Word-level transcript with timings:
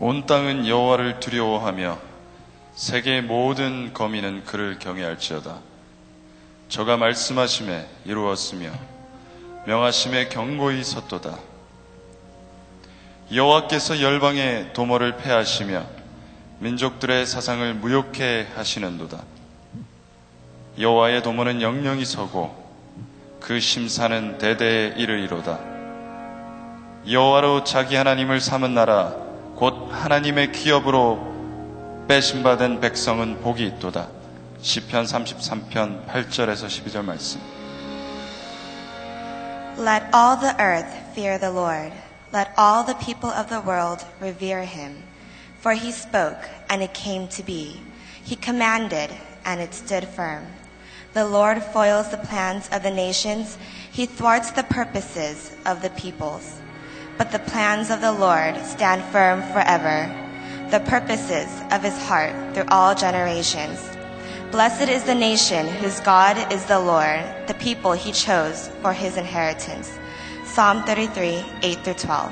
온 0.00 0.26
땅은 0.26 0.66
여호와를 0.66 1.20
두려워하며 1.20 1.98
세계의 2.74 3.22
모든 3.22 3.94
거민은 3.94 4.44
그를 4.44 4.78
경외할지어다. 4.80 5.58
저가 6.68 6.96
말씀하심에 6.96 7.86
이루었으며 8.04 8.70
명하심에 9.66 10.28
경고히 10.28 10.82
섰도다. 10.82 11.38
여호와께서 13.32 14.02
열방의 14.02 14.72
도모를 14.72 15.16
패하시며 15.16 15.86
민족들의 16.58 17.24
사상을 17.24 17.74
무욕해 17.74 18.48
하시는도다. 18.56 19.22
여호와의 20.80 21.22
도모는 21.22 21.62
영영이 21.62 22.04
서고 22.04 22.64
그 23.38 23.60
심사는 23.60 24.38
대대에 24.38 24.94
이르리로다. 24.96 25.60
여호와로 27.08 27.62
자기 27.62 27.94
하나님을 27.94 28.40
삼은 28.40 28.74
나라 28.74 29.23
곧 29.55 29.89
하나님의 29.91 30.51
기업으로 30.51 32.05
빼심받은 32.07 32.79
백성은 32.79 33.41
복이 33.41 33.65
있도다. 33.65 34.07
시편 34.61 35.05
33편 35.05 36.07
8절에서 36.07 36.67
12절 36.67 37.03
말씀. 37.03 37.39
Let 39.77 40.03
all 40.13 40.37
the 40.37 40.55
earth 40.59 40.91
fear 41.13 41.39
the 41.39 41.53
Lord. 41.53 41.93
Let 42.33 42.51
all 42.57 42.83
the 42.83 42.97
people 42.99 43.31
of 43.31 43.47
the 43.47 43.61
world 43.61 44.05
revere 44.19 44.63
him. 44.63 45.03
For 45.61 45.73
he 45.73 45.91
spoke, 45.91 46.47
and 46.69 46.81
it 46.81 46.93
came 46.93 47.27
to 47.29 47.43
be. 47.43 47.81
He 48.23 48.35
commanded, 48.35 49.11
and 49.45 49.61
it 49.61 49.73
stood 49.73 50.07
firm. 50.07 50.45
The 51.13 51.25
Lord 51.25 51.63
foils 51.63 52.09
the 52.09 52.17
plans 52.17 52.69
of 52.71 52.83
the 52.83 52.91
nations. 52.91 53.57
He 53.91 54.05
thwarts 54.05 54.51
the 54.51 54.63
purposes 54.63 55.55
of 55.65 55.81
the 55.81 55.89
peoples. 55.91 56.59
But 57.17 57.31
the 57.31 57.39
plans 57.39 57.89
of 57.89 58.01
the 58.01 58.11
Lord 58.11 58.55
stand 58.65 59.03
firm 59.11 59.41
forever, 59.51 60.07
the 60.71 60.79
purposes 60.79 61.47
of 61.71 61.83
his 61.83 61.97
heart 62.07 62.33
through 62.53 62.67
all 62.69 62.95
generations. 62.95 63.79
Blessed 64.51 64.89
is 64.89 65.03
the 65.03 65.15
nation 65.15 65.67
whose 65.67 65.99
God 65.99 66.37
is 66.51 66.65
the 66.65 66.79
Lord, 66.79 67.21
the 67.47 67.53
people 67.55 67.91
he 67.91 68.11
chose 68.11 68.69
for 68.81 68.93
his 68.93 69.17
inheritance. 69.17 69.91
Psalm 70.45 70.83
33, 70.85 71.43
8 71.61 71.83
through 71.83 71.97
12. 71.97 72.31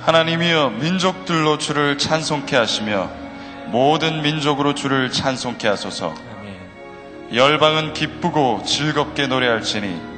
하나님이여 0.00 0.70
민족들로 0.80 1.58
주를 1.58 1.98
찬송케 1.98 2.56
하시며 2.56 3.10
모든 3.66 4.22
민족으로 4.22 4.74
주를 4.74 5.12
찬송케 5.12 5.68
하소서. 5.68 6.14
아멘. 6.38 7.34
열방은 7.34 7.92
기쁘고 7.92 8.62
즐겁게 8.64 9.26
노래할지니 9.26 10.13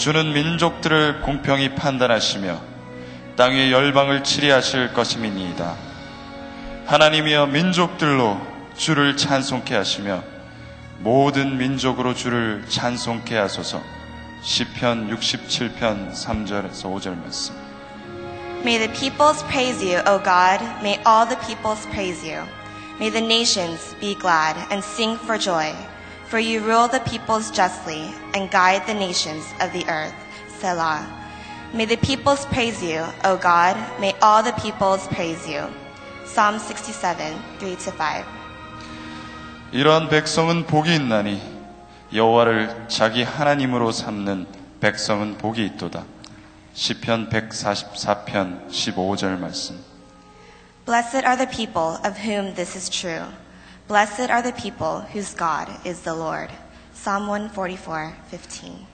주는 0.00 0.32
민족들을 0.32 1.20
공평히 1.20 1.74
판단하시며 1.74 2.58
땅 3.36 3.52
위의 3.52 3.70
열방을 3.70 4.24
치리하실 4.24 4.94
것임이니이다. 4.94 5.76
하나님이여 6.86 7.48
민족들로 7.48 8.40
주를 8.74 9.18
찬송케 9.18 9.76
하시며 9.76 10.22
모든 11.00 11.58
민족으로 11.58 12.14
주를 12.14 12.64
찬송케 12.66 13.36
하소서. 13.36 13.82
시편 14.42 15.14
67편 15.14 16.14
3절에서 16.14 16.84
5절 16.84 17.20
말씀. 17.20 17.54
May 18.62 18.78
the 18.78 18.88
peoples 18.98 19.44
praise 19.48 19.84
you, 19.84 20.00
O 20.06 20.16
God. 20.16 20.64
May 20.80 20.98
all 21.06 21.28
the 21.28 21.36
peoples 21.46 21.86
praise 21.90 22.26
you. 22.26 22.46
May 22.98 23.10
the 23.10 23.20
nations 23.20 23.94
be 24.00 24.14
glad 24.14 24.56
and 24.72 24.82
sing 24.82 25.20
for 25.20 25.38
joy. 25.38 25.74
For 26.29 26.39
you 26.39 26.61
rule 26.61 26.87
the 26.87 26.99
peoples 27.01 27.51
justly 27.51 28.11
and 28.33 28.49
guide 28.49 28.85
the 28.87 28.93
nations 28.93 29.45
of 29.61 29.71
the 29.71 29.85
earth. 29.87 30.13
Selah. 30.59 31.05
May 31.73 31.85
the 31.85 31.97
peoples 31.97 32.45
praise 32.47 32.81
you, 32.81 33.03
O 33.23 33.37
God. 33.37 33.75
May 33.99 34.13
all 34.21 34.41
the 34.41 34.53
peoples 34.53 35.07
praise 35.07 35.47
you. 35.47 35.63
Psalm 36.25 36.59
67, 36.59 37.33
3 37.59 37.75
to 37.77 37.91
5. 37.91 38.25
이러한 39.71 40.09
백성은 40.09 40.65
복이 40.67 40.95
있나니 40.95 41.41
여호와를 42.13 42.85
자기 42.87 43.23
하나님으로 43.23 43.91
삼는 43.91 44.47
백성은 44.79 45.37
복이 45.37 45.65
있도다. 45.65 46.05
시편 46.73 47.29
144편 47.29 48.69
15절 48.69 49.37
말씀. 49.37 49.79
Blessed 50.85 51.25
are 51.25 51.35
the 51.35 51.49
people 51.49 51.97
of 52.05 52.19
whom 52.19 52.53
this 52.55 52.75
is 52.77 52.89
true. 52.89 53.25
Blessed 53.90 54.30
are 54.30 54.40
the 54.40 54.52
people 54.52 55.00
whose 55.00 55.34
God 55.34 55.68
is 55.84 56.02
the 56.02 56.14
Lord. 56.14 56.48
Psalm 56.94 57.26
144, 57.26 58.14
15. 58.28 58.86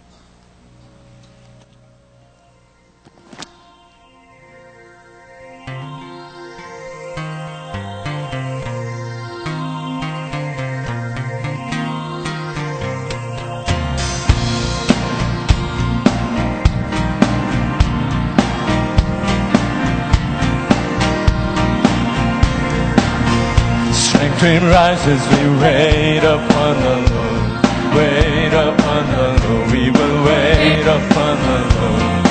Strength 24.36 24.64
rises, 24.64 25.22
we 25.32 25.48
wait 25.62 26.18
upon 26.18 26.76
the 26.82 26.96
Lord. 27.08 27.64
Wait 27.96 28.52
upon 28.52 29.02
the 29.16 29.28
Lord, 29.40 29.72
we 29.72 29.88
will 29.88 30.24
wait 30.26 30.84
upon 30.84 31.36
the 31.46 31.58
Lord. 31.80 32.26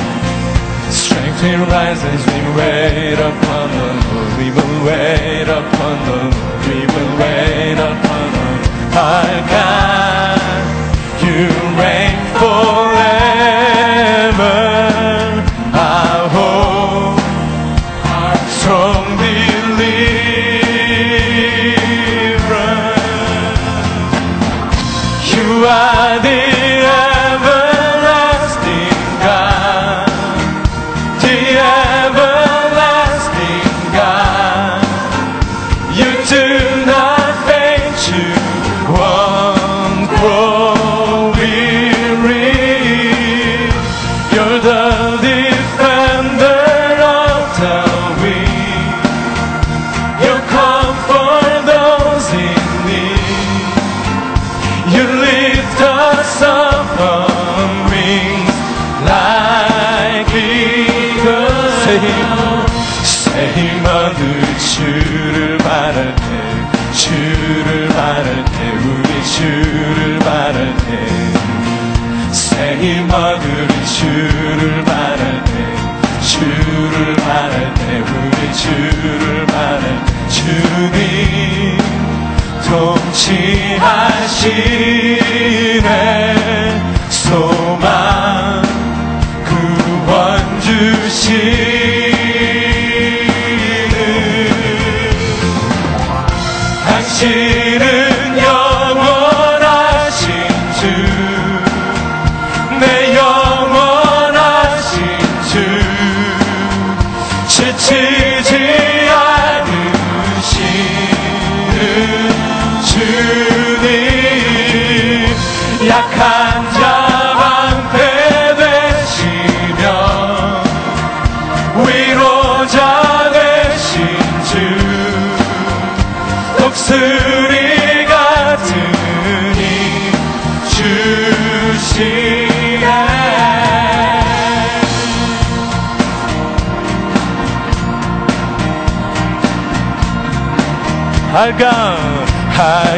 Strength 0.94 1.42
rises, 1.68 2.22
we 2.30 2.42
wait 2.56 3.18
upon 3.18 3.68
the 3.80 3.90
Lord. 4.06 4.38
We 4.38 4.52
will 4.52 4.86
wait 4.86 5.50
upon 5.50 5.96
the 6.06 6.18
Lord. 6.30 6.62
We 6.70 6.86
will 6.94 7.12
wait 7.18 7.80
upon 7.82 8.26
the 8.38 8.50
Lord. 8.54 8.94
Our 9.02 9.42
God, 9.50 10.40
you 11.26 11.50
reign 11.82 12.18
forever. 12.38 12.85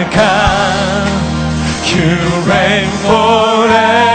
할까 0.07 1.05
You 1.83 2.15
reign 2.45 2.89
forever 3.03 4.06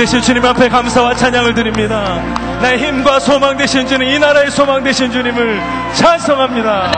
되신 0.00 0.22
주님 0.22 0.42
앞에 0.42 0.70
감사와 0.70 1.14
찬양을 1.14 1.52
드립니다. 1.52 2.22
나의 2.62 2.78
힘과 2.78 3.20
소망 3.20 3.58
되신 3.58 3.86
주님, 3.86 4.08
이 4.08 4.18
나라의 4.18 4.50
소망 4.50 4.82
되신 4.82 5.12
주님을 5.12 5.60
찬송합니다. 5.92 6.90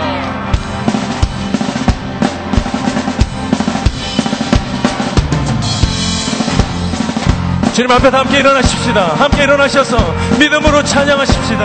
주님 7.72 7.90
앞에 7.90 8.08
다 8.08 8.20
함께 8.20 8.38
일어나십시다. 8.38 9.16
함께 9.18 9.42
일어나셔서 9.42 9.96
믿음으로 10.38 10.84
찬양하십시다. 10.84 11.64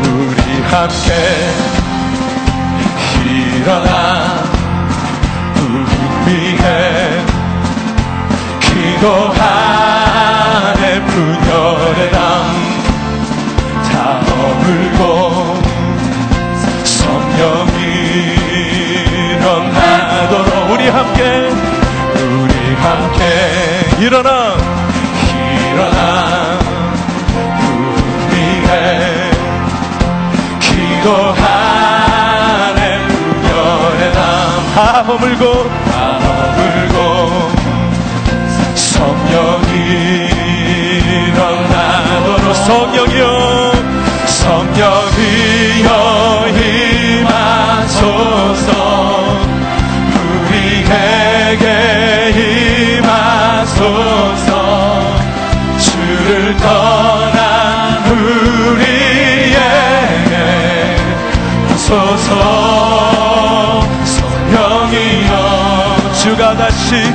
우리 0.00 0.62
함께 0.70 1.14
일어나 3.26 4.44
우리의 6.26 7.33
기도하네 8.84 10.82
분열의 11.06 12.10
담다 12.10 13.92
머물고 14.28 15.00
성령이 16.84 17.78
일어나도록 19.30 20.50
우리 20.70 20.82
함께 20.90 21.48
우리 22.14 22.52
함께 22.74 23.22
일어나. 24.00 24.28
일어나. 25.70 26.58
우리의 28.28 29.30
기도하네 30.60 31.62
분열의 33.08 34.02
담다 34.12 35.04
머물고 35.04 35.42
다 35.90 36.18
머물고 36.20 37.13
성령이 38.94 39.74
일어나도록 41.26 42.54
성령이여 42.54 43.24
성령이여 44.26 45.88
임하소서. 47.26 48.70
우리에게 50.46 51.64
임하소서. 53.00 54.50
주를 55.78 56.56
떠난 56.58 57.42
우리에게 58.12 59.54
오소서. 61.74 62.30
성령이여 64.04 65.34
주가 66.22 66.56
다시 66.56 67.12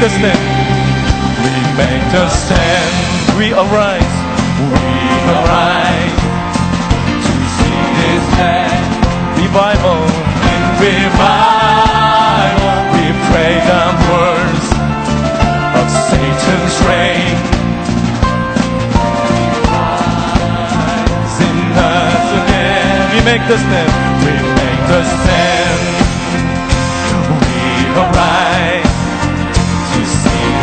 make 0.00 0.08
the 0.08 0.16
stand 0.16 0.40
We 1.44 1.52
make 1.76 2.04
the 2.12 2.28
stand. 2.30 2.92
We 3.36 3.52
arise. 3.52 4.14
We 4.72 4.96
arise 5.28 6.20
To 7.26 7.34
see 7.56 7.80
this 8.00 8.24
land. 8.40 8.88
Revival. 9.36 10.00
In 10.52 10.62
revival. 10.80 12.76
We 12.96 13.04
pray 13.28 13.54
the 13.70 13.84
words 14.08 14.66
Of 15.80 15.86
Satan's 16.08 16.76
reign. 16.88 17.36
In 21.44 21.58
us 21.76 22.26
again. 22.40 23.00
We 23.12 23.20
make 23.30 23.44
the 23.48 23.58
stand. 23.58 23.92
We 24.24 24.32
make 24.60 24.82
the 24.88 25.02
stand. 25.04 25.80
We 27.44 28.00
arise 28.00 28.29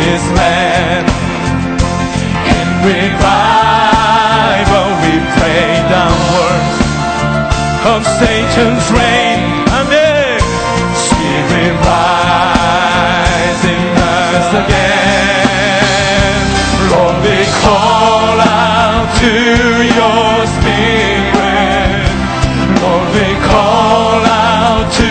this 0.08 0.24
land. 0.40 1.06
In 2.56 2.68
revival, 2.92 4.88
we 5.04 5.12
pray 5.36 5.68
downwards 5.92 6.76
of 7.92 8.00
Satan's 8.18 8.86
reign. 8.90 9.40
Spirit 11.08 11.74
rise 11.88 13.64
again. 14.62 15.56
Lord, 16.90 17.16
we 17.26 17.38
call 17.64 18.36
out 18.40 19.06
to 19.22 19.32
your 19.98 20.32
spirit. 20.56 22.08
Lord, 22.80 23.08
we 23.16 23.28
call 23.52 24.20
out 24.24 24.86
to 25.00 25.08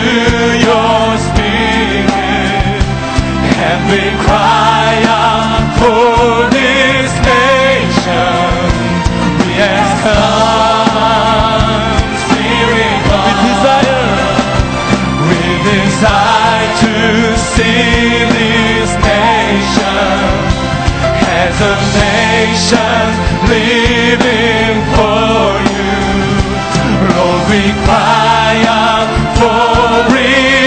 living 23.48 24.78
for 24.94 25.48
you. 25.72 25.92
Lord, 27.08 27.42
we 27.50 27.62
cry 27.84 28.54
out 28.66 29.08
for 29.38 30.14
revival. 30.14 30.57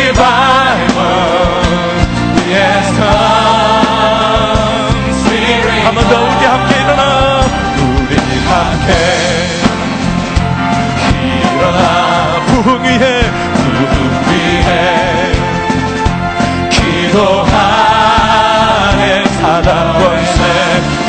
사단 19.61 19.93
권세 19.93 20.41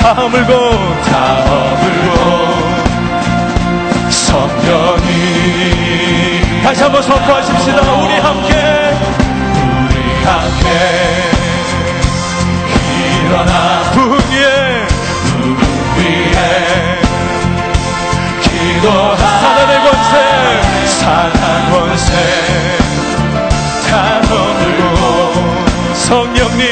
다 0.02 0.12
허물고 0.12 0.52
다 1.04 1.36
허물고. 1.36 2.08
성령이. 4.10 5.12
다시 6.62 6.82
한번 6.82 7.02
선포하십시다. 7.02 7.80
우리 7.92 8.12
함께. 8.18 8.52
우리 9.78 9.96
함께. 10.24 10.66
일어나. 13.24 13.52
부흥 13.92 14.12
위에 14.18 14.86
부흥 15.28 15.56
위에 15.96 16.36
기도하. 18.42 19.16
사단의 19.16 19.72
권세. 19.80 20.14
사단 20.88 21.40
권세. 21.70 22.12
다 23.88 24.20
허물고 24.28 24.82
성령님 25.94 26.62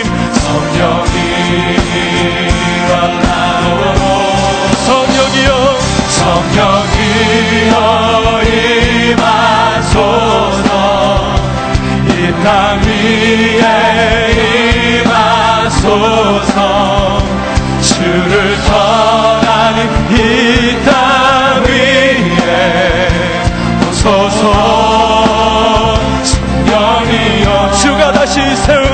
주가 27.80 28.12
다시 28.12 28.40
세운 28.56 28.84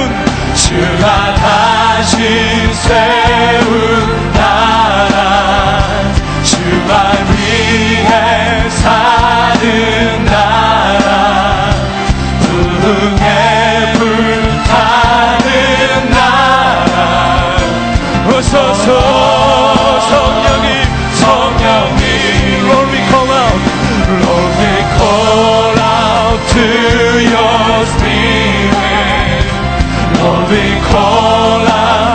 주가 0.54 1.15
세운 2.76 4.32
나라 4.32 6.12
주만 6.44 7.26
위해 7.32 8.68
사는 8.68 10.24
나라 10.26 11.70
부흥에 12.40 13.92
불타는 13.94 15.44
나라 16.10 16.96
오소서 18.28 18.86
성령이 20.00 20.68
성령이 21.14 22.00
Lord 22.68 22.88
we 22.92 22.98
call 23.08 23.30
out 23.32 23.60
Lord 24.22 24.52
we 24.60 24.72
call 24.98 25.78
out 25.80 26.40
to 26.52 26.66
your 27.24 27.86
spirit 27.86 29.46
Lord 30.20 30.44
we 30.50 30.64
call 30.90 31.64
out 31.66 32.05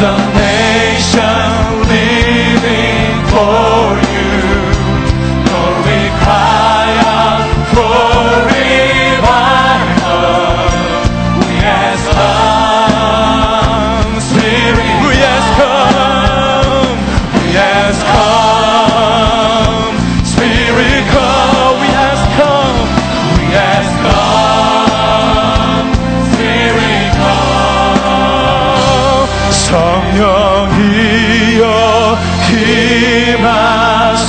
razão. 0.00 0.29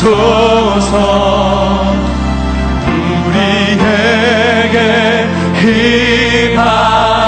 힘하소서. 0.02 0.98
우리에게 3.28 4.76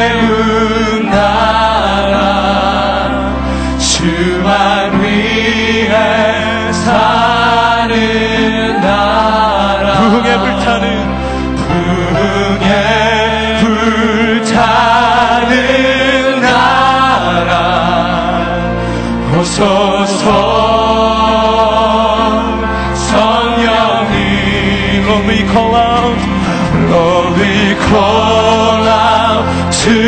Call 27.88 28.82
out 28.82 29.72
to 29.84 29.98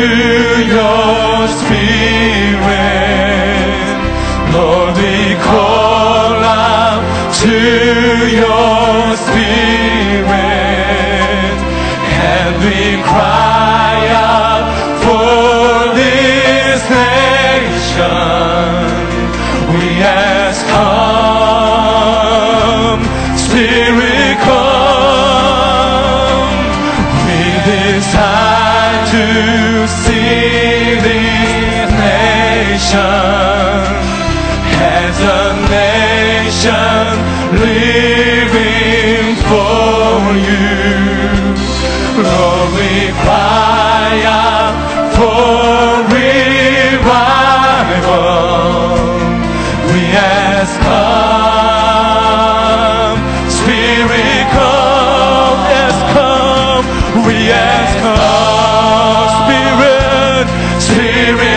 your 0.75 1.47
spirit. 1.47 2.67
Lord 4.53 4.95
we 4.97 5.35
call 5.41 6.43
out 6.43 7.01
to 7.41 7.57
your 8.27 9.15
spirit. 9.15 10.37
And 12.31 12.51
we 12.63 13.01
cry 13.03 13.38
Christian 36.59 37.15
living 37.55 39.35
for 39.47 40.35
you. 40.35 40.75
Glorify 42.19 43.47
for 45.15 46.03
revival. 46.11 46.99
We 49.87 50.01
ask 50.19 50.75
come, 50.83 51.99
Spirit 53.49 54.47
come, 54.51 55.59
yes 55.71 55.95
come. 56.11 56.85
We 57.25 57.37
ask 57.51 57.95
come, 58.03 59.31
Spirit, 59.47 60.47
Spirit. 60.81 61.48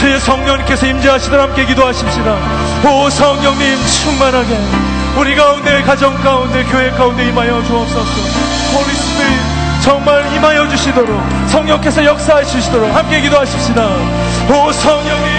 새 0.00 0.18
성령님께서 0.18 0.86
임재하시도록 0.86 1.48
함께 1.48 1.66
기도하십시다. 1.66 2.34
오 2.88 3.10
성령님 3.10 3.76
충만하게 3.86 4.56
우리 5.18 5.36
가운데 5.36 5.82
가정 5.82 6.14
가운데 6.22 6.64
교회 6.64 6.90
가운데 6.90 7.28
임하여 7.28 7.62
주옵소서. 7.64 8.00
Holy 8.00 8.94
Spirit 8.94 9.38
정말 9.82 10.32
임하여 10.32 10.70
주시도록 10.70 11.20
성령께서 11.48 12.02
역사하시도록 12.02 12.96
함께 12.96 13.20
기도하십시다. 13.20 13.88
오 14.48 14.72
성령님 14.72 15.29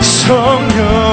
성령 0.00 1.07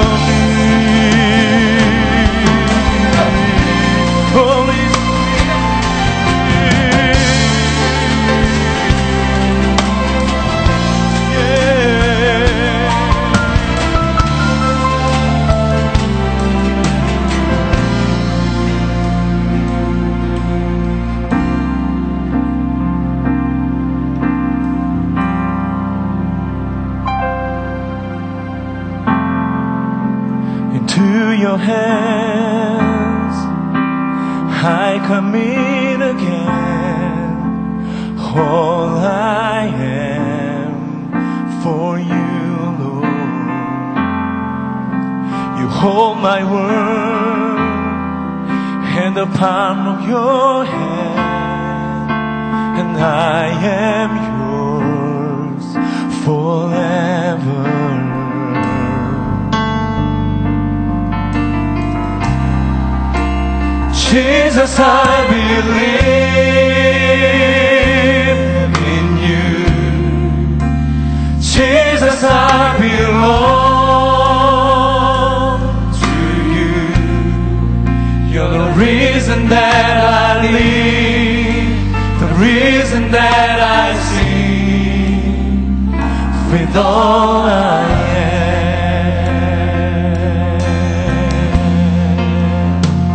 You 45.65 45.71
hold 45.71 46.17
my 46.19 46.43
world 46.43 47.57
in 49.03 49.15
the 49.15 49.25
palm 49.25 49.87
of 49.87 50.07
your 50.07 50.63
hand, 50.63 52.11
and 52.79 52.95
I 52.95 53.47
am 53.49 54.11
yours 54.29 55.65
forever. 56.23 57.63
Jesus, 64.11 64.73
I 64.77 65.25
believe 65.33 65.95
in 68.93 69.07
you. 69.25 69.49
Jesus, 71.41 72.19
I 72.23 72.77
belong 72.79 73.54
reason 79.45 79.49
that 79.49 79.97
I 80.01 80.41
live, 80.57 82.19
the 82.19 82.27
reason 82.41 83.11
that 83.11 83.59
I 83.61 83.95
sing 84.09 85.91
with 86.51 86.75
all 86.75 87.45
I 87.45 87.83
am. 88.09 88.35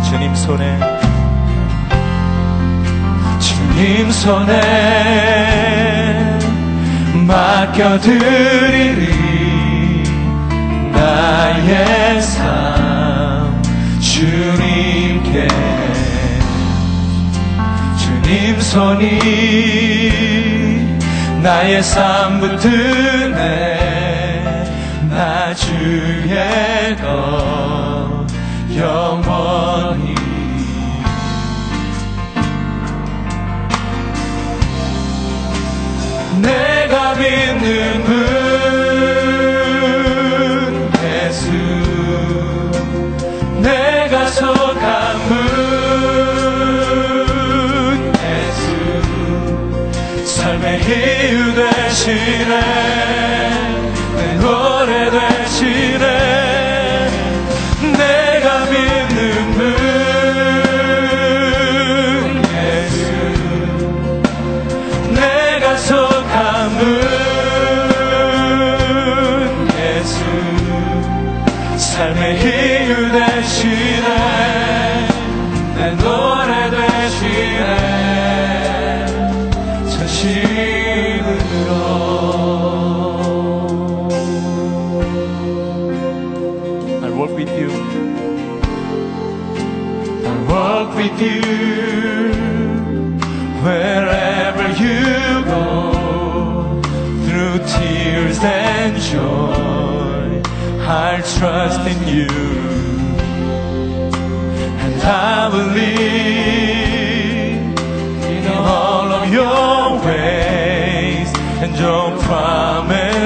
주님 0.03 0.35
손에 0.35 0.79
주님 3.39 4.11
손에 4.11 4.51
맡겨드리리 7.27 9.03
나의 10.93 12.20
손이 18.71 19.19
나의 21.43 21.83
삶 21.83 22.39
붙드네. 22.39 23.75
나 25.09 25.53
주의 25.53 26.95
것 26.95 28.25
영원히 28.73 30.10
되시네 52.03 53.00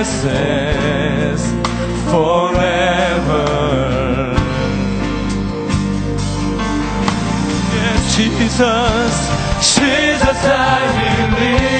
promises 0.05 1.41
forever. 2.09 3.45
Jesus, 8.15 9.15
Jesus, 9.75 10.39
I 10.45 11.37
believe 11.39 11.74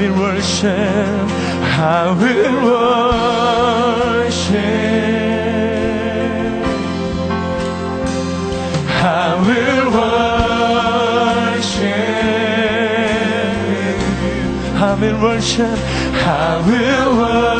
am. 0.00 1.28
I 1.76 2.12
will 2.20 2.56
worship, 3.04 4.64
I 9.02 9.04
will 9.04 9.04
worship. 9.04 9.04
I 9.06 9.34
will 9.46 9.90
worship. 9.92 10.34
I 14.76 14.94
will 15.00 15.18
worship. 15.20 15.78
I 16.26 16.60
will 16.66 17.10
worship. 17.20 17.54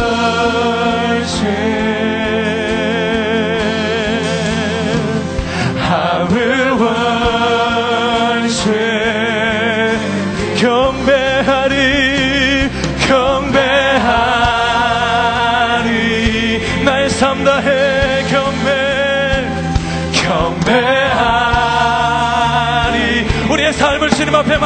I 5.77 6.25
will 6.33 6.75
worship. 6.79 7.15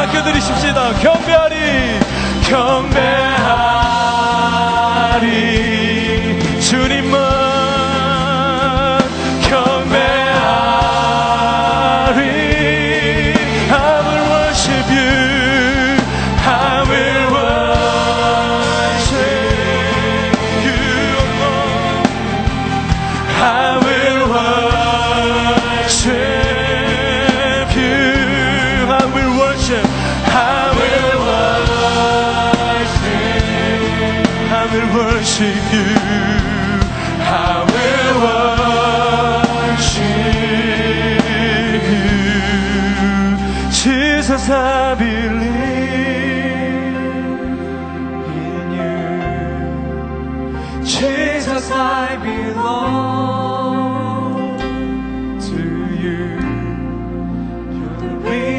맡겨드리십시다. 0.09 0.92
경배하리 1.01 1.57
경 2.49 2.78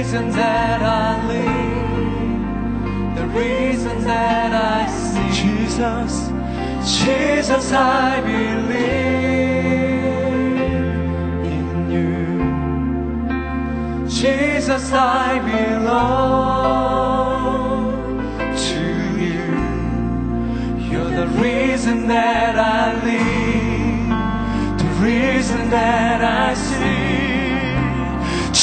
the 0.10 0.16
reason 0.16 0.32
that 0.32 0.82
I 0.82 1.28
live, 1.28 3.16
the 3.16 3.28
reason 3.28 4.04
that 4.06 4.52
I 4.52 4.88
see. 4.90 5.30
Jesus, 5.44 6.32
Jesus, 7.00 7.72
I 7.72 8.20
believe 8.22 8.80
in 11.46 11.92
you. 11.92 12.40
Jesus, 14.10 14.92
I 14.92 15.38
belong 15.38 16.24
to 18.58 18.82
you. 19.24 19.46
You're 20.90 21.14
the 21.22 21.28
reason 21.40 22.08
that 22.08 22.56
I 22.58 22.96
live, 23.06 24.10
the 24.80 24.90
reason 25.06 25.70
that 25.70 26.22
I 26.24 26.56
see. 26.56 26.69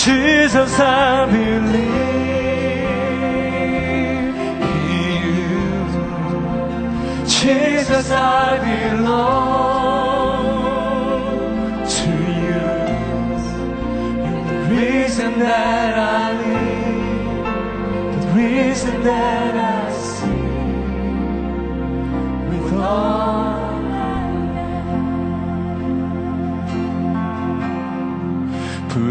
Jesus, 0.06 0.78
I 0.78 1.26
believe 1.26 1.74
in 4.62 4.78
you. 5.26 5.50
Jesus, 7.26 8.06
I 8.12 8.56
belong 8.68 9.24
to 11.96 12.08
you. 12.44 12.66
You're 14.22 14.46
the 14.46 14.58
reason 14.76 15.30
that 15.40 15.94
I 15.98 16.24
live, 16.44 17.46
the 18.20 18.28
reason 18.40 18.96
that 19.02 19.54
I 19.56 19.90
see 19.90 20.46
with 22.48 22.72
all 22.80 23.45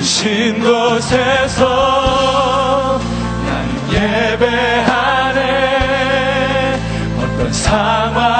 부르신 0.00 0.60
곳에서 0.60 1.66
나는 3.44 3.68
예배하네. 3.92 5.40
어떤 7.18 7.52
상황 7.52 8.39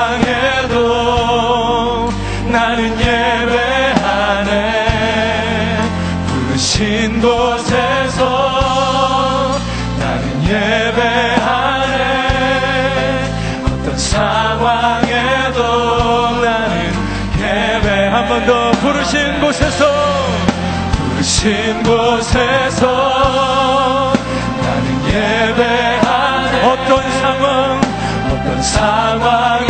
비친 21.41 21.83
곳에서 21.83 22.87
나는 24.61 25.07
예배하네. 25.07 26.67
어떤 26.67 27.11
상황? 27.23 27.81
어떤 28.31 28.63
상황 28.63 29.70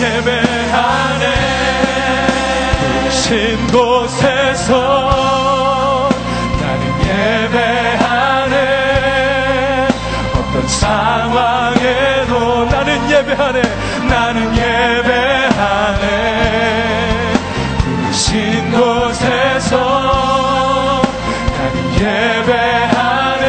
예배하네. 0.00 1.24
신 3.10 3.66
곳에서 3.66 4.72
나는 6.58 6.82
예배하네. 7.04 8.56
어떤 10.32 10.66
상황에도 10.66 12.64
나는 12.64 13.10
예배하네. 13.10 13.60
나는 14.08 14.56
예배하네. 14.56 16.06
신 18.10 18.70
곳에서 18.72 19.76
나는 21.58 21.76
예배하네. 22.00 23.46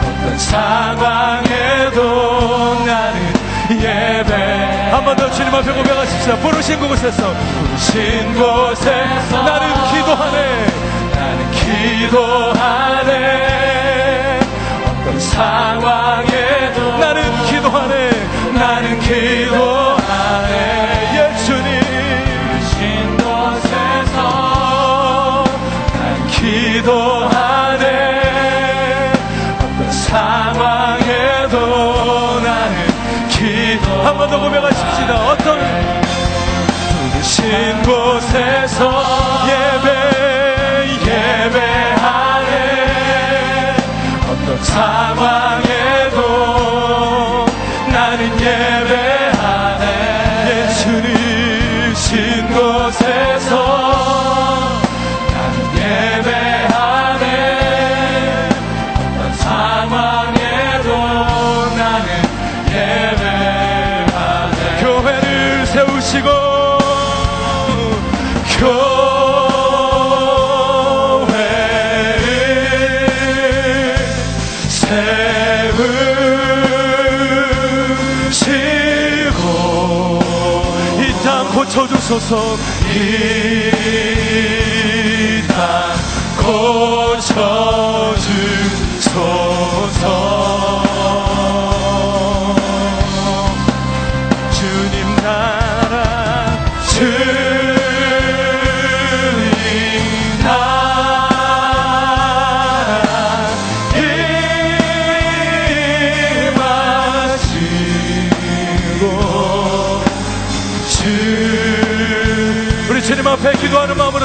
어떤 0.00 0.38
상황에도 0.38 2.00
예배. 3.70 4.32
한 4.92 5.04
번 5.04 5.16
더 5.16 5.30
주님 5.30 5.54
앞에 5.54 5.72
고백하십시다. 5.72 6.36
부르신 6.36 6.80
곳에서. 6.80 7.32
부르신 7.32 8.34
곳에서. 8.34 9.42
나는 9.42 9.66
기도하네. 9.92 10.66
나는 11.14 11.50
기도하네. 11.52 13.10
어떤 14.86 15.20
상황에도 15.20 16.98
나는 16.98 17.22
기도하네. 17.46 18.10
나는 18.54 18.98
기도하네. 19.00 20.54
예 21.16 21.18
기도하네. 27.00 27.86
어떤 29.58 29.92
상황 29.92 30.49
한 34.04 34.16
번 34.16 34.28
더 34.30 34.38
고백하십시다. 34.40 35.14
어떤 35.30 35.58
부르신 37.12 37.82
곳에서 37.82 38.80
예배 39.46 39.88
예배하네. 41.06 42.56
어떤 44.30 44.48
상황 44.64 45.49
고쳐주소서 82.10 82.58
이땅 85.38 85.54
고쳐주소 87.16 87.30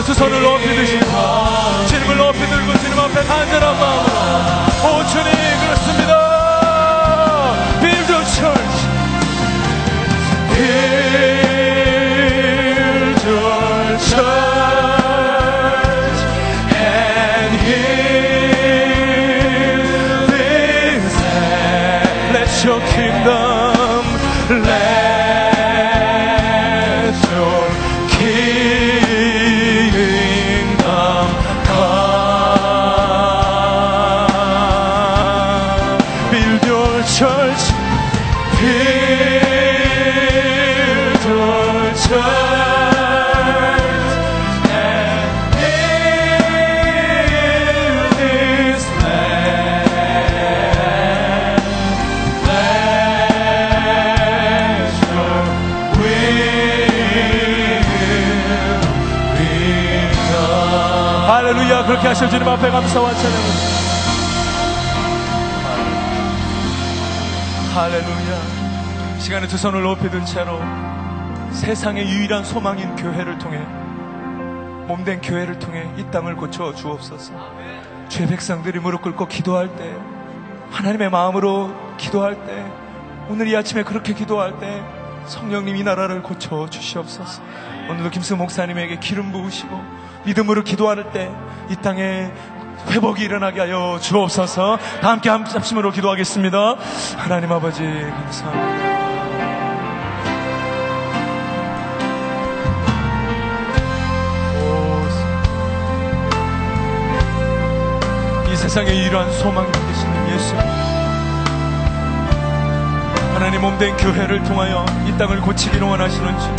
두 0.05 0.13
손을 0.13 0.39
높이 0.39 0.63
드시고 0.75 1.05
주님을 1.87 2.17
높이 2.17 2.37
들고 2.39 2.77
주님 2.77 2.99
앞에 2.99 3.23
간절한 3.23 3.79
마음 3.79 4.04
하실 62.15 62.29
주님 62.29 62.47
앞에 62.47 62.69
감사와 62.69 63.13
찬양을 63.13 63.49
할렐루야. 67.73 69.19
시간에 69.19 69.47
두 69.47 69.57
손을 69.57 69.81
높이 69.81 70.09
든 70.09 70.23
채로 70.23 70.57
세상의 71.51 72.07
유일한 72.07 72.45
소망인 72.45 72.95
교회를 72.95 73.37
통해 73.37 73.57
몸된 74.87 75.19
교회를 75.19 75.59
통해 75.59 75.91
이 75.97 76.05
땅을 76.09 76.37
고쳐 76.37 76.73
주옵소서. 76.73 77.33
죄 78.07 78.25
백성들이 78.25 78.79
무릎 78.79 79.01
꿇고 79.01 79.27
기도할 79.27 79.75
때 79.75 79.93
하나님의 80.71 81.09
마음으로 81.09 81.69
기도할 81.97 82.45
때 82.45 82.65
오늘 83.27 83.49
이 83.49 83.57
아침에 83.57 83.83
그렇게 83.83 84.13
기도할 84.13 84.57
때 84.57 84.81
성령님 85.25 85.75
이 85.75 85.83
나라를 85.83 86.23
고쳐 86.23 86.69
주시옵소서. 86.69 87.41
오늘도 87.89 88.09
김수 88.11 88.37
목사님에게 88.37 88.99
기름 88.99 89.33
부으시고 89.33 90.05
믿음으로 90.25 90.63
기도할 90.63 91.11
때 91.11 91.29
이 91.69 91.75
땅에 91.77 92.31
회복이 92.89 93.23
일어나게 93.23 93.61
하여 93.61 93.97
주옵소서. 94.01 94.77
다 95.01 95.09
함께 95.09 95.29
한 95.29 95.43
합심으로 95.45 95.91
기도하겠습니다. 95.91 96.75
하나님 97.17 97.51
아버지 97.51 97.81
감사합니다. 97.83 98.85
오, 104.61 105.05
이 108.51 108.55
세상의 108.55 108.97
유일한 108.99 109.31
소망이 109.33 109.71
되시는 109.71 110.35
예수. 110.35 110.55
하나님 113.33 113.61
몸된 113.61 113.97
교회를 113.97 114.43
통하여 114.43 114.85
이 115.07 115.17
땅을 115.17 115.41
고치기를 115.41 115.87
원하시는 115.87 116.39
주. 116.39 116.55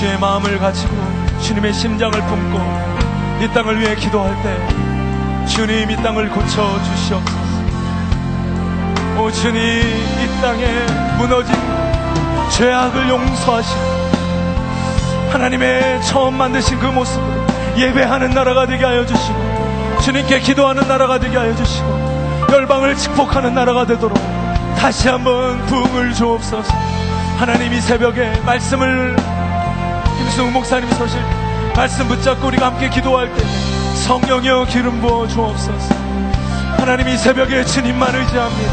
주의 0.00 0.18
마음을 0.18 0.58
가지고 0.58 0.92
주님의 1.40 1.72
심장을 1.72 2.20
품고 2.20 2.58
이 3.40 3.48
땅을 3.52 3.80
위해 3.80 3.94
기도할 3.94 4.34
때 4.42 5.46
주님 5.46 5.90
이 5.90 5.96
땅을 5.96 6.28
고쳐 6.30 6.82
주시옵소서. 6.82 7.38
오 9.18 9.30
주님 9.30 9.60
이 9.60 10.40
땅에 10.40 10.66
무너진 11.16 11.54
죄악을 12.50 13.08
용서하시고 13.08 13.80
하나님의 15.30 16.02
처음 16.02 16.34
만드신 16.34 16.78
그 16.80 16.86
모습으로 16.86 17.46
예배하는 17.76 18.30
나라가 18.30 18.66
되게 18.66 18.84
하여 18.84 19.06
주시고 19.06 19.98
주님께 20.02 20.40
기도하는 20.40 20.88
나라가 20.88 21.18
되게 21.18 21.36
하여 21.36 21.54
주시고 21.54 22.48
열방을 22.52 22.96
축복하는 22.96 23.54
나라가 23.54 23.86
되도록 23.86 24.18
다시 24.78 25.08
한번 25.08 25.64
부흥을 25.66 26.12
주옵소서. 26.12 26.72
하나님 27.38 27.72
이 27.72 27.80
새벽에 27.80 28.32
말씀을 28.44 29.14
김승우 30.18 30.50
목사님이 30.50 30.92
서실 30.94 31.20
말씀 31.78 32.08
붙잡고 32.08 32.48
우리가 32.48 32.66
함께 32.66 32.90
기도할 32.90 33.32
때 33.32 33.44
성령여 34.04 34.64
기름 34.64 35.00
부어 35.00 35.28
주옵소서. 35.28 35.94
하나님 36.76 37.06
이 37.06 37.16
새벽에 37.16 37.64
주님만 37.64 38.16
의지합니다. 38.16 38.72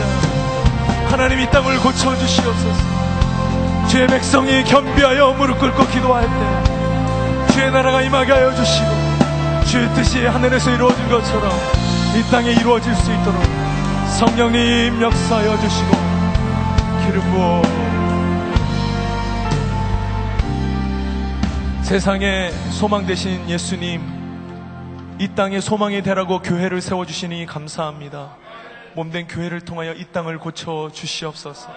하나님 1.12 1.40
이 1.40 1.48
땅을 1.52 1.78
고쳐 1.82 2.18
주시옵소서. 2.18 3.88
주의 3.90 4.08
백성이 4.08 4.64
겸비하여 4.64 5.34
무릎 5.34 5.60
꿇고 5.60 5.86
기도할 5.90 6.24
때 6.26 7.54
주의 7.54 7.72
나라가 7.72 8.02
임하게 8.02 8.32
하여 8.32 8.56
주시고 8.56 8.88
주의 9.68 9.88
뜻이 9.94 10.26
하늘에서 10.26 10.72
이루어진 10.72 11.08
것처럼 11.08 11.52
이 12.16 12.32
땅에 12.32 12.54
이루어질 12.54 12.96
수 12.96 13.14
있도록 13.14 13.40
성령님 14.18 15.00
역사하여 15.00 15.60
주시고 15.60 15.92
기름 17.06 17.22
부어 17.32 17.75
세상의 21.86 22.52
소망 22.72 23.06
되신 23.06 23.48
예수님 23.48 24.02
이 25.20 25.28
땅에 25.36 25.60
소망이 25.60 26.02
되라고 26.02 26.42
교회를 26.42 26.82
세워주시니 26.82 27.46
감사합니다 27.46 28.38
몸된 28.96 29.28
교회를 29.28 29.62
통하여 29.62 29.94
이 29.94 30.04
땅을 30.12 30.40
고쳐 30.40 30.90
주시옵소서 30.92 31.72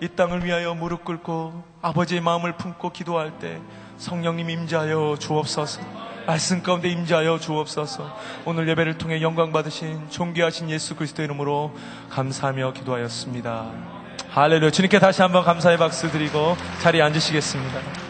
이 0.00 0.08
땅을 0.08 0.46
위하여 0.46 0.72
무릎 0.72 1.04
꿇고 1.04 1.64
아버지의 1.82 2.22
마음을 2.22 2.56
품고 2.56 2.92
기도할 2.92 3.38
때 3.38 3.60
성령님 3.98 4.50
임재하여 4.50 5.16
주옵소서. 5.20 5.80
말씀 6.26 6.60
가운데 6.60 6.88
임재하여 6.88 7.38
주옵소서. 7.38 8.12
오늘 8.44 8.66
예배를 8.68 8.98
통해 8.98 9.22
영광 9.22 9.52
받으신 9.52 10.10
존귀하신 10.10 10.70
예수 10.70 10.96
그리스도 10.96 11.22
이름으로 11.22 11.72
감사하며 12.10 12.72
기도하였습니다. 12.72 13.70
할렐루야. 14.30 14.70
주님께 14.72 14.98
다시 14.98 15.22
한번 15.22 15.44
감사의 15.44 15.76
박수 15.78 16.10
드리고 16.10 16.56
자리에 16.80 17.00
앉으시겠습니다. 17.02 18.01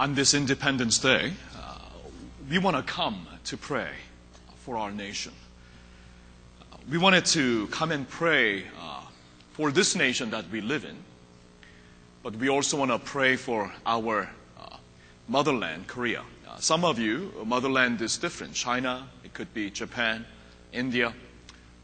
On 0.00 0.14
this 0.14 0.32
Independence 0.32 0.96
Day, 0.96 1.30
uh, 1.54 1.76
we 2.48 2.56
want 2.56 2.74
to 2.74 2.82
come 2.82 3.26
to 3.44 3.58
pray 3.58 3.90
for 4.64 4.78
our 4.78 4.90
nation. 4.90 5.30
We 6.90 6.96
wanted 6.96 7.26
to 7.26 7.66
come 7.66 7.92
and 7.92 8.08
pray 8.08 8.64
uh, 8.80 9.02
for 9.52 9.70
this 9.70 9.94
nation 9.94 10.30
that 10.30 10.48
we 10.50 10.62
live 10.62 10.86
in, 10.86 10.96
but 12.22 12.34
we 12.36 12.48
also 12.48 12.78
want 12.78 12.90
to 12.90 12.98
pray 12.98 13.36
for 13.36 13.70
our 13.84 14.30
uh, 14.58 14.76
motherland, 15.28 15.86
Korea. 15.86 16.22
Uh, 16.48 16.56
some 16.56 16.82
of 16.82 16.98
you, 16.98 17.30
motherland 17.44 18.00
is 18.00 18.16
different. 18.16 18.54
China, 18.54 19.06
it 19.22 19.34
could 19.34 19.52
be 19.52 19.68
Japan, 19.68 20.24
India. 20.72 21.12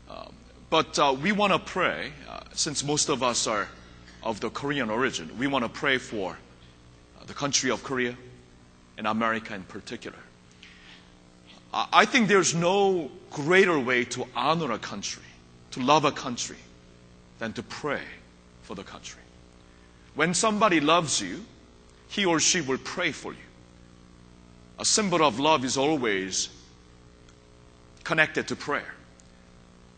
Um, 0.09 0.33
but 0.71 0.99
uh, 0.99 1.15
we 1.21 1.33
want 1.33 1.53
to 1.53 1.59
pray, 1.59 2.15
since 2.55 2.83
most 2.83 3.11
of 3.11 3.23
us 3.23 3.47
are 3.47 3.69
of 4.23 4.41
the 4.41 4.49
Korean 4.49 4.89
origin, 4.89 5.37
we 5.39 5.49
want 5.49 5.67
to 5.67 5.69
pray 5.69 5.99
for 5.99 6.39
the 7.27 7.35
country 7.35 7.71
of 7.71 7.83
Korea 7.83 8.17
and 8.99 9.07
America 9.07 9.55
in 9.55 9.63
particular. 9.65 10.19
I 11.73 12.07
think 12.07 12.29
there's 12.29 12.55
no 12.55 13.11
greater 13.31 13.79
way 13.79 14.05
to 14.07 14.27
honor 14.35 14.73
a 14.73 14.79
country, 14.79 15.23
to 15.73 15.81
love 15.81 16.05
a 16.05 16.13
country, 16.13 16.57
than 17.39 17.53
to 17.55 17.63
pray 17.63 18.01
for 18.63 18.75
the 18.75 18.83
country. 18.83 19.21
When 20.15 20.33
somebody 20.33 20.81
loves 20.81 21.21
you, 21.21 21.45
he 22.09 22.25
or 22.25 22.41
she 22.41 22.63
will 22.63 22.79
pray 22.79 23.13
for 23.13 23.33
you. 23.33 23.39
A 24.79 24.85
symbol 24.85 25.23
of 25.23 25.39
love 25.39 25.65
is 25.65 25.77
always 25.77 26.49
connected 28.05 28.49
to 28.49 28.57
prayer. 28.57 28.95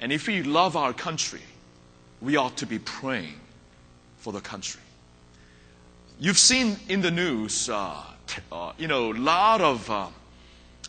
And 0.00 0.12
if 0.12 0.26
we 0.26 0.42
love 0.42 0.76
our 0.76 0.92
country, 0.92 1.42
we 2.20 2.36
ought 2.36 2.56
to 2.56 2.66
be 2.66 2.78
praying 2.78 3.38
for 4.16 4.32
the 4.32 4.40
country. 4.40 4.80
You've 6.20 6.38
seen 6.38 6.76
in 6.88 7.00
the 7.00 7.12
news, 7.12 7.70
uh, 7.70 8.02
uh, 8.50 8.72
you 8.76 8.88
know, 8.88 9.12
a 9.12 9.14
lot 9.14 9.60
of 9.60 9.88
uh, 9.88 10.08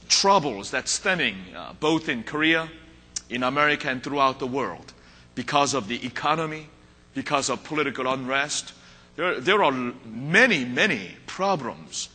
troubles 0.08 0.72
that's 0.72 0.90
stemming 0.90 1.36
uh, 1.56 1.74
both 1.80 2.10
in 2.10 2.24
Korea, 2.24 2.68
in 3.30 3.44
America, 3.44 3.90
and 3.90 4.04
throughout 4.04 4.40
the 4.40 4.48
world 4.48 4.92
because 5.36 5.76
of 5.76 5.88
the 5.88 6.04
economy, 6.04 6.68
because 7.14 7.50
of 7.50 7.64
political 7.64 8.08
unrest. 8.08 8.74
There, 9.18 9.40
there 9.40 9.64
are 9.64 9.72
many, 9.72 10.66
many 10.66 11.12
problems 11.28 12.10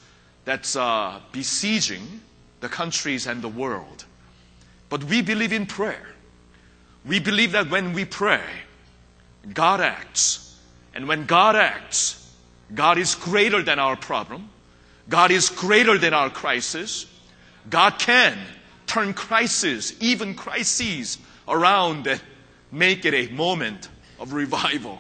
that's 0.45 0.75
uh, 0.75 1.21
besieging 1.31 2.21
the 2.59 2.69
countries 2.69 3.29
and 3.29 3.43
the 3.43 3.49
world. 3.49 4.07
But 4.89 5.05
we 5.05 5.23
believe 5.23 5.53
in 5.53 5.67
prayer. 5.67 6.09
We 7.07 7.21
believe 7.21 7.53
that 7.53 7.71
when 7.71 7.93
we 7.93 8.07
pray, 8.07 8.43
God 9.53 9.81
acts. 9.81 10.59
And 10.95 11.07
when 11.07 11.27
God 11.27 11.55
acts, 11.55 12.24
God 12.74 12.98
is 12.98 13.16
greater 13.16 13.64
than 13.64 13.80
our 13.80 13.96
problem. 13.96 14.50
God 15.10 15.32
is 15.32 15.50
greater 15.50 15.98
than 15.98 16.14
our 16.14 16.30
crisis. 16.30 17.06
God 17.70 17.98
can 17.98 18.38
turn 18.86 19.14
crisis, 19.14 19.94
even 20.00 20.36
crises, 20.36 21.18
around 21.48 22.08
and 22.08 22.22
make 22.72 23.06
it 23.06 23.14
a 23.14 23.32
moment 23.34 23.90
of 24.20 24.34
revival, 24.34 25.00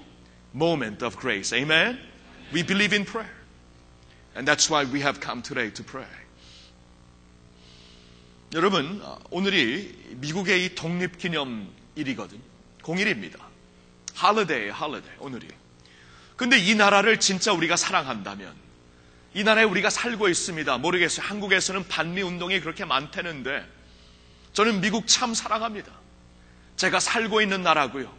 moment 0.53 1.03
of 1.03 1.15
grace. 1.15 1.53
Amen? 1.53 1.99
We 2.51 2.63
believe 2.63 2.93
in 2.93 3.05
prayer. 3.05 3.29
And 4.35 4.47
that's 4.47 4.69
why 4.69 4.85
we 4.85 5.01
have 5.01 5.19
come 5.19 5.41
today 5.41 5.69
to 5.71 5.83
pray. 5.83 6.05
여러분, 8.53 8.99
오늘이 9.29 10.15
미국의 10.15 10.65
이 10.65 10.75
독립기념일이거든요. 10.75 12.41
공일입니다. 12.81 13.37
할리데이, 14.15 14.69
할리데이, 14.69 15.17
오늘이. 15.19 15.47
근데 16.36 16.58
이 16.58 16.74
나라를 16.74 17.20
진짜 17.20 17.52
우리가 17.52 17.76
사랑한다면, 17.76 18.54
이 19.34 19.44
나라에 19.44 19.64
우리가 19.64 19.90
살고 19.90 20.28
있습니다. 20.28 20.78
모르겠어요. 20.78 21.26
한국에서는 21.26 21.88
반미 21.88 22.22
운동이 22.22 22.60
그렇게 22.60 22.84
많다는데, 22.84 23.64
저는 24.52 24.80
미국 24.80 25.06
참 25.06 25.34
사랑합니다. 25.34 25.92
제가 26.76 27.00
살고 27.00 27.40
있는 27.40 27.62
나라고요. 27.62 28.12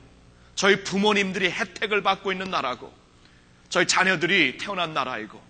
저희 0.56 0.84
부모님들이 0.84 1.52
혜택을 1.52 2.04
받고 2.04 2.32
있는 2.32 2.50
나라고, 2.50 2.94
저희 3.70 3.88
자녀들이 3.88 4.58
태어난 4.58 4.94
나라이고, 4.94 5.42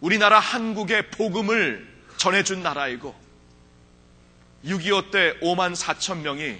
우리나라 0.00 0.38
한국의 0.38 1.10
복음을 1.10 1.92
전해준 2.16 2.62
나라이고, 2.62 3.24
6.25 4.64 5.10
때 5.10 5.38
5만 5.40 5.76
4천 5.76 6.18
명이 6.18 6.58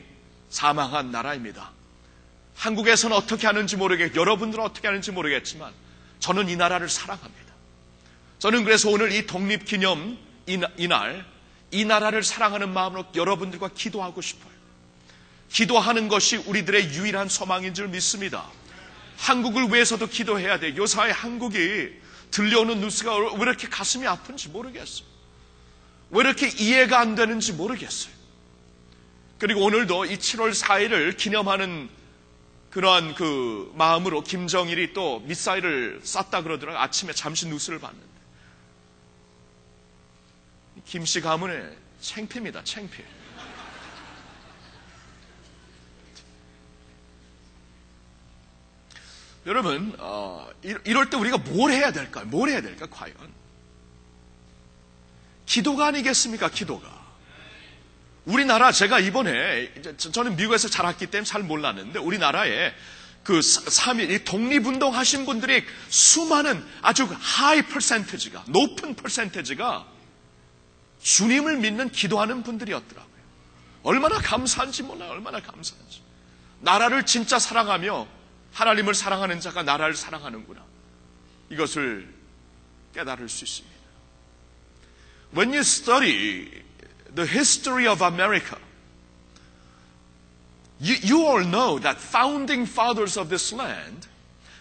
사망한 0.48 1.10
나라입니다. 1.10 1.73
한국에서는 2.54 3.16
어떻게 3.16 3.46
하는지 3.46 3.76
모르겠, 3.76 4.14
여러분들은 4.14 4.64
어떻게 4.64 4.86
하는지 4.88 5.12
모르겠지만, 5.12 5.72
저는 6.20 6.48
이 6.48 6.56
나라를 6.56 6.88
사랑합니다. 6.88 7.52
저는 8.38 8.64
그래서 8.64 8.90
오늘 8.90 9.12
이 9.12 9.26
독립 9.26 9.64
기념 9.64 10.18
이날, 10.46 11.26
이 11.70 11.84
나라를 11.84 12.22
사랑하는 12.22 12.72
마음으로 12.72 13.06
여러분들과 13.14 13.70
기도하고 13.74 14.20
싶어요. 14.20 14.52
기도하는 15.50 16.08
것이 16.08 16.36
우리들의 16.36 16.94
유일한 16.94 17.28
소망인 17.28 17.74
줄 17.74 17.88
믿습니다. 17.88 18.44
한국을 19.16 19.72
위해서도 19.72 20.08
기도해야 20.08 20.58
돼. 20.58 20.76
요사이 20.76 21.10
한국이 21.10 21.90
들려오는 22.30 22.80
뉴스가 22.80 23.16
왜 23.16 23.42
이렇게 23.42 23.68
가슴이 23.68 24.06
아픈지 24.06 24.48
모르겠어요. 24.48 25.06
왜 26.10 26.20
이렇게 26.20 26.48
이해가 26.48 26.98
안 26.98 27.14
되는지 27.14 27.52
모르겠어요. 27.52 28.12
그리고 29.38 29.64
오늘도 29.64 30.06
이 30.06 30.16
7월 30.16 30.52
4일을 30.54 31.16
기념하는 31.16 31.88
그러한 32.74 33.14
그 33.14 33.72
마음으로 33.76 34.22
김정일이 34.24 34.92
또 34.94 35.20
미사일을 35.20 36.00
쐈다 36.02 36.42
그러더라고요. 36.42 36.82
아침에 36.82 37.12
잠시 37.12 37.46
뉴스를 37.46 37.78
봤는데. 37.78 38.08
김씨 40.84 41.20
가문의 41.20 41.78
챙피입니다. 42.00 42.64
챙피. 42.64 43.04
여러분, 49.46 49.94
어, 50.00 50.50
이럴 50.82 51.08
때 51.10 51.16
우리가 51.16 51.38
뭘 51.38 51.70
해야 51.70 51.92
될까요? 51.92 52.26
뭘 52.26 52.48
해야 52.48 52.60
될까, 52.60 52.88
과연? 52.90 53.14
기도가 55.46 55.86
아니겠습니까, 55.86 56.50
기도가? 56.50 57.03
우리나라, 58.24 58.72
제가 58.72 59.00
이번에, 59.00 59.72
저는 59.96 60.36
미국에서 60.36 60.68
자랐기 60.68 61.06
때문에 61.08 61.26
잘 61.26 61.42
몰랐는데, 61.42 61.98
우리나라에 61.98 62.72
그 63.22 63.38
3일, 63.40 64.24
독립운동 64.24 64.94
하신 64.94 65.26
분들이 65.26 65.64
수많은 65.88 66.64
아주 66.82 67.08
하이 67.20 67.62
퍼센테지가, 67.62 68.44
높은 68.48 68.94
퍼센테지가 68.94 69.86
주님을 71.02 71.58
믿는 71.58 71.90
기도하는 71.90 72.42
분들이었더라고요. 72.42 73.14
얼마나 73.82 74.18
감사한지 74.18 74.82
몰라요, 74.82 75.10
얼마나 75.10 75.40
감사한지. 75.40 76.02
나라를 76.60 77.04
진짜 77.04 77.38
사랑하며 77.38 78.06
하나님을 78.52 78.94
사랑하는 78.94 79.40
자가 79.40 79.62
나라를 79.62 79.94
사랑하는구나. 79.94 80.64
이것을 81.50 82.08
깨달을 82.94 83.28
수 83.28 83.44
있습니다. 83.44 83.74
When 85.36 85.50
you 85.50 85.60
study 85.60 86.63
the 87.14 87.26
history 87.26 87.86
of 87.86 88.02
America, 88.02 88.58
you, 90.80 90.96
you 91.02 91.26
all 91.26 91.44
know 91.44 91.78
that 91.78 91.98
founding 91.98 92.66
fathers 92.66 93.16
of 93.16 93.28
this 93.28 93.52
land, 93.52 94.06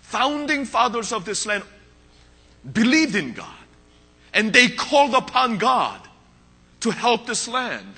founding 0.01 0.65
fathers 0.65 1.11
of 1.11 1.25
this 1.25 1.45
land 1.45 1.63
believed 2.71 3.15
in 3.15 3.33
God 3.33 3.47
and 4.33 4.53
they 4.53 4.69
called 4.69 5.13
upon 5.13 5.57
God 5.57 5.99
to 6.81 6.91
help 6.91 7.25
this 7.25 7.47
land. 7.47 7.93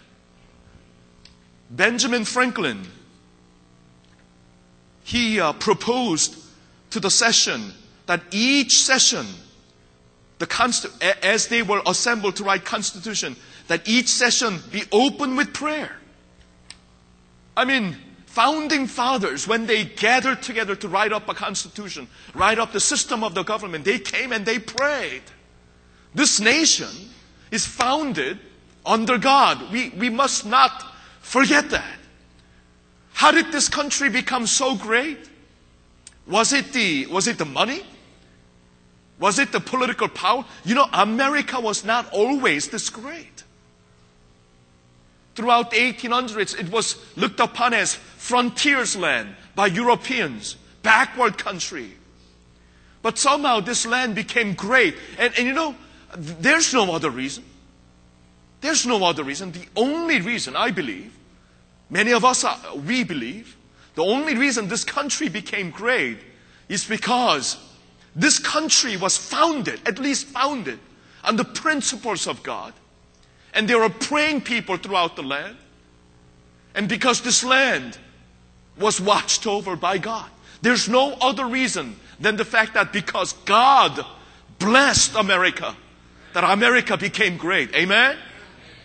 Benjamin 1.69 2.25
Franklin 2.25 2.85
he 5.05 5.39
uh, 5.39 5.53
proposed 5.53 6.35
to 6.89 6.99
the 6.99 7.11
session 7.11 7.71
that 8.07 8.21
each 8.31 8.79
session, 8.79 9.27
the 10.39 10.47
as 11.21 11.47
they 11.47 11.61
were 11.61 11.81
assembled 11.85 12.35
to 12.37 12.43
write 12.43 12.65
constitution, 12.65 13.35
that 13.67 13.87
each 13.87 14.07
session 14.07 14.59
be 14.71 14.83
open 14.91 15.35
with 15.35 15.53
prayer. 15.53 15.95
I 17.57 17.65
mean, 17.65 17.95
founding 18.25 18.85
fathers, 18.87 19.47
when 19.47 19.65
they 19.65 19.85
gathered 19.85 20.41
together 20.41 20.75
to 20.75 20.87
write 20.87 21.13
up 21.13 21.29
a 21.29 21.33
constitution, 21.33 22.07
write 22.33 22.59
up 22.59 22.73
the 22.73 22.79
system 22.79 23.23
of 23.23 23.33
the 23.33 23.43
government, 23.43 23.85
they 23.85 23.99
came 23.99 24.31
and 24.33 24.45
they 24.45 24.59
prayed. 24.59 25.23
This 26.13 26.39
nation 26.39 26.89
is 27.51 27.65
founded 27.65 28.39
under 28.85 29.17
God. 29.17 29.71
We, 29.71 29.89
we 29.89 30.09
must 30.09 30.45
not 30.45 30.83
forget 31.21 31.69
that. 31.69 31.97
How 33.13 33.31
did 33.31 33.51
this 33.51 33.69
country 33.69 34.09
become 34.09 34.45
so 34.45 34.75
great? 34.75 35.29
Was 36.27 36.51
it 36.51 36.73
the, 36.73 37.05
was 37.07 37.27
it 37.27 37.37
the 37.37 37.45
money? 37.45 37.83
Was 39.19 39.39
it 39.39 39.53
the 39.53 39.61
political 39.61 40.09
power? 40.09 40.43
You 40.65 40.75
know, 40.75 40.87
America 40.91 41.59
was 41.59 41.85
not 41.85 42.11
always 42.11 42.67
this 42.67 42.89
great. 42.89 43.44
Throughout 45.35 45.71
the 45.71 45.77
1800s, 45.77 46.59
it 46.59 46.71
was 46.71 46.95
looked 47.15 47.39
upon 47.39 47.73
as 47.73 47.95
frontiersland 48.17 49.01
land 49.01 49.35
by 49.53 49.67
Europeans, 49.67 50.55
backward 50.81 51.37
country. 51.37 51.91
But 53.01 53.17
somehow 53.17 53.59
this 53.59 53.85
land 53.85 54.15
became 54.15 54.53
great. 54.53 54.95
And, 55.19 55.33
and 55.37 55.47
you 55.47 55.53
know, 55.53 55.75
there's 56.15 56.73
no 56.73 56.93
other 56.93 57.09
reason. 57.09 57.43
There's 58.61 58.85
no 58.85 59.03
other 59.03 59.23
reason. 59.23 59.51
The 59.51 59.67
only 59.75 60.21
reason, 60.21 60.55
I 60.55 60.71
believe, 60.71 61.15
Many 61.89 62.11
of 62.11 62.25
us, 62.25 62.43
are, 62.43 62.57
we 62.75 63.03
believe, 63.03 63.55
the 63.95 64.03
only 64.03 64.35
reason 64.35 64.67
this 64.67 64.83
country 64.83 65.29
became 65.29 65.69
great 65.69 66.17
is 66.67 66.85
because 66.85 67.57
this 68.15 68.39
country 68.39 68.97
was 68.97 69.17
founded, 69.17 69.79
at 69.87 69.99
least 69.99 70.27
founded, 70.27 70.79
on 71.23 71.35
the 71.35 71.45
principles 71.45 72.27
of 72.27 72.41
God. 72.43 72.73
And 73.55 73.67
there 73.67 73.79
were 73.79 73.89
praying 73.89 74.41
people 74.41 74.77
throughout 74.77 75.15
the 75.15 75.23
land. 75.23 75.57
And 76.75 76.87
because 76.87 77.21
this 77.21 77.43
land 77.43 77.97
was 78.77 78.99
watched 78.99 79.47
over 79.47 79.75
by 79.75 79.97
God. 79.97 80.29
There's 80.61 80.89
no 80.89 81.13
other 81.13 81.45
reason 81.45 81.95
than 82.19 82.35
the 82.35 82.45
fact 82.45 82.73
that 82.73 82.91
because 82.91 83.33
God 83.45 84.05
blessed 84.59 85.15
America, 85.15 85.75
that 86.33 86.43
America 86.43 86.97
became 86.97 87.37
great. 87.37 87.73
Amen? 87.75 88.17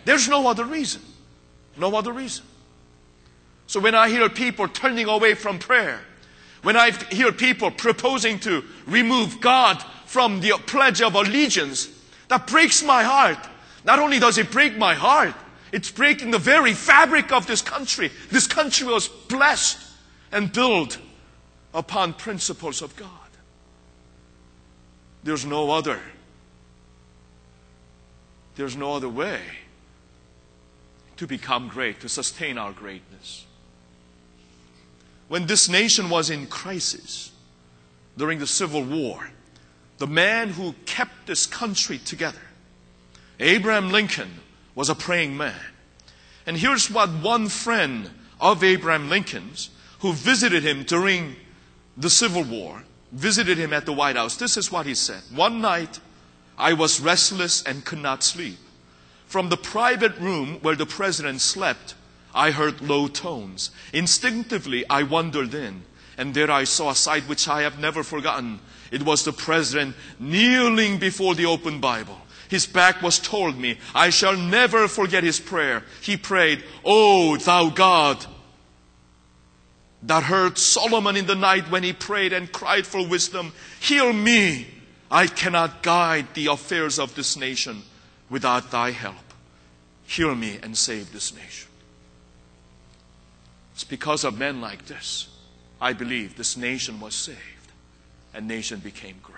There's 0.05 0.27
no 0.27 0.47
other 0.47 0.65
reason. 0.65 1.01
No 1.77 1.95
other 1.95 2.13
reason. 2.13 2.45
So 3.67 3.79
when 3.79 3.95
I 3.95 4.09
hear 4.09 4.29
people 4.29 4.67
turning 4.67 5.07
away 5.07 5.33
from 5.33 5.59
prayer, 5.59 5.99
when 6.63 6.75
I 6.75 6.91
hear 6.91 7.31
people 7.31 7.71
proposing 7.71 8.39
to 8.39 8.63
remove 8.85 9.41
God 9.41 9.81
from 10.05 10.41
the 10.41 10.51
pledge 10.65 11.01
of 11.01 11.15
allegiance, 11.15 11.89
that 12.27 12.47
breaks 12.47 12.83
my 12.83 13.03
heart. 13.03 13.39
Not 13.83 13.99
only 13.99 14.19
does 14.19 14.37
it 14.37 14.51
break 14.51 14.77
my 14.77 14.93
heart, 14.93 15.33
it's 15.71 15.89
breaking 15.89 16.31
the 16.31 16.39
very 16.39 16.73
fabric 16.73 17.31
of 17.31 17.47
this 17.47 17.61
country. 17.61 18.11
This 18.29 18.47
country 18.47 18.87
was 18.87 19.07
blessed 19.07 19.79
and 20.31 20.51
built 20.51 20.97
upon 21.73 22.13
principles 22.13 22.81
of 22.81 22.95
God. 22.95 23.09
There's 25.23 25.45
no 25.45 25.71
other. 25.71 25.99
There's 28.55 28.75
no 28.75 28.93
other 28.93 29.09
way 29.09 29.41
to 31.17 31.27
become 31.27 31.67
great, 31.67 32.01
to 32.01 32.09
sustain 32.09 32.57
our 32.57 32.73
greatness 32.73 33.45
when 35.31 35.47
this 35.47 35.69
nation 35.69 36.09
was 36.09 36.29
in 36.29 36.45
crisis 36.45 37.31
during 38.17 38.37
the 38.37 38.45
Civil 38.45 38.83
War, 38.83 39.29
the 39.97 40.05
man 40.05 40.49
who 40.49 40.75
kept 40.85 41.25
this 41.25 41.45
country 41.45 41.99
together, 41.99 42.41
Abraham 43.41 43.89
Lincoln, 43.89 44.39
was 44.75 44.89
a 44.89 44.95
praying 44.95 45.35
man. 45.35 45.59
And 46.45 46.57
here's 46.57 46.89
what 46.89 47.09
one 47.09 47.49
friend 47.49 48.09
of 48.39 48.63
Abraham 48.63 49.09
Lincoln's 49.09 49.69
who 49.99 50.13
visited 50.13 50.63
him 50.63 50.83
during 50.83 51.35
the 51.97 52.09
Civil 52.09 52.43
War 52.43 52.83
visited 53.11 53.57
him 53.57 53.73
at 53.73 53.85
the 53.85 53.93
White 53.93 54.15
House. 54.15 54.37
This 54.37 54.57
is 54.57 54.71
what 54.71 54.85
he 54.85 54.95
said. 54.95 55.21
One 55.33 55.61
night, 55.61 55.99
I 56.57 56.73
was 56.73 57.01
restless 57.01 57.61
and 57.63 57.83
could 57.83 57.99
not 57.99 58.23
sleep. 58.23 58.57
From 59.25 59.49
the 59.49 59.57
private 59.57 60.17
room 60.17 60.59
where 60.61 60.75
the 60.75 60.85
president 60.85 61.41
slept, 61.41 61.95
I 62.33 62.51
heard 62.51 62.81
low 62.81 63.07
tones. 63.07 63.71
Instinctively, 63.93 64.87
I 64.89 65.03
wandered 65.03 65.53
in, 65.53 65.83
and 66.17 66.33
there 66.33 66.51
I 66.51 66.63
saw 66.63 66.91
a 66.91 66.95
sight 66.95 67.23
which 67.23 67.47
I 67.47 67.61
have 67.61 67.79
never 67.79 68.03
forgotten. 68.03 68.59
It 68.91 69.03
was 69.03 69.23
the 69.23 69.33
president 69.33 69.95
kneeling 70.19 70.97
before 70.97 71.35
the 71.35 71.45
open 71.45 71.79
Bible. 71.79 72.20
His 72.51 72.67
back 72.67 73.01
was 73.01 73.17
toward 73.17 73.57
me. 73.57 73.77
I 73.95 74.09
shall 74.09 74.35
never 74.35 74.89
forget 74.89 75.23
his 75.23 75.39
prayer. 75.39 75.83
He 76.01 76.17
prayed, 76.17 76.61
O 76.83 77.37
thou 77.37 77.69
God, 77.69 78.25
that 80.03 80.23
heard 80.23 80.57
Solomon 80.57 81.15
in 81.15 81.27
the 81.27 81.35
night 81.35 81.71
when 81.71 81.81
he 81.81 81.93
prayed 81.93 82.33
and 82.33 82.51
cried 82.51 82.85
for 82.85 83.07
wisdom, 83.07 83.53
heal 83.79 84.11
me. 84.11 84.67
I 85.09 85.27
cannot 85.27 85.81
guide 85.81 86.33
the 86.33 86.47
affairs 86.47 86.99
of 86.99 87.15
this 87.15 87.37
nation 87.37 87.83
without 88.29 88.69
thy 88.69 88.91
help. 88.91 89.15
Heal 90.05 90.35
me 90.35 90.59
and 90.61 90.77
save 90.77 91.13
this 91.13 91.33
nation. 91.33 91.69
It's 93.75 93.85
because 93.85 94.25
of 94.25 94.37
men 94.37 94.59
like 94.59 94.87
this, 94.87 95.29
I 95.79 95.93
believe 95.93 96.35
this 96.35 96.57
nation 96.57 96.99
was 96.99 97.15
saved 97.15 97.39
and 98.33 98.45
nation 98.45 98.79
became 98.79 99.15
great. 99.23 99.30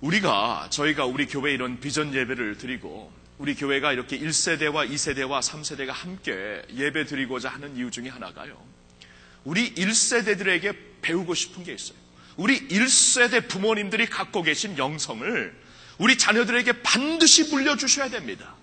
우리가 0.00 0.68
저희가 0.70 1.06
우리 1.06 1.26
교회 1.26 1.52
이런 1.52 1.80
비전 1.80 2.14
예배를 2.14 2.58
드리고 2.58 3.12
우리 3.38 3.54
교회가 3.54 3.92
이렇게 3.92 4.18
1세대와 4.18 4.90
2세대와 4.90 5.40
3세대가 5.40 5.88
함께 5.88 6.62
예배 6.74 7.06
드리고자 7.06 7.50
하는 7.50 7.76
이유 7.76 7.90
중에 7.90 8.08
하나가요. 8.08 8.62
우리 9.44 9.74
1세대들에게 9.74 10.76
배우고 11.02 11.34
싶은 11.34 11.64
게 11.64 11.72
있어요. 11.72 11.96
우리 12.36 12.68
1세대 12.68 13.48
부모님들이 13.48 14.06
갖고 14.06 14.42
계신 14.42 14.76
영성을 14.76 15.54
우리 15.98 16.18
자녀들에게 16.18 16.82
반드시 16.82 17.44
물려주셔야 17.44 18.10
됩니다. 18.10 18.54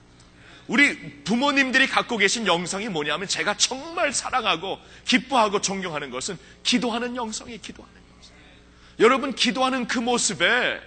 우리 0.68 1.24
부모님들이 1.24 1.88
갖고 1.88 2.18
계신 2.18 2.48
영성이 2.48 2.88
뭐냐면 2.88 3.28
제가 3.28 3.58
정말 3.58 4.14
사랑하고 4.14 4.80
기뻐하고 5.06 5.62
존경하는 5.62 6.10
것은 6.10 6.38
기도하는 6.64 7.16
영성이 7.16 7.58
기도하는 7.58 7.96
영성. 8.14 8.36
여러분 9.00 9.36
기도하는 9.36 9.88
그 9.88 10.00
모습에 10.00 10.80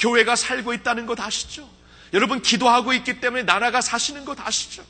교회가 0.00 0.34
살고 0.34 0.72
있다는 0.74 1.06
것 1.06 1.20
아시죠? 1.20 1.68
여러분 2.12 2.42
기도하고 2.42 2.92
있기 2.94 3.20
때문에 3.20 3.44
나라가 3.44 3.80
사시는 3.80 4.24
것 4.24 4.40
아시죠? 4.40 4.84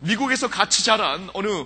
미국에서 0.00 0.48
같이 0.50 0.84
자란 0.84 1.30
어느 1.32 1.64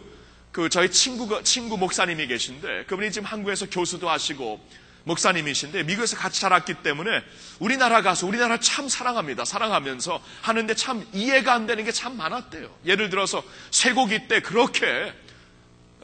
그 0.52 0.68
저희 0.68 0.90
친구 0.90 1.42
친구 1.42 1.76
목사님이 1.76 2.26
계신데 2.28 2.84
그분이 2.84 3.10
지금 3.10 3.26
한국에서 3.26 3.66
교수도 3.68 4.08
하시고 4.08 4.64
목사님이신데 5.04 5.84
미국에서 5.84 6.16
같이 6.16 6.40
자랐기 6.40 6.74
때문에 6.82 7.22
우리나라 7.58 8.02
가서 8.02 8.26
우리나라 8.26 8.58
참 8.58 8.88
사랑합니다. 8.88 9.44
사랑하면서 9.44 10.20
하는데 10.42 10.74
참 10.74 11.06
이해가 11.12 11.54
안 11.54 11.66
되는 11.66 11.84
게 11.84 11.92
참 11.92 12.16
많았대요. 12.16 12.74
예를 12.84 13.08
들어서 13.10 13.42
쇠고기 13.70 14.28
때 14.28 14.40
그렇게 14.40 15.12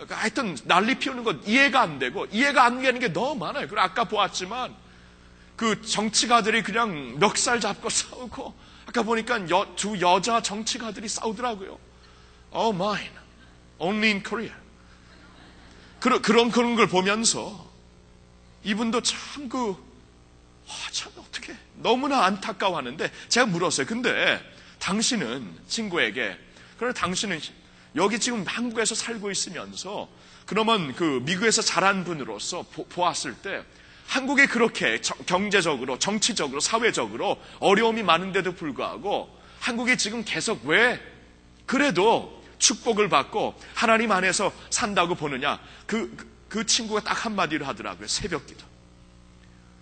하여튼 0.08 0.56
난리 0.64 0.98
피우는 0.98 1.24
건 1.24 1.42
이해가 1.46 1.80
안 1.80 1.98
되고 1.98 2.26
이해가 2.30 2.64
안 2.64 2.80
되는 2.82 2.98
게 3.00 3.12
너무 3.12 3.36
많아요. 3.44 3.66
그리고 3.66 3.80
아까 3.80 4.04
보았지만 4.04 4.74
그 5.56 5.82
정치가들이 5.82 6.62
그냥 6.62 7.18
멱살 7.18 7.60
잡고 7.60 7.88
싸우고 7.88 8.54
아까 8.86 9.02
보니까 9.02 9.48
여, 9.50 9.74
두 9.76 10.00
여자 10.00 10.42
정치가들이 10.42 11.08
싸우더라고요. 11.08 11.78
Oh 12.52 12.74
mine, 12.74 13.12
only 13.78 14.08
in 14.08 14.22
Korea. 14.22 14.54
그런 16.00 16.20
그런 16.20 16.50
그런 16.50 16.74
걸 16.74 16.88
보면서 16.88 17.70
이분도 18.64 19.02
참 19.02 19.48
그, 19.48 19.70
와, 19.70 20.74
참 20.90 21.12
어떻게 21.16 21.56
너무나 21.76 22.24
안타까워하는데 22.24 23.10
제가 23.28 23.46
물었어요. 23.46 23.86
근데 23.86 24.40
당신은 24.78 25.60
친구에게 25.68 26.36
그러나 26.76 26.92
당신은 26.92 27.40
여기 27.94 28.18
지금 28.18 28.44
한국에서 28.46 28.94
살고 28.94 29.30
있으면서 29.30 30.08
그러면 30.46 30.94
그 30.94 31.22
미국에서 31.24 31.62
자란 31.62 32.04
분으로서 32.04 32.62
보, 32.72 32.84
보았을 32.86 33.34
때 33.34 33.64
한국이 34.12 34.46
그렇게 34.46 35.00
경제적으로, 35.24 35.98
정치적으로, 35.98 36.60
사회적으로 36.60 37.40
어려움이 37.60 38.02
많은데도 38.02 38.52
불구하고 38.52 39.34
한국이 39.58 39.96
지금 39.96 40.22
계속 40.22 40.66
왜 40.66 41.00
그래도 41.64 42.44
축복을 42.58 43.08
받고 43.08 43.58
하나님 43.72 44.12
안에서 44.12 44.52
산다고 44.68 45.14
보느냐? 45.14 45.58
그, 45.86 46.14
그 46.50 46.66
친구가 46.66 47.00
딱 47.00 47.24
한마디로 47.24 47.64
하더라고요. 47.64 48.06
새벽 48.06 48.46
기도. 48.46 48.62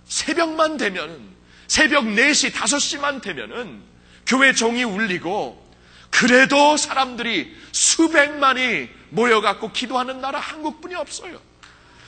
새벽만 0.05 0.77
되면은, 0.77 1.29
새벽 1.67 2.05
4시, 2.05 2.53
5시만 2.53 3.23
되면은 3.23 3.83
교회 4.27 4.53
종이 4.53 4.85
울리고 4.85 5.61
그래도 6.09 6.77
사람들이 6.77 7.53
수백만이 7.73 8.91
모여갖고 9.09 9.73
기도하는 9.73 10.21
나라 10.21 10.39
한국뿐이 10.39 10.95
없어요. 10.95 11.41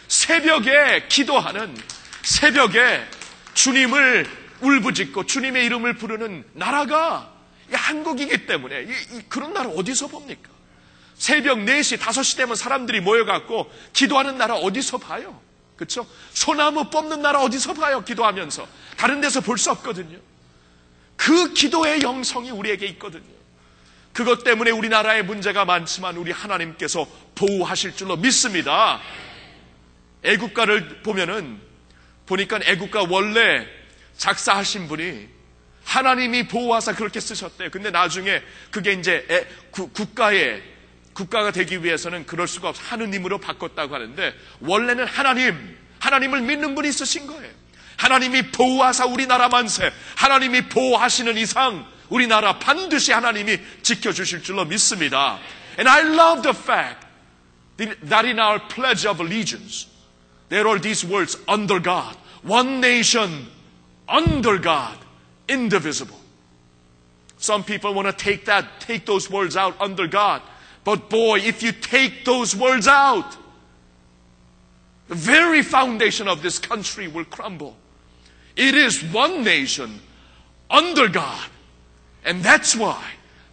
새벽에 0.06 1.08
기도하는 1.08 1.74
새벽에 2.22 3.06
주님을 3.54 4.26
울부짖고 4.60 5.26
주님의 5.26 5.64
이름을 5.66 5.94
부르는 5.96 6.44
나라가 6.52 7.32
한국이기 7.72 8.46
때문에 8.46 8.86
그런 9.28 9.52
나라 9.52 9.68
어디서 9.70 10.08
봅니까? 10.08 10.50
새벽 11.14 11.58
4시, 11.58 11.98
5시 11.98 12.36
되면 12.36 12.56
사람들이 12.56 13.00
모여갖고 13.00 13.70
기도하는 13.92 14.38
나라 14.38 14.54
어디서 14.56 14.98
봐요? 14.98 15.40
그렇죠? 15.76 16.06
소나무 16.32 16.90
뽑는 16.90 17.22
나라 17.22 17.40
어디서 17.40 17.74
봐요? 17.74 18.04
기도하면서 18.04 18.66
다른 18.96 19.20
데서 19.20 19.40
볼 19.40 19.58
수 19.58 19.70
없거든요. 19.70 20.18
그 21.16 21.52
기도의 21.54 22.02
영성이 22.02 22.50
우리에게 22.50 22.86
있거든요. 22.88 23.22
그것 24.12 24.44
때문에 24.44 24.70
우리나라에 24.70 25.22
문제가 25.22 25.64
많지만 25.64 26.16
우리 26.16 26.30
하나님께서 26.32 27.06
보호하실 27.34 27.96
줄로 27.96 28.16
믿습니다. 28.16 29.00
애국가를 30.22 31.02
보면은 31.02 31.60
보니까 32.32 32.60
애국가 32.64 33.04
원래 33.08 33.66
작사하신 34.16 34.88
분이 34.88 35.28
하나님이 35.84 36.48
보호하사 36.48 36.94
그렇게 36.94 37.20
쓰셨대요. 37.20 37.70
근데 37.70 37.90
나중에 37.90 38.42
그게 38.70 38.92
이제 38.92 39.26
애, 39.30 39.46
구, 39.70 39.88
국가의 39.90 40.62
국가가 41.12 41.50
되기 41.50 41.84
위해서는 41.84 42.24
그럴 42.24 42.48
수가 42.48 42.70
없어 42.70 42.82
하느님으로 42.84 43.38
바꿨다고 43.38 43.94
하는데 43.94 44.34
원래는 44.60 45.06
하나님 45.06 45.76
하나님을 45.98 46.40
믿는 46.40 46.74
분이 46.74 46.90
쓰신 46.90 47.26
거예요. 47.26 47.52
하나님이 47.96 48.50
보호하사 48.50 49.06
우리나라 49.06 49.48
만세 49.48 49.92
하나님이 50.16 50.68
보호하시는 50.68 51.36
이상 51.36 51.86
우리나라 52.08 52.58
반드시 52.58 53.12
하나님이 53.12 53.58
지켜주실 53.82 54.42
줄로 54.42 54.64
믿습니다. 54.64 55.38
And 55.78 55.88
I 55.88 56.00
love 56.00 56.42
the 56.42 56.56
fact 56.56 57.06
that 57.76 58.26
in 58.26 58.38
our 58.38 58.60
pledge 58.68 59.06
of 59.06 59.20
allegiance 59.22 59.88
there 60.48 60.66
are 60.68 60.78
these 60.80 61.06
words 61.06 61.38
under 61.48 61.80
God. 61.80 62.21
One 62.42 62.80
nation 62.80 63.46
under 64.08 64.58
God, 64.58 64.98
indivisible. 65.48 66.18
Some 67.38 67.64
people 67.64 67.94
want 67.94 68.06
to 68.06 68.12
take 68.12 68.44
that, 68.44 68.80
take 68.80 69.06
those 69.06 69.30
words 69.30 69.56
out 69.56 69.80
under 69.80 70.06
God. 70.06 70.42
But 70.84 71.08
boy, 71.08 71.40
if 71.40 71.62
you 71.62 71.72
take 71.72 72.24
those 72.24 72.54
words 72.54 72.86
out, 72.86 73.36
the 75.08 75.14
very 75.14 75.62
foundation 75.62 76.28
of 76.28 76.42
this 76.42 76.58
country 76.58 77.08
will 77.08 77.24
crumble. 77.24 77.76
It 78.56 78.74
is 78.74 79.02
one 79.02 79.44
nation 79.44 80.00
under 80.70 81.08
God. 81.08 81.48
And 82.24 82.42
that's 82.42 82.76
why 82.76 83.04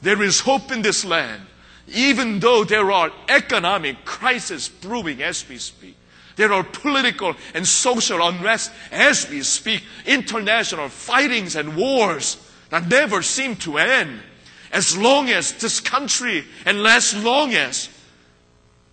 there 0.01 0.21
is 0.21 0.39
hope 0.39 0.71
in 0.71 0.81
this 0.81 1.03
land, 1.03 1.41
even 1.87 2.39
though 2.39 2.63
there 2.63 2.91
are 2.91 3.11
economic 3.27 4.05
crises 4.05 4.69
brewing 4.69 5.21
as 5.21 5.47
we 5.47 5.57
speak. 5.57 5.97
There 6.39 6.53
are 6.53 6.63
political 6.63 7.35
and 7.53 7.67
social 7.67 8.25
unrest 8.25 8.71
as 8.93 9.29
we 9.29 9.41
speak, 9.41 9.83
international 10.05 10.87
fightings 10.87 11.57
and 11.57 11.75
wars 11.75 12.37
that 12.69 12.87
never 12.87 13.21
seem 13.21 13.57
to 13.57 13.77
end. 13.77 14.21
As 14.71 14.97
long 14.97 15.27
as 15.27 15.51
this 15.55 15.81
country 15.81 16.45
and 16.65 16.77
as 16.87 17.13
long 17.25 17.55
as 17.55 17.89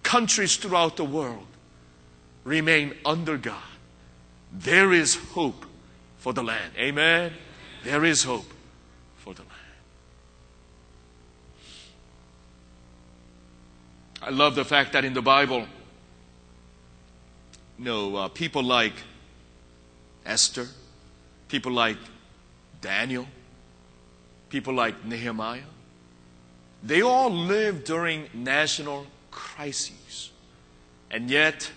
countries 0.03 0.57
throughout 0.57 0.97
the 0.97 1.05
world 1.05 1.47
remain 2.43 2.97
under 3.05 3.37
God, 3.37 3.63
there 4.53 4.93
is 4.93 5.15
hope 5.15 5.67
for 6.19 6.33
the 6.33 6.43
land. 6.43 6.73
Amen. 6.77 7.33
There 7.85 8.05
is 8.05 8.25
hope 8.25 8.53
for 9.19 9.35
the 9.35 9.43
land. 9.43 9.53
I 14.21 14.31
love 14.31 14.57
the 14.57 14.65
fact 14.65 14.95
that 14.95 15.05
in 15.05 15.15
the 15.15 15.23
Bible, 15.23 15.69
know, 17.78 18.16
uh, 18.16 18.28
people 18.28 18.64
like 18.64 18.94
Esther, 20.26 20.68
people 21.48 21.72
like 21.72 21.98
Daniel, 22.80 23.28
people 24.50 24.74
like 24.74 25.06
Nehemiah, 25.06 25.62
they 26.84 27.02
all 27.02 27.32
lived 27.32 27.86
during 27.86 28.28
national 28.34 29.06
crises. 29.30 30.32
And 31.10 31.30
yet, 31.30 31.72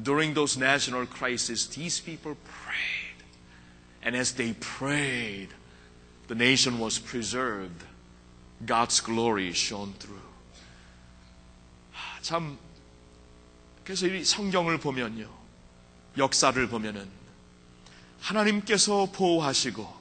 during 0.00 0.34
those 0.34 0.56
national 0.56 1.06
crises, 1.06 1.66
these 1.68 2.00
people 2.00 2.36
prayed. 2.44 3.24
And 4.02 4.16
as 4.16 4.32
they 4.32 4.54
prayed, 4.54 5.48
the 6.28 6.34
nation 6.34 6.78
was 6.78 6.98
preserved. 6.98 7.84
God's 8.64 9.00
glory 9.00 9.52
shone 9.52 9.94
through. 9.98 10.20
하, 11.92 12.20
참, 12.22 12.58
그래서 13.84 14.06
이 14.06 14.24
성경을 14.24 14.78
보면요. 14.78 15.35
역사를 16.17 16.67
보면은 16.67 17.07
하나님께서 18.21 19.07
보호하시고 19.11 19.97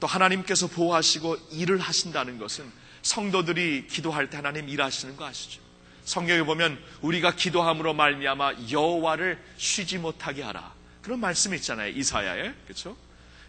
또 0.00 0.06
하나님께서 0.06 0.66
보호하시고 0.66 1.36
일을 1.52 1.78
하신다는 1.78 2.38
것은 2.38 2.70
성도들이 3.02 3.86
기도할 3.86 4.30
때 4.30 4.36
하나님 4.36 4.68
일하시는 4.68 5.16
거 5.16 5.26
아시죠? 5.26 5.60
성경에 6.04 6.42
보면 6.42 6.82
우리가 7.02 7.36
기도함으로 7.36 7.94
말미암아 7.94 8.70
여호와를 8.70 9.42
쉬지 9.56 9.98
못하게 9.98 10.42
하라. 10.42 10.74
그런 11.02 11.20
말씀이 11.20 11.56
있잖아요. 11.56 11.90
이사야에. 11.90 12.54
그렇죠? 12.64 12.96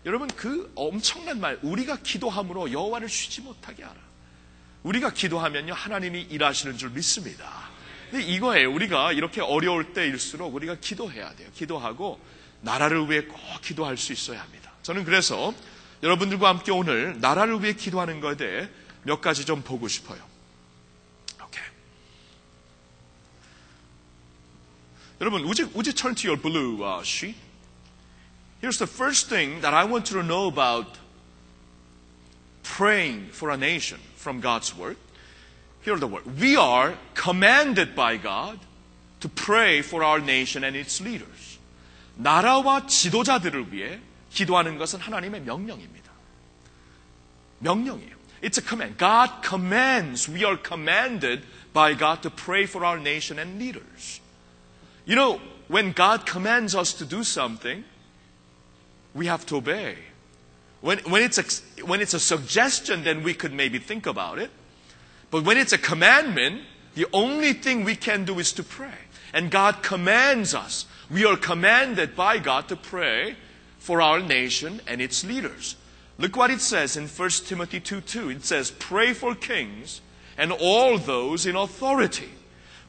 여러분 0.05 0.27
그 0.29 0.71
엄청난 0.75 1.39
말 1.39 1.59
우리가 1.61 1.97
기도함으로 1.97 2.71
여호와를 2.71 3.09
쉬지 3.09 3.41
못하게 3.41 3.83
하라. 3.83 3.95
우리가 4.83 5.11
기도하면요 5.11 5.73
하나님이 5.73 6.21
일하시는 6.23 6.77
줄 6.77 6.89
믿습니다. 6.91 7.70
근데 8.11 8.25
이거예요. 8.25 8.73
우리가 8.73 9.13
이렇게 9.13 9.39
어려울 9.39 9.93
때일수록 9.93 10.53
우리가 10.53 10.75
기도해야 10.81 11.33
돼요. 11.33 11.49
기도하고 11.55 12.19
나라를 12.59 13.09
위해 13.09 13.21
꼭 13.21 13.39
기도할 13.61 13.95
수 13.95 14.11
있어야 14.11 14.41
합니다. 14.41 14.73
저는 14.83 15.05
그래서 15.05 15.53
여러분들과 16.03 16.49
함께 16.49 16.73
오늘 16.73 17.17
나라를 17.21 17.63
위해 17.63 17.71
기도하는 17.71 18.19
것에 18.19 18.35
대해 18.35 18.69
몇 19.03 19.21
가지 19.21 19.45
좀 19.45 19.61
보고 19.61 19.87
싶어요. 19.87 20.19
오케이. 21.41 21.63
여러분, 25.21 25.43
would 25.43 25.61
you, 25.61 25.71
would 25.73 25.87
you 25.87 25.93
turn 25.93 26.13
to 26.13 26.29
your 26.29 26.39
blue 26.39 26.83
uh, 26.83 27.01
sheet? 27.03 27.37
Here's 28.61 28.77
the 28.77 28.91
first 28.91 29.29
thing 29.29 29.61
that 29.61 29.73
I 29.73 29.85
want 29.85 30.11
you 30.11 30.21
to 30.21 30.27
know 30.27 30.47
about 30.47 30.99
praying 32.63 33.29
for 33.31 33.51
a 33.51 33.57
nation 33.57 34.01
from 34.17 34.41
God's 34.41 34.75
Word. 34.75 34.97
Here 35.82 35.94
are 35.94 36.00
the 36.00 36.08
words. 36.08 36.26
We 36.40 36.56
are 36.56 36.96
commanded 37.14 37.94
by 37.94 38.16
God 38.16 38.58
to 39.20 39.28
pray 39.28 39.82
for 39.82 40.02
our 40.02 40.20
nation 40.20 40.64
and 40.64 40.76
its 40.76 41.02
leaders. 41.02 41.58
나라와 42.16 42.86
지도자들을 42.86 43.72
위해 43.72 44.00
기도하는 44.32 44.78
것은 44.78 45.00
하나님의 45.00 45.42
명령입니다. 45.42 46.10
명령이에요. 47.60 48.16
It's 48.42 48.58
a 48.58 48.62
command. 48.62 48.98
God 48.98 49.30
commands. 49.42 50.28
We 50.28 50.44
are 50.44 50.56
commanded 50.56 51.42
by 51.72 51.94
God 51.94 52.22
to 52.22 52.30
pray 52.30 52.64
for 52.64 52.84
our 52.84 52.98
nation 52.98 53.38
and 53.38 53.58
leaders. 53.58 54.20
You 55.06 55.16
know, 55.16 55.40
when 55.68 55.92
God 55.92 56.26
commands 56.26 56.74
us 56.74 56.92
to 56.94 57.04
do 57.04 57.24
something, 57.24 57.84
we 59.14 59.26
have 59.26 59.46
to 59.46 59.56
obey. 59.56 59.96
When, 60.80 60.98
when, 61.10 61.22
it's 61.22 61.38
a, 61.38 61.84
when 61.84 62.00
it's 62.00 62.14
a 62.14 62.20
suggestion, 62.20 63.04
then 63.04 63.22
we 63.22 63.34
could 63.34 63.52
maybe 63.52 63.78
think 63.78 64.06
about 64.06 64.38
it. 64.38 64.50
But 65.31 65.45
when 65.45 65.57
it's 65.57 65.73
a 65.73 65.77
commandment, 65.77 66.61
the 66.93 67.07
only 67.13 67.53
thing 67.53 67.83
we 67.83 67.95
can 67.95 68.25
do 68.25 68.37
is 68.39 68.51
to 68.53 68.63
pray. 68.63 68.93
And 69.33 69.49
God 69.49 69.81
commands 69.81 70.53
us. 70.53 70.85
We 71.09 71.25
are 71.25 71.37
commanded 71.37 72.15
by 72.15 72.37
God 72.37 72.67
to 72.67 72.75
pray 72.75 73.37
for 73.79 74.01
our 74.01 74.19
nation 74.19 74.81
and 74.87 75.01
its 75.01 75.23
leaders. 75.23 75.77
Look 76.17 76.35
what 76.35 76.51
it 76.51 76.61
says 76.61 76.97
in 76.97 77.07
1 77.07 77.29
Timothy 77.45 77.79
2 77.79 78.01
2. 78.01 78.29
It 78.29 78.45
says, 78.45 78.71
Pray 78.71 79.13
for 79.13 79.33
kings 79.33 80.01
and 80.37 80.51
all 80.51 80.97
those 80.97 81.45
in 81.45 81.55
authority. 81.55 82.29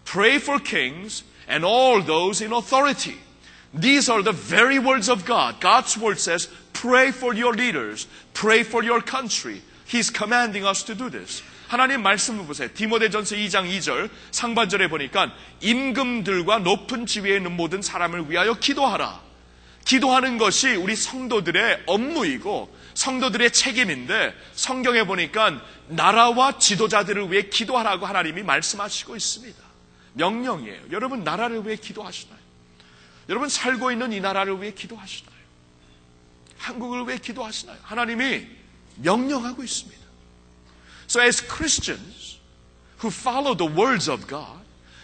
Pray 0.04 0.38
for 0.38 0.58
kings 0.58 1.22
and 1.48 1.64
all 1.64 2.02
those 2.02 2.40
in 2.40 2.52
authority. 2.52 3.16
These 3.72 4.08
are 4.08 4.22
the 4.22 4.32
very 4.32 4.78
words 4.78 5.08
of 5.08 5.24
God. 5.24 5.60
God's 5.60 5.96
word 5.96 6.18
says, 6.18 6.48
Pray 6.72 7.10
for 7.10 7.32
your 7.32 7.54
leaders. 7.54 8.06
Pray 8.34 8.64
for 8.64 8.82
your 8.82 9.00
country. 9.00 9.62
He's 9.86 10.10
commanding 10.10 10.64
us 10.64 10.82
to 10.84 10.94
do 10.94 11.08
this. 11.08 11.42
하나님 11.72 12.02
말씀을 12.02 12.44
보세요. 12.44 12.68
디모데전서 12.74 13.34
2장 13.36 13.66
2절 13.66 14.10
상반절에 14.30 14.90
보니까 14.90 15.32
임금들과 15.62 16.58
높은 16.58 17.06
지위에 17.06 17.38
있는 17.38 17.56
모든 17.56 17.80
사람을 17.80 18.30
위하여 18.30 18.52
기도하라. 18.52 19.22
기도하는 19.86 20.36
것이 20.36 20.74
우리 20.74 20.94
성도들의 20.94 21.84
업무이고 21.86 22.76
성도들의 22.92 23.52
책임인데 23.52 24.34
성경에 24.52 25.04
보니까 25.04 25.62
나라와 25.88 26.58
지도자들을 26.58 27.32
위해 27.32 27.48
기도하라고 27.48 28.04
하나님이 28.04 28.42
말씀하시고 28.42 29.16
있습니다. 29.16 29.58
명령이에요. 30.12 30.82
여러분 30.90 31.24
나라를 31.24 31.64
위해 31.64 31.76
기도하시나요? 31.76 32.38
여러분 33.30 33.48
살고 33.48 33.92
있는 33.92 34.12
이 34.12 34.20
나라를 34.20 34.60
위해 34.60 34.74
기도하시나요? 34.74 35.32
한국을 36.58 37.08
위해 37.08 37.16
기도하시나요? 37.16 37.78
하나님이 37.80 38.46
명령하고 38.96 39.64
있습니다. 39.64 40.01
So 41.12 41.20
as 41.20 41.42
Christians 41.42 42.38
who 43.00 43.10
follow 43.10 43.52
the 43.52 43.66
words 43.66 44.08
of 44.08 44.26
God, 44.26 44.58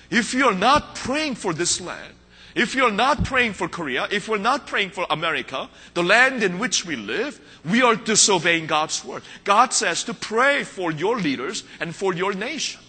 if 0.09 0.33
you 0.33 0.47
are 0.47 0.55
not 0.55 0.95
praying 0.95 1.35
for 1.35 1.53
this 1.53 1.83
land, 1.83 2.15
if 2.55 2.75
you're 2.75 2.91
not 2.91 3.25
praying 3.25 3.53
for 3.53 3.69
Korea, 3.69 4.09
if 4.11 4.27
we're 4.27 4.39
not 4.39 4.67
praying 4.67 4.89
for 4.89 5.05
America, 5.11 5.69
the 5.93 6.03
land 6.03 6.43
in 6.43 6.59
which 6.59 6.87
we 6.87 6.97
live, 6.97 7.39
we 7.63 7.83
are 7.83 7.95
disobeying 7.95 8.67
God's 8.67 9.05
word. 9.05 9.23
God 9.45 9.75
says 9.75 10.03
to 10.05 10.15
pray 10.15 10.65
for 10.65 10.91
your 10.91 11.19
leaders 11.19 11.63
and 11.79 11.95
for 11.95 12.15
your 12.15 12.33
nation. 12.33 12.81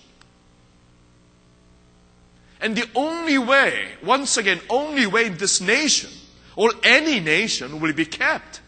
And 2.62 2.74
the 2.74 2.88
only 2.96 3.38
way, 3.38 3.90
once 4.02 4.38
again, 4.38 4.62
only 4.70 5.08
way 5.08 5.28
this 5.28 5.60
nation 5.60 6.12
or 6.56 6.72
any 6.84 7.20
nation 7.20 7.82
will 7.82 7.92
be 7.92 8.06
kept 8.06 8.62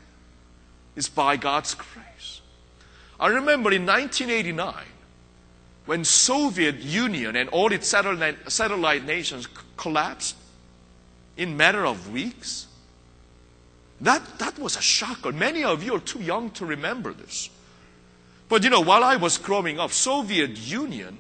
is 0.98 1.08
by 1.08 1.38
God's 1.38 1.74
grace. 1.74 2.11
I 3.22 3.28
remember 3.28 3.72
in 3.72 3.86
1989, 3.86 4.74
when 5.86 6.04
Soviet 6.04 6.80
Union 6.80 7.36
and 7.36 7.50
all 7.50 7.72
its 7.72 7.88
satellite, 7.88 8.52
satellite 8.52 9.06
nations 9.06 9.48
collapsed 9.78 10.36
in 11.38 11.56
matter 11.56 11.86
of 11.86 12.12
weeks, 12.12 12.66
that, 14.02 14.40
that 14.40 14.58
was 14.58 14.76
a 14.76 14.82
shocker. 14.82 15.32
Many 15.32 15.64
of 15.64 15.84
you 15.84 15.96
are 15.96 16.00
too 16.00 16.20
young 16.20 16.50
to 16.52 16.66
remember 16.66 17.14
this. 17.14 17.52
But 18.50 18.64
you 18.64 18.72
know, 18.72 18.82
while 18.82 19.04
I 19.04 19.18
was 19.18 19.38
growing 19.38 19.80
up, 19.80 19.92
Soviet 19.92 20.58
Union 20.58 21.20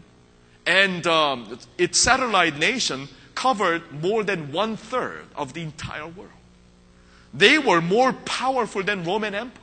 and 0.66 1.06
um, 1.06 1.60
its 1.78 2.00
satellite 2.00 2.58
nation 2.58 3.10
covered 3.36 4.02
more 4.02 4.24
than 4.24 4.52
one 4.52 4.76
third 4.76 5.26
of 5.36 5.54
the 5.54 5.62
entire 5.62 6.08
world. 6.08 6.32
They 7.32 7.60
were 7.60 7.80
more 7.80 8.12
powerful 8.12 8.82
than 8.82 9.04
Roman 9.04 9.36
Empire. 9.36 9.61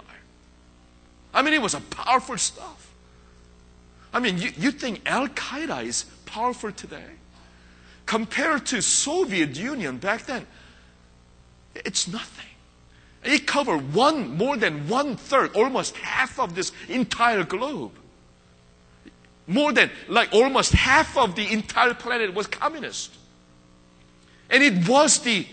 I 1.32 1.42
mean, 1.42 1.54
it 1.54 1.62
was 1.62 1.74
a 1.74 1.80
powerful 1.80 2.38
stuff. 2.38 2.92
I 4.12 4.20
mean, 4.20 4.38
you, 4.38 4.50
you 4.58 4.70
think 4.70 5.02
Al 5.06 5.28
Qaeda 5.28 5.84
is 5.84 6.04
powerful 6.24 6.72
today? 6.72 7.04
Compared 8.06 8.64
to 8.66 8.80
Soviet 8.80 9.56
Union 9.56 9.98
back 9.98 10.24
then, 10.24 10.46
it's 11.74 12.08
nothing. 12.08 12.46
It 13.22 13.46
covered 13.46 13.92
one, 13.92 14.36
more 14.36 14.56
than 14.56 14.88
one 14.88 15.16
third, 15.16 15.54
almost 15.54 15.96
half 15.96 16.40
of 16.40 16.54
this 16.54 16.72
entire 16.88 17.44
globe. 17.44 17.92
More 19.46 19.72
than, 19.72 19.90
like 20.08 20.32
almost 20.32 20.72
half 20.72 21.16
of 21.16 21.34
the 21.34 21.52
entire 21.52 21.94
planet 21.94 22.34
was 22.34 22.46
communist. 22.46 23.14
And 24.50 24.62
it 24.62 24.88
was 24.88 25.18
the 25.20 25.46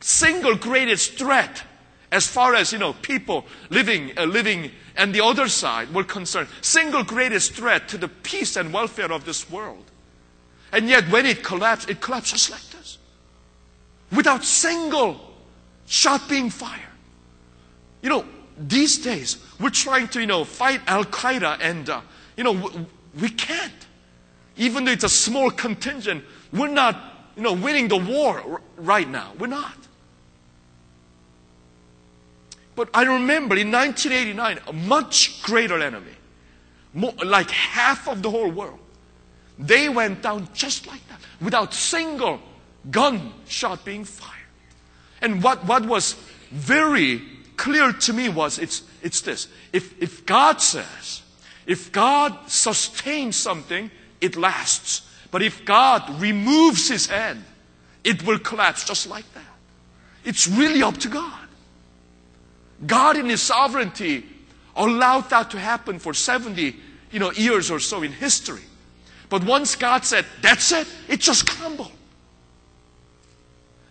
single 0.00 0.56
greatest 0.56 1.18
threat 1.18 1.62
as 2.10 2.26
far 2.26 2.54
as, 2.54 2.72
you 2.72 2.78
know, 2.78 2.92
people 2.92 3.46
living, 3.70 4.12
uh, 4.16 4.24
living 4.24 4.70
and 4.96 5.14
the 5.14 5.24
other 5.24 5.48
side 5.48 5.92
were 5.94 6.04
concerned. 6.04 6.48
Single 6.60 7.04
greatest 7.04 7.52
threat 7.52 7.88
to 7.88 7.98
the 7.98 8.08
peace 8.08 8.56
and 8.56 8.72
welfare 8.72 9.10
of 9.12 9.24
this 9.24 9.50
world. 9.50 9.84
And 10.72 10.88
yet 10.88 11.08
when 11.10 11.26
it 11.26 11.42
collapsed, 11.42 11.90
it 11.90 12.00
collapsed 12.00 12.32
just 12.32 12.50
like 12.50 12.62
this. 12.70 12.98
Without 14.10 14.44
single 14.44 15.34
shot 15.86 16.28
being 16.28 16.50
fired. 16.50 16.80
You 18.02 18.10
know, 18.10 18.24
these 18.58 18.98
days, 18.98 19.38
we're 19.60 19.70
trying 19.70 20.08
to, 20.08 20.20
you 20.20 20.26
know, 20.26 20.44
fight 20.44 20.80
Al 20.86 21.04
Qaeda 21.04 21.58
and, 21.60 21.88
uh, 21.88 22.00
you 22.36 22.44
know, 22.44 22.54
w- 22.54 22.86
we 23.20 23.28
can't. 23.28 23.72
Even 24.56 24.84
though 24.84 24.92
it's 24.92 25.04
a 25.04 25.08
small 25.08 25.50
contingent, 25.50 26.24
we're 26.52 26.68
not, 26.68 27.30
you 27.36 27.42
know, 27.42 27.52
winning 27.52 27.88
the 27.88 27.96
war 27.96 28.42
r- 28.46 28.60
right 28.76 29.08
now. 29.08 29.32
We're 29.38 29.46
not. 29.46 29.76
But 32.74 32.88
I 32.94 33.02
remember 33.02 33.56
in 33.56 33.70
1989, 33.70 34.60
a 34.66 34.72
much 34.72 35.42
greater 35.42 35.80
enemy, 35.80 36.16
more, 36.94 37.12
like 37.24 37.50
half 37.50 38.08
of 38.08 38.22
the 38.22 38.30
whole 38.30 38.50
world, 38.50 38.78
they 39.58 39.88
went 39.88 40.22
down 40.22 40.48
just 40.54 40.86
like 40.86 41.06
that, 41.08 41.20
without 41.40 41.74
single 41.74 42.40
gunshot 42.90 43.84
being 43.84 44.04
fired. 44.04 44.30
And 45.20 45.42
what, 45.42 45.64
what 45.66 45.86
was 45.86 46.14
very 46.50 47.22
clear 47.56 47.92
to 47.92 48.12
me 48.12 48.28
was 48.28 48.58
it's, 48.58 48.82
it's 49.02 49.20
this. 49.20 49.48
If, 49.72 50.00
if 50.02 50.26
God 50.26 50.60
says, 50.60 51.22
If 51.66 51.92
God 51.92 52.36
sustains 52.48 53.36
something, 53.36 53.90
it 54.20 54.36
lasts. 54.36 55.02
But 55.30 55.42
if 55.42 55.64
God 55.64 56.20
removes 56.20 56.88
his 56.88 57.06
hand, 57.06 57.44
it 58.04 58.26
will 58.26 58.38
collapse 58.38 58.84
just 58.84 59.06
like 59.06 59.32
that. 59.34 59.44
It's 60.24 60.46
really 60.46 60.82
up 60.82 60.98
to 60.98 61.08
God. 61.08 61.41
God 62.86 63.16
in 63.16 63.26
his 63.26 63.42
sovereignty 63.42 64.24
allowed 64.76 65.30
that 65.30 65.50
to 65.50 65.58
happen 65.58 65.98
for 65.98 66.14
70 66.14 66.76
you 67.10 67.18
know, 67.18 67.30
years 67.32 67.70
or 67.70 67.78
so 67.78 68.02
in 68.02 68.12
history. 68.12 68.62
But 69.28 69.44
once 69.44 69.76
God 69.76 70.04
said, 70.04 70.26
that's 70.40 70.72
it, 70.72 70.86
it 71.08 71.20
just 71.20 71.48
crumbled. 71.48 71.92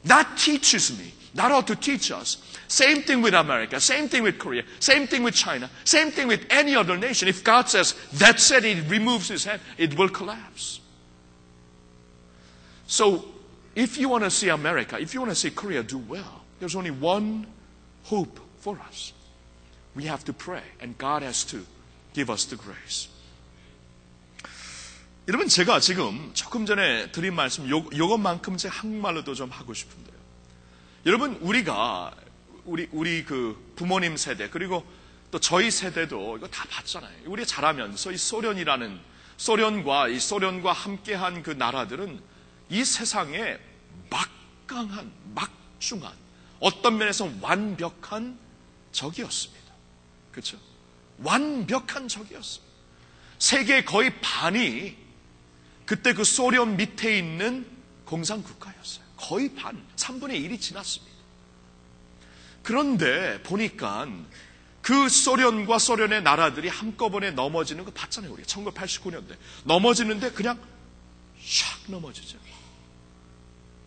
That 0.04 0.38
teaches 0.38 0.98
me, 0.98 1.14
that 1.36 1.52
ought 1.52 1.68
to 1.68 1.76
teach 1.76 2.12
us. 2.12 2.38
Same 2.68 3.04
thing 3.04 3.22
with 3.22 3.34
America, 3.34 3.80
same 3.80 4.08
thing 4.08 4.24
with 4.24 4.40
Korea, 4.40 4.64
same 4.80 5.08
thing 5.08 5.24
with 5.24 5.36
China, 5.36 5.70
same 5.84 6.10
thing 6.10 6.28
with 6.28 6.46
any 6.50 6.76
other 6.76 6.98
nation. 6.98 7.28
If 7.28 7.44
God 7.44 7.70
says, 7.70 7.96
that's 8.14 8.50
it, 8.52 8.64
He 8.64 8.82
removes 8.82 9.28
His 9.28 9.46
hand, 9.46 9.62
it 9.78 9.98
will 9.98 10.10
collapse. 10.10 10.80
So, 12.88 13.26
if 13.76 13.98
you 13.98 14.10
want 14.10 14.26
to 14.26 14.30
see 14.30 14.50
America, 14.50 15.00
if 15.00 15.14
you 15.14 15.22
want 15.22 15.32
to 15.32 15.36
see 15.36 15.50
Korea 15.50 15.82
do 15.84 15.98
well, 15.98 16.42
there's 16.60 16.76
only 16.76 16.92
one 16.92 17.48
hope 18.04 18.40
for 18.62 18.78
us. 18.88 19.14
We 19.96 20.06
have 20.06 20.24
to 20.26 20.34
pray, 20.34 20.64
and 20.82 20.98
God 20.98 21.24
has 21.24 21.46
to 21.48 21.66
give 22.14 22.32
us 22.32 22.48
the 22.48 22.58
grace. 22.58 23.10
여러분, 25.28 25.48
제가 25.48 25.80
지금 25.80 26.32
조금 26.34 26.66
전에 26.66 27.12
드린 27.12 27.36
말씀, 27.36 27.70
요, 27.70 27.86
요것만큼 27.96 28.58
제 28.58 28.68
한국말로도 28.68 29.34
좀 29.34 29.50
하고 29.50 29.74
싶은데요. 29.74 30.16
여러분, 31.06 31.36
우리가, 31.42 32.14
우리, 32.66 32.88
우리 32.92 33.26
그 33.26 33.74
부모님 33.76 34.18
세대, 34.18 34.50
그리고 34.50 34.86
또 35.30 35.40
저희 35.40 35.72
세대도 35.72 36.38
이거 36.38 36.48
다 36.48 36.66
봤잖아요. 36.70 37.14
우리 37.26 37.46
자라면서 37.46 38.12
이 38.12 38.18
소련이라는, 38.18 39.00
소련과, 39.38 40.10
이 40.10 40.20
소련과 40.20 40.74
함께한 40.74 41.44
그 41.44 41.52
나라들은 41.52 42.22
이 42.70 42.84
세상에 42.84 43.58
막강한, 44.10 45.12
막중한, 45.36 46.14
어떤 46.60 46.98
면에서 46.98 47.30
완벽한 47.42 48.38
적이었습니다. 48.92 49.74
그렇죠? 50.32 50.58
완벽한 51.20 52.08
적이었습니다. 52.08 52.72
세계 53.40 53.84
거의 53.84 54.20
반이 54.22 54.96
그때 55.86 56.14
그 56.14 56.24
소련 56.24 56.78
밑에 56.78 57.18
있는 57.18 57.66
공산국가였어요. 58.06 59.06
거의 59.18 59.54
반, 59.54 59.86
3분의 59.96 60.32
1이 60.46 60.60
지났습니다. 60.60 61.12
그런데 62.64 63.42
보니까 63.44 64.08
그 64.82 65.10
소련과 65.10 65.80
소련의 65.80 66.24
나라들이 66.24 66.68
한꺼번에 66.68 67.32
넘어지는 67.32 67.86
거 67.86 67.92
봤잖아요. 67.92 68.32
우리 68.32 68.44
1989년대. 68.44 69.38
넘어지는데 69.64 70.32
그냥 70.32 70.60
샥 71.44 71.92
넘어지죠. 71.92 72.38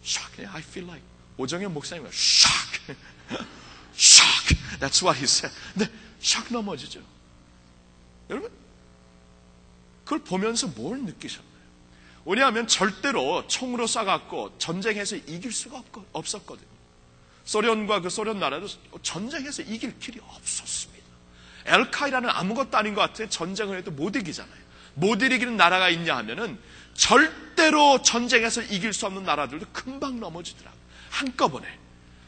샥. 0.05 0.48
I 0.52 0.61
feel 0.61 0.88
like 0.88 1.05
오정현 1.36 1.72
목사님이 1.72 2.09
샥. 2.09 2.96
샥. 3.97 4.78
That's 4.80 5.03
what 5.03 5.18
he 5.18 5.24
said. 5.24 5.55
근데 5.74 5.90
샥 6.20 6.53
넘어지죠. 6.53 7.01
여러분, 8.30 8.51
그걸 10.05 10.20
보면서 10.20 10.66
뭘 10.68 11.01
느끼셨나요? 11.01 11.55
왜냐하면 12.26 12.66
절대로 12.66 13.47
총으로 13.47 13.86
쏴갖고 13.86 14.59
전쟁에서 14.59 15.16
이길 15.16 15.53
수가 15.53 15.82
없었거든요. 16.12 16.66
소련과 17.45 18.01
그 18.01 18.09
소련 18.09 18.38
나라도 18.38 18.66
전쟁에서 19.03 19.62
이길 19.62 19.99
길이 19.99 20.20
없었습니다. 20.20 21.05
엘카이라는 21.66 22.28
아무것도 22.30 22.76
아닌 22.76 22.95
것 22.95 23.03
같아 23.03 23.28
전쟁을 23.28 23.78
해도 23.78 23.90
못 23.90 24.16
이기잖아요. 24.16 24.64
못 24.95 25.22
이기는 25.22 25.57
나라가 25.57 25.88
있냐 25.90 26.16
하면은 26.18 26.59
절대로 26.95 28.01
전쟁에서 28.03 28.62
이길 28.62 28.92
수 28.92 29.07
없는 29.07 29.24
나라들도 29.24 29.66
금방 29.72 30.20
넘어지더라고요. 30.20 30.80
한꺼번에. 31.11 31.84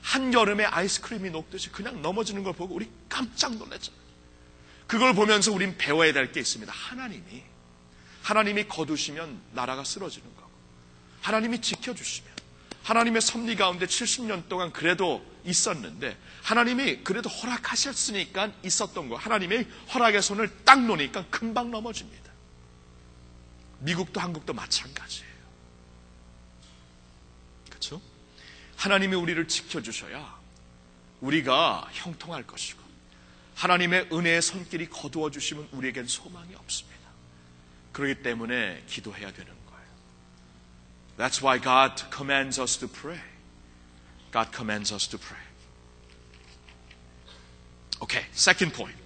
한여름에 0.06 0.64
아이스크림이 0.64 1.30
녹듯이 1.30 1.70
그냥 1.72 2.00
넘어지는 2.00 2.44
걸 2.44 2.52
보고 2.52 2.76
우리 2.76 2.88
깜짝 3.08 3.56
놀랐잖아요. 3.56 4.00
그걸 4.86 5.14
보면서 5.14 5.50
우린 5.50 5.76
배워야 5.76 6.12
될 6.12 6.30
게 6.30 6.38
있습니다. 6.38 6.72
하나님이 6.72 7.42
하나님이 8.22 8.68
거두시면 8.68 9.40
나라가 9.52 9.82
쓰러지는 9.82 10.32
거고 10.36 10.48
하나님이 11.22 11.60
지켜주시면 11.60 12.36
하나님의 12.84 13.20
섭리 13.20 13.56
가운데 13.56 13.86
70년 13.86 14.48
동안 14.48 14.72
그래도 14.72 15.26
있었는데 15.44 16.16
하나님이 16.42 16.98
그래도 17.02 17.28
허락하셨으니까 17.28 18.52
있었던 18.62 19.08
거 19.08 19.16
하나님의 19.16 19.66
허락의 19.92 20.22
손을 20.22 20.48
딱 20.64 20.84
놓으니까 20.84 21.24
금방 21.30 21.72
넘어집니다. 21.72 22.30
미국도 23.80 24.20
한국도 24.20 24.52
마찬가지예요. 24.54 25.34
그렇죠? 27.68 28.00
하나님이 28.76 29.16
우리를 29.16 29.48
지켜주셔야 29.48 30.36
우리가 31.20 31.88
형통할 31.92 32.46
것이고 32.46 32.80
하나님의 33.54 34.08
은혜의 34.12 34.42
손길이 34.42 34.88
거두어 34.88 35.30
주시면 35.30 35.68
우리에겐 35.72 36.06
소망이 36.06 36.54
없습니다. 36.54 37.00
그렇기 37.92 38.22
때문에 38.22 38.84
기도해야 38.86 39.32
되는 39.32 39.46
거예요. 39.46 39.86
That's 41.16 41.42
why 41.42 41.58
God 41.58 42.04
commands 42.14 42.60
us 42.60 42.78
to 42.78 42.88
pray. 42.88 43.20
God 44.30 44.50
commands 44.54 44.92
us 44.92 45.08
to 45.08 45.18
pray. 45.18 45.40
Okay, 48.02 48.26
second 48.32 48.74
point. 48.74 48.96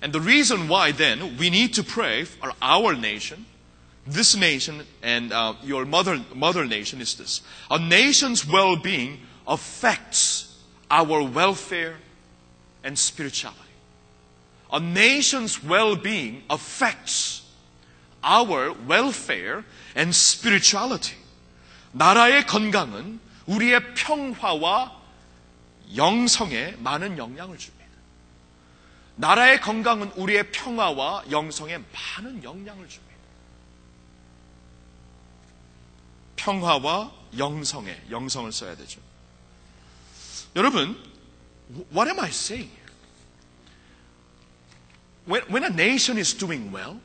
And 0.00 0.14
the 0.14 0.20
reason 0.20 0.68
why 0.68 0.92
then 0.92 1.36
we 1.38 1.48
need 1.50 1.74
to 1.74 1.84
pray 1.84 2.24
for 2.24 2.54
our 2.62 2.96
nation, 2.96 3.44
this 4.07 4.35
nation, 4.35 4.85
and 5.01 5.33
uh, 5.33 5.53
your 5.63 5.85
mother, 5.85 6.23
mother 6.33 6.65
nation 6.65 7.01
is 7.01 7.15
this. 7.15 7.41
A 7.71 7.79
nation's 7.79 8.47
well 8.47 8.75
being 8.75 9.19
affects 9.47 10.61
our 10.91 11.23
welfare 11.23 11.97
and 12.83 12.97
spirituality. 12.97 13.61
A 14.71 14.79
nation's 14.79 15.63
well 15.63 15.95
being 15.95 16.43
affects 16.49 17.41
our 18.23 18.73
welfare 18.87 19.63
and 19.95 20.13
spirituality. 20.13 21.15
나라의 21.93 22.45
건강은 22.45 23.19
우리의 23.47 23.93
평화와 23.95 24.91
영성에 25.95 26.75
많은 26.79 27.17
영향을 27.17 27.57
줍니다. 27.57 27.85
나라의 29.15 29.61
건강은 29.61 30.11
우리의 30.11 30.51
평화와 30.51 31.25
영성에 31.31 31.77
많은 31.77 32.43
영향을 32.43 32.89
줍니다. 32.89 33.08
평화와 36.39 37.11
영성에 37.37 37.95
영성을 38.09 38.51
써야 38.51 38.75
되죠. 38.75 39.01
여러분, 40.55 40.95
what 41.91 42.09
am 42.09 42.19
I 42.19 42.29
saying? 42.29 42.71
When, 45.25 45.41
when 45.49 45.63
a 45.63 45.69
nation 45.69 46.17
is 46.17 46.33
doing 46.33 46.71
well, 46.71 46.99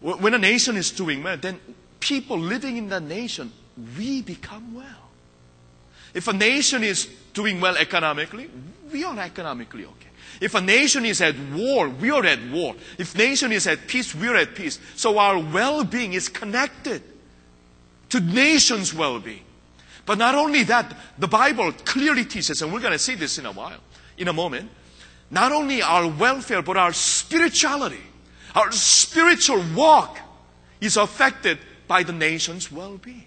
when 0.00 0.34
a 0.34 0.38
nation 0.38 0.76
is 0.76 0.92
doing 0.92 1.22
well, 1.22 1.36
then 1.36 1.58
people 1.98 2.38
living 2.38 2.76
in 2.76 2.88
that 2.90 3.02
nation, 3.02 3.52
we 3.96 4.22
become 4.22 4.74
well. 4.74 5.10
If 6.14 6.28
a 6.28 6.32
nation 6.32 6.84
is 6.84 7.08
doing 7.34 7.60
well 7.60 7.76
economically, 7.76 8.50
we 8.92 9.04
are 9.04 9.18
economically 9.18 9.84
okay. 9.84 10.08
If 10.40 10.54
a 10.54 10.60
nation 10.60 11.04
is 11.04 11.20
at 11.20 11.34
war, 11.52 11.88
we 11.88 12.10
are 12.10 12.24
at 12.24 12.38
war. 12.50 12.76
If 12.96 13.16
nation 13.16 13.50
is 13.50 13.66
at 13.66 13.88
peace, 13.88 14.14
we 14.14 14.28
are 14.28 14.36
at 14.36 14.54
peace. 14.54 14.78
So 14.94 15.18
our 15.18 15.38
well-being 15.38 16.12
is 16.12 16.28
connected 16.28 17.02
to 18.13 18.19
nation's 18.19 18.93
well-being. 18.93 19.43
But 20.05 20.19
not 20.19 20.35
only 20.35 20.61
that, 20.63 20.95
the 21.17 21.27
Bible 21.27 21.71
clearly 21.83 22.25
teaches, 22.25 22.61
and 22.61 22.71
we're 22.71 22.79
going 22.79 22.93
to 22.93 22.99
see 22.99 23.15
this 23.15 23.39
in 23.39 23.45
a 23.47 23.51
while, 23.51 23.79
in 24.17 24.27
a 24.27 24.33
moment, 24.33 24.69
not 25.31 25.51
only 25.51 25.81
our 25.81 26.07
welfare, 26.07 26.61
but 26.61 26.77
our 26.77 26.93
spirituality, 26.93 28.03
our 28.53 28.71
spiritual 28.71 29.63
walk 29.75 30.19
is 30.79 30.97
affected 30.97 31.57
by 31.87 32.03
the 32.03 32.13
nation's 32.13 32.71
well-being. 32.71 33.25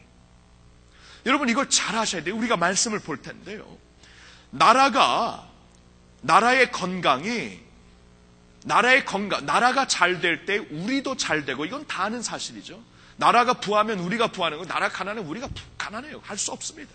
여러분 1.24 1.48
이걸 1.48 1.68
잘 1.68 1.96
하셔야 1.96 2.22
돼요. 2.22 2.36
우리가 2.36 2.56
말씀을 2.56 3.00
볼 3.00 3.20
텐데요. 3.20 3.66
나라가 4.50 5.48
나라의 6.22 6.70
건강이 6.70 7.58
나라의 8.64 9.04
건강, 9.04 9.44
나라가 9.46 9.88
잘 9.88 10.20
될 10.20 10.46
때 10.46 10.58
우리도 10.58 11.16
잘 11.16 11.44
되고 11.44 11.64
이건 11.64 11.86
다 11.88 12.04
아는 12.04 12.22
사실이죠. 12.22 12.80
나라가 13.16 13.54
부하면 13.54 13.98
우리가 14.00 14.28
부하는 14.28 14.58
거, 14.58 14.64
나라 14.66 14.88
가난하면 14.88 15.28
우리가 15.30 15.48
가난해요. 15.78 16.20
할 16.24 16.36
수 16.36 16.52
없습니다. 16.52 16.92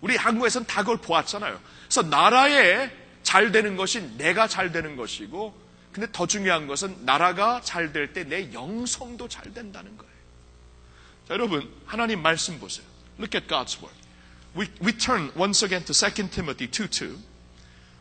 우리 0.00 0.16
한국에서는 0.16 0.66
다 0.66 0.82
그걸 0.82 0.98
보았잖아요. 0.98 1.58
그래서 1.84 2.02
나라에 2.02 2.90
잘 3.22 3.52
되는 3.52 3.76
것이 3.76 4.00
내가 4.16 4.48
잘 4.48 4.72
되는 4.72 4.96
것이고, 4.96 5.54
근데 5.92 6.08
더 6.12 6.26
중요한 6.26 6.66
것은 6.66 7.04
나라가 7.04 7.60
잘 7.62 7.92
될 7.92 8.12
때 8.12 8.24
내 8.24 8.52
영성도 8.52 9.28
잘 9.28 9.52
된다는 9.52 9.96
거예요. 9.96 10.12
자, 11.28 11.34
여러분, 11.34 11.70
하나님 11.86 12.22
말씀 12.22 12.58
보세요. 12.58 12.86
Look 13.18 13.36
at 13.38 13.46
God's 13.48 13.78
word. 13.82 13.96
We, 14.56 14.66
we 14.82 14.96
turn 14.96 15.30
once 15.36 15.64
again 15.64 15.84
to 15.84 15.92
2 15.94 16.28
Timothy 16.30 16.66
2 16.70 16.88
2. 16.88 17.18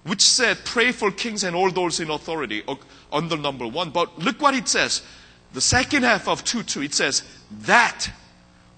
which 0.05 0.21
said, 0.21 0.57
pray 0.63 0.93
for 0.93 1.11
kings 1.11 1.43
and 1.43 1.53
all 1.55 1.69
those 1.69 1.99
in 1.99 2.09
authority 2.09 2.63
uh, 2.67 2.75
under 3.11 3.35
number 3.35 3.67
one. 3.67 3.89
But 3.91 4.17
look 4.17 4.41
what 4.41 4.55
it 4.55 4.67
says. 4.69 5.01
The 5.53 5.61
second 5.61 6.03
half 6.03 6.27
of 6.27 6.43
2 6.43 6.63
2, 6.63 6.83
it 6.83 6.93
says, 6.93 7.23
that 7.61 8.09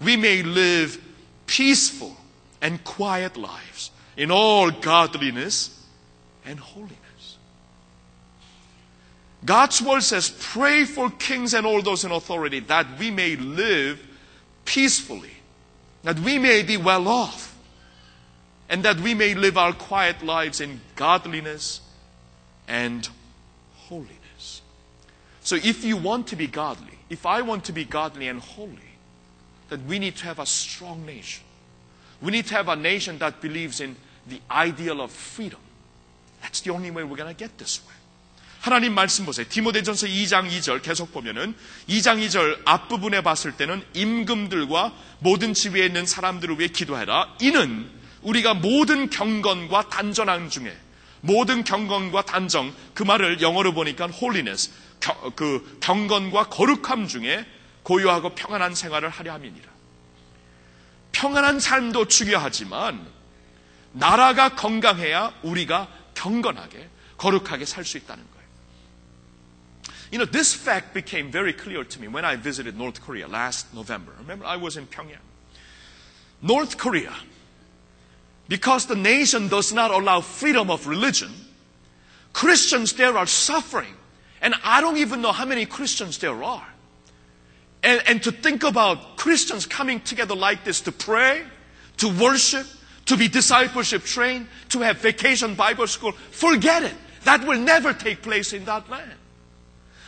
we 0.02 0.16
may 0.16 0.42
live 0.42 1.02
peaceful 1.46 2.16
and 2.62 2.84
quiet 2.84 3.36
lives 3.36 3.92
in 4.16 4.32
all 4.32 4.72
godliness 4.72 5.86
and 6.46 6.60
holiness. 6.60 7.38
God's 9.44 9.82
word 9.82 10.02
says, 10.02 10.30
pray 10.40 10.86
for 10.86 11.10
kings 11.10 11.54
and 11.54 11.66
all 11.66 11.82
those 11.82 12.06
in 12.06 12.12
authority 12.12 12.60
that 12.62 13.00
we 13.00 13.12
may 13.12 13.36
live 13.36 14.00
peacefully, 14.66 15.34
that 16.04 16.20
we 16.20 16.38
may 16.38 16.62
be 16.62 16.78
well 16.78 17.08
off, 17.08 17.58
and 18.70 18.84
that 18.84 19.00
we 19.02 19.14
may 19.14 19.34
live 19.34 19.58
our 19.58 19.74
quiet 19.74 20.24
lives 20.24 20.62
in 20.62 20.80
godliness 20.96 21.82
and. 22.68 23.10
So 25.44 25.56
if 25.56 25.84
you 25.84 25.98
want 25.98 26.28
to 26.28 26.36
be 26.36 26.48
godly, 26.48 26.98
if 27.10 27.26
I 27.26 27.42
want 27.42 27.66
to 27.66 27.74
be 27.74 27.84
godly 27.84 28.28
and 28.28 28.40
holy, 28.40 28.92
then 29.70 29.86
we 29.88 30.00
need 30.00 30.16
to 30.18 30.26
have 30.26 30.40
a 30.40 30.46
strong 30.46 31.06
nation. 31.06 31.44
We 32.22 32.32
need 32.32 32.48
to 32.48 32.56
have 32.56 32.70
a 32.70 32.76
nation 32.76 33.18
that 33.20 33.42
believes 33.42 33.82
in 33.82 33.96
the 34.28 34.40
ideal 34.52 35.02
of 35.02 35.12
freedom. 35.12 35.60
That's 36.42 36.62
the 36.62 36.72
only 36.72 36.92
way 36.92 37.04
we're 37.04 37.18
going 37.18 37.34
to 37.34 37.38
get 37.38 37.58
this 37.58 37.82
way. 37.88 37.96
하나님 38.62 38.94
말씀 38.94 39.26
보세요. 39.26 39.48
디모데전서 39.50 40.06
2장 40.06 40.48
2절 40.48 40.84
계속 40.84 41.12
보면은 41.12 41.56
2장 41.90 42.24
2절 42.24 42.62
앞부분에 42.66 43.22
봤을 43.24 43.54
때는 43.54 43.84
임금들과 43.96 44.94
모든 45.20 45.56
지위에 45.56 45.88
있는 45.88 46.06
사람들을 46.06 46.60
위해 46.60 46.68
기도해라. 46.68 47.36
이는 47.42 47.90
우리가 48.22 48.54
모든 48.54 49.10
경건과 49.10 49.90
단전함 49.90 50.52
중에 50.52 50.78
모든 51.22 51.64
경건과 51.64 52.26
단정 52.26 52.74
그 52.94 53.02
말을 53.02 53.42
영어로 53.42 53.74
보니까 53.74 54.10
holiness 54.14 54.70
겨, 55.02 55.32
그 55.36 55.78
경건과 55.82 56.48
거룩함 56.48 57.08
중에 57.08 57.46
고요하고 57.84 58.36
평안한 58.36 58.76
생활을 58.76 59.10
하려 59.10 59.34
함이니라. 59.34 59.70
평안한 61.12 61.60
삶도 61.60 62.08
중요하지만 62.08 63.06
나라가 63.92 64.56
건강해야 64.56 65.34
우리가 65.44 65.90
경건하게 66.14 66.90
거룩하게 67.18 67.66
살 67.66 67.84
수 67.84 67.98
있다는 67.98 68.24
거예요. 68.24 68.42
You 70.12 70.18
know, 70.20 70.26
this 70.26 70.56
fact 70.56 70.94
became 70.94 71.32
very 71.32 71.54
clear 71.54 71.84
to 71.84 72.00
me 72.00 72.08
when 72.08 72.26
I 72.26 72.36
visited 72.36 72.76
North 72.76 73.02
Korea 73.02 73.28
last 73.28 73.74
November. 73.74 74.14
Remember, 74.20 74.46
I 74.46 74.58
was 74.58 74.78
in 74.78 74.88
Pyongyang. 74.88 75.24
North 76.42 76.78
Korea, 76.78 77.14
because 78.48 78.88
the 78.88 78.96
nation 78.96 79.48
does 79.48 79.72
not 79.72 79.92
allow 79.92 80.22
freedom 80.22 80.70
of 80.70 80.88
religion, 80.88 81.32
Christians 82.34 82.94
there 82.94 83.18
are 83.18 83.28
suffering. 83.28 83.96
And 84.42 84.56
I 84.64 84.82
don't 84.82 84.98
even 84.98 85.22
know 85.22 85.32
how 85.32 85.46
many 85.46 85.66
Christians 85.66 86.18
there 86.18 86.44
are. 86.44 86.68
And, 87.84 88.02
and 88.08 88.24
to 88.24 88.32
think 88.32 88.64
about 88.64 89.18
Christians 89.18 89.66
coming 89.66 90.02
together 90.02 90.36
like 90.36 90.64
this 90.64 90.82
to 90.82 90.92
pray, 90.92 91.44
to 91.98 92.10
worship, 92.20 92.66
to 93.06 93.18
be 93.18 93.28
discipleship 93.28 94.04
trained, 94.04 94.48
to 94.70 94.80
have 94.80 94.98
vacation 94.98 95.56
Bible 95.56 95.88
school, 95.88 96.12
forget 96.12 96.84
it. 96.84 96.94
That 97.24 97.46
will 97.46 97.60
never 97.60 97.94
take 97.94 98.22
place 98.22 98.54
in 98.54 98.66
that 98.66 98.90
land. 98.90 99.12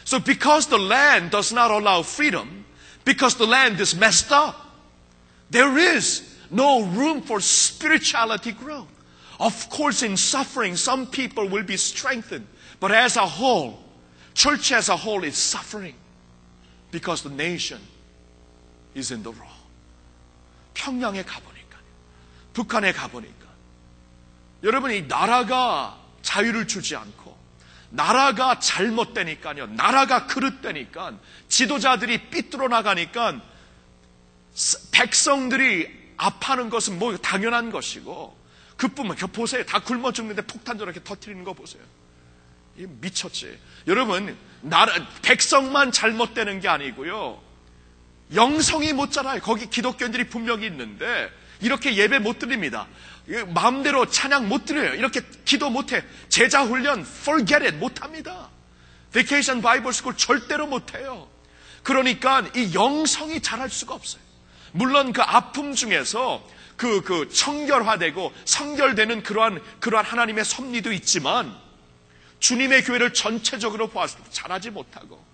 So 0.05 0.19
because 0.19 0.67
the 0.67 0.77
land 0.77 1.31
does 1.31 1.53
not 1.53 1.71
allow 1.71 2.01
freedom, 2.01 2.65
because 3.05 3.35
the 3.35 3.45
land 3.45 3.79
is 3.79 3.95
messed 3.95 4.31
up, 4.31 4.59
there 5.49 5.77
is 5.77 6.37
no 6.49 6.83
room 6.83 7.21
for 7.21 7.39
spirituality 7.39 8.51
growth. 8.51 8.87
Of 9.39 9.69
course, 9.69 10.03
in 10.03 10.17
suffering, 10.17 10.75
some 10.75 11.07
people 11.07 11.47
will 11.47 11.63
be 11.63 11.77
strengthened. 11.77 12.47
But 12.79 12.91
as 12.91 13.17
a 13.17 13.25
whole, 13.25 13.82
church 14.33 14.73
as 14.73 14.91
a 14.91 14.95
whole 14.95 15.23
is 15.23 15.37
suffering 15.37 15.95
because 16.91 17.23
the 17.23 17.33
nation 17.33 17.81
is 18.95 19.13
in 19.13 19.23
the 19.23 19.35
wrong. 19.37 19.63
평양에 20.73 21.23
가보니까, 21.23 21.77
북한에 22.53 22.93
가보니까, 22.93 23.47
여러분, 24.63 24.91
이 24.91 25.03
나라가 25.07 25.99
자유를 26.21 26.67
주지 26.67 26.95
않고, 26.95 27.33
나라가 27.93 28.59
잘못되니까요. 28.59 29.67
나라가 29.67 30.25
그릇되니까 30.25 31.13
지도자들이 31.47 32.29
삐뚤어 32.29 32.67
나가니까 32.67 33.39
백성들이 34.91 36.15
아파하는 36.17 36.71
것은 36.71 36.97
뭐 36.97 37.15
당연한 37.17 37.71
것이고 37.71 38.35
그뿐만 38.77 39.15
보세요. 39.31 39.63
다 39.65 39.79
굶어 39.79 40.11
죽는데 40.11 40.41
폭탄 40.43 40.77
저렇게 40.79 41.03
터트리는 41.03 41.43
거 41.43 41.53
보세요. 41.53 41.83
이 42.77 42.85
미쳤지. 42.87 43.57
여러분, 43.87 44.35
나라 44.61 44.93
백성만 45.21 45.91
잘못되는 45.91 46.59
게 46.59 46.67
아니고요. 46.67 47.41
영성이 48.33 48.93
못 48.93 49.11
자라요. 49.11 49.41
거기 49.41 49.69
기독교인들이 49.69 50.29
분명히 50.29 50.65
있는데 50.67 51.29
이렇게 51.61 51.95
예배 51.95 52.19
못 52.19 52.39
드립니다. 52.39 52.87
마음대로 53.53 54.09
찬양 54.09 54.49
못 54.49 54.65
드려요. 54.65 54.95
이렇게 54.95 55.21
기도 55.45 55.69
못 55.69 55.93
해. 55.93 56.03
제자 56.29 56.63
훈련 56.63 57.01
forget 57.01 57.63
it 57.63 57.77
못 57.77 58.01
합니다. 58.01 58.49
Vacation 59.13 59.61
Bible 59.61 59.93
School 59.93 60.17
절대로 60.17 60.65
못 60.65 60.95
해요. 60.95 61.27
그러니까 61.83 62.43
이 62.55 62.73
영성이 62.73 63.41
자랄 63.41 63.69
수가 63.69 63.93
없어요. 63.93 64.21
물론 64.71 65.13
그 65.13 65.21
아픔 65.21 65.75
중에서 65.75 66.43
그, 66.75 67.01
그 67.01 67.29
청결화되고 67.29 68.33
성결되는 68.45 69.21
그러한, 69.21 69.61
그러한 69.79 70.05
하나님의 70.05 70.43
섭리도 70.43 70.91
있지만 70.93 71.55
주님의 72.43 72.83
교회를 72.83 73.13
전체적으로 73.13 73.87
보았을 73.87 74.21
때 74.21 74.29
잘하지 74.29 74.71
못하고 74.71 75.25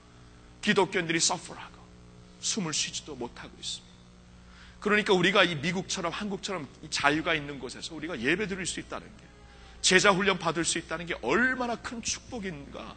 기독교인들이 0.62 1.20
서프하고 1.20 1.80
숨을 2.40 2.72
쉬지도 2.72 3.16
못하고 3.16 3.50
있습니다. 3.60 3.90
그러니까 4.80 5.14
우리가 5.14 5.44
이 5.44 5.56
미국처럼 5.56 6.12
한국처럼 6.12 6.68
자유가 6.92 7.34
있는 7.34 7.58
곳에서 7.58 7.96
우리가 7.96 8.22
예배 8.22 8.48
드릴 8.48 8.68
수 8.68 8.80
있다는 8.80 9.08
게 9.08 9.24
제자 9.82 10.12
훈련 10.12 10.38
받을 10.38 10.64
수 10.64 10.78
있다는 10.78 11.08
게 11.08 11.16
얼마나 11.24 11.76
큰 11.78 12.04
축복인가. 12.04 12.96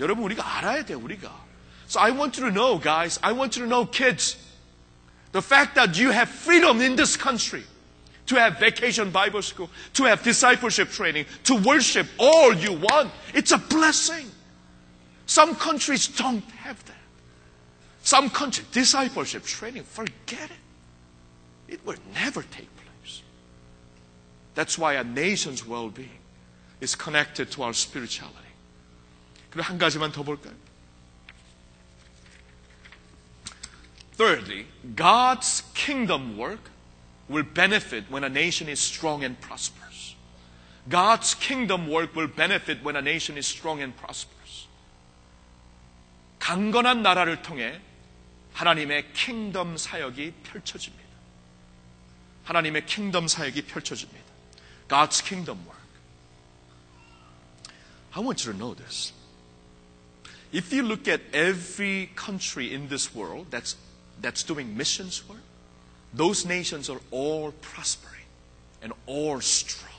여러분 0.00 0.24
우리가 0.24 0.56
알아야 0.56 0.86
돼 0.86 0.94
우리가. 0.94 1.44
So 1.86 2.00
I 2.00 2.12
want 2.12 2.40
you 2.40 2.50
to 2.50 2.54
know 2.54 2.82
guys, 2.82 3.20
I 3.20 3.34
want 3.34 3.60
you 3.60 3.68
to 3.68 3.76
know 3.76 3.90
kids. 3.90 4.38
The 5.32 5.44
fact 5.44 5.74
that 5.74 6.00
you 6.00 6.14
have 6.14 6.32
freedom 6.32 6.80
in 6.80 6.96
this 6.96 7.20
country 7.20 7.64
to 8.29 8.35
have 8.35 8.59
vacation 8.59 9.11
Bible 9.11 9.41
school, 9.41 9.69
to 9.93 10.03
have 10.03 10.23
discipleship 10.23 10.89
training, 10.89 11.25
to 11.43 11.55
worship 11.55 12.07
all 12.17 12.53
you 12.53 12.73
want, 12.73 13.11
it's 13.33 13.51
a 13.51 13.57
blessing. 13.57 14.29
Some 15.25 15.55
countries 15.55 16.07
don't 16.07 16.43
have 16.63 16.83
that. 16.85 16.95
Some 18.01 18.29
countries, 18.29 18.67
discipleship 18.71 19.43
training, 19.43 19.83
forget 19.83 20.49
it. 20.49 21.73
It 21.73 21.85
will 21.85 21.97
never 22.13 22.41
take 22.43 22.69
place. 22.75 23.23
That's 24.53 24.77
why 24.77 24.93
a 24.93 25.03
nation's 25.03 25.65
well-being 25.65 26.19
is 26.81 26.95
connected 26.95 27.51
to 27.51 27.63
our 27.63 27.73
spirituality. 27.73 28.39
그리고 29.51 29.63
한 29.63 29.77
가지만 29.77 30.11
더 30.11 30.23
볼까요? 30.23 30.53
Thirdly, 34.17 34.67
God's 34.95 35.63
kingdom 35.73 36.37
work 36.37 36.68
will 37.29 37.43
benefit 37.43 38.05
when 38.09 38.23
a 38.23 38.29
nation 38.29 38.69
is 38.69 38.79
strong 38.79 39.23
and 39.23 39.39
prosperous. 39.39 40.15
God's 40.87 41.33
kingdom 41.33 41.87
work 41.87 42.15
will 42.15 42.27
benefit 42.27 42.83
when 42.83 42.95
a 42.95 43.01
nation 43.01 43.37
is 43.37 43.47
strong 43.47 43.81
and 43.81 43.95
prosperous. 43.97 44.67
강건한 46.39 47.01
나라를 47.01 47.41
통해 47.41 47.81
하나님의 48.53 49.11
킹덤 49.13 49.77
사역이 49.77 50.33
펼쳐집니다. 50.43 51.03
하나님의 52.43 52.85
킹덤 52.85 53.27
사역이 53.27 53.63
펼쳐집니다. 53.63 54.23
God's 54.87 55.21
kingdom 55.23 55.59
work. 55.65 55.81
I 58.13 58.19
want 58.19 58.45
you 58.45 58.53
to 58.53 58.57
know 58.57 58.75
this. 58.75 59.11
If 60.53 60.71
you 60.71 60.83
look 60.83 61.07
at 61.07 61.21
every 61.33 62.11
country 62.15 62.71
in 62.71 62.87
this 62.87 63.13
world 63.13 63.47
that's, 63.49 63.75
that's 64.21 64.43
doing 64.43 64.77
missions 64.77 65.27
work, 65.27 65.41
those 66.12 66.44
nations 66.44 66.90
are 66.90 67.00
all 67.10 67.52
prospering 67.60 68.24
and 68.82 68.92
all 69.06 69.40
strong. 69.40 69.90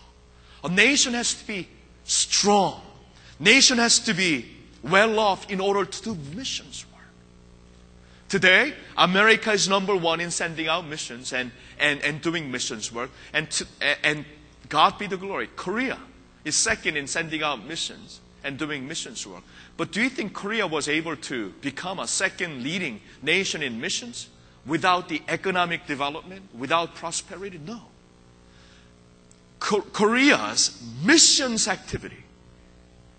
A 0.64 0.70
nation 0.70 1.14
has 1.14 1.34
to 1.34 1.48
be 1.48 1.68
strong. 2.04 2.82
Nation 3.40 3.78
has 3.78 4.00
to 4.00 4.14
be 4.14 4.46
well 4.84 5.20
off 5.20 5.50
in 5.50 5.60
order 5.60 5.86
to 5.86 6.04
do 6.04 6.18
missions 6.36 6.86
work. 6.92 7.06
Today, 8.30 8.74
America 8.98 9.52
is 9.52 9.68
number 9.68 9.96
one 9.96 10.20
in 10.20 10.32
sending 10.32 10.68
out 10.68 10.86
missions 10.86 11.34
and, 11.34 11.52
and, 11.80 12.02
and 12.04 12.22
doing 12.22 12.52
missions 12.52 12.92
work. 12.92 13.10
And, 13.34 13.50
to, 13.52 13.66
and 14.04 14.26
God 14.70 14.98
be 15.00 15.08
the 15.08 15.18
glory. 15.18 15.50
Korea 15.56 15.98
is 16.46 16.56
second 16.56 16.98
in 16.98 17.08
sending 17.08 17.42
out 17.42 17.66
missions 17.66 18.20
and 18.44 18.58
doing 18.58 18.88
missions 18.88 19.26
work. 19.26 19.44
But 19.78 19.92
do 19.92 20.02
you 20.02 20.10
think 20.10 20.34
Korea 20.34 20.68
was 20.68 20.88
able 20.88 21.16
to 21.16 21.50
become 21.62 22.00
a 22.00 22.08
second 22.08 22.64
leading 22.64 23.02
nation 23.22 23.64
in 23.64 23.80
missions 23.80 24.30
without 24.66 25.10
the 25.10 25.22
economic 25.28 25.88
development, 25.88 26.44
without 26.58 26.96
prosperity? 26.96 27.60
No. 27.66 27.82
Korea's 29.60 30.82
missions 31.06 31.68
activity 31.68 32.24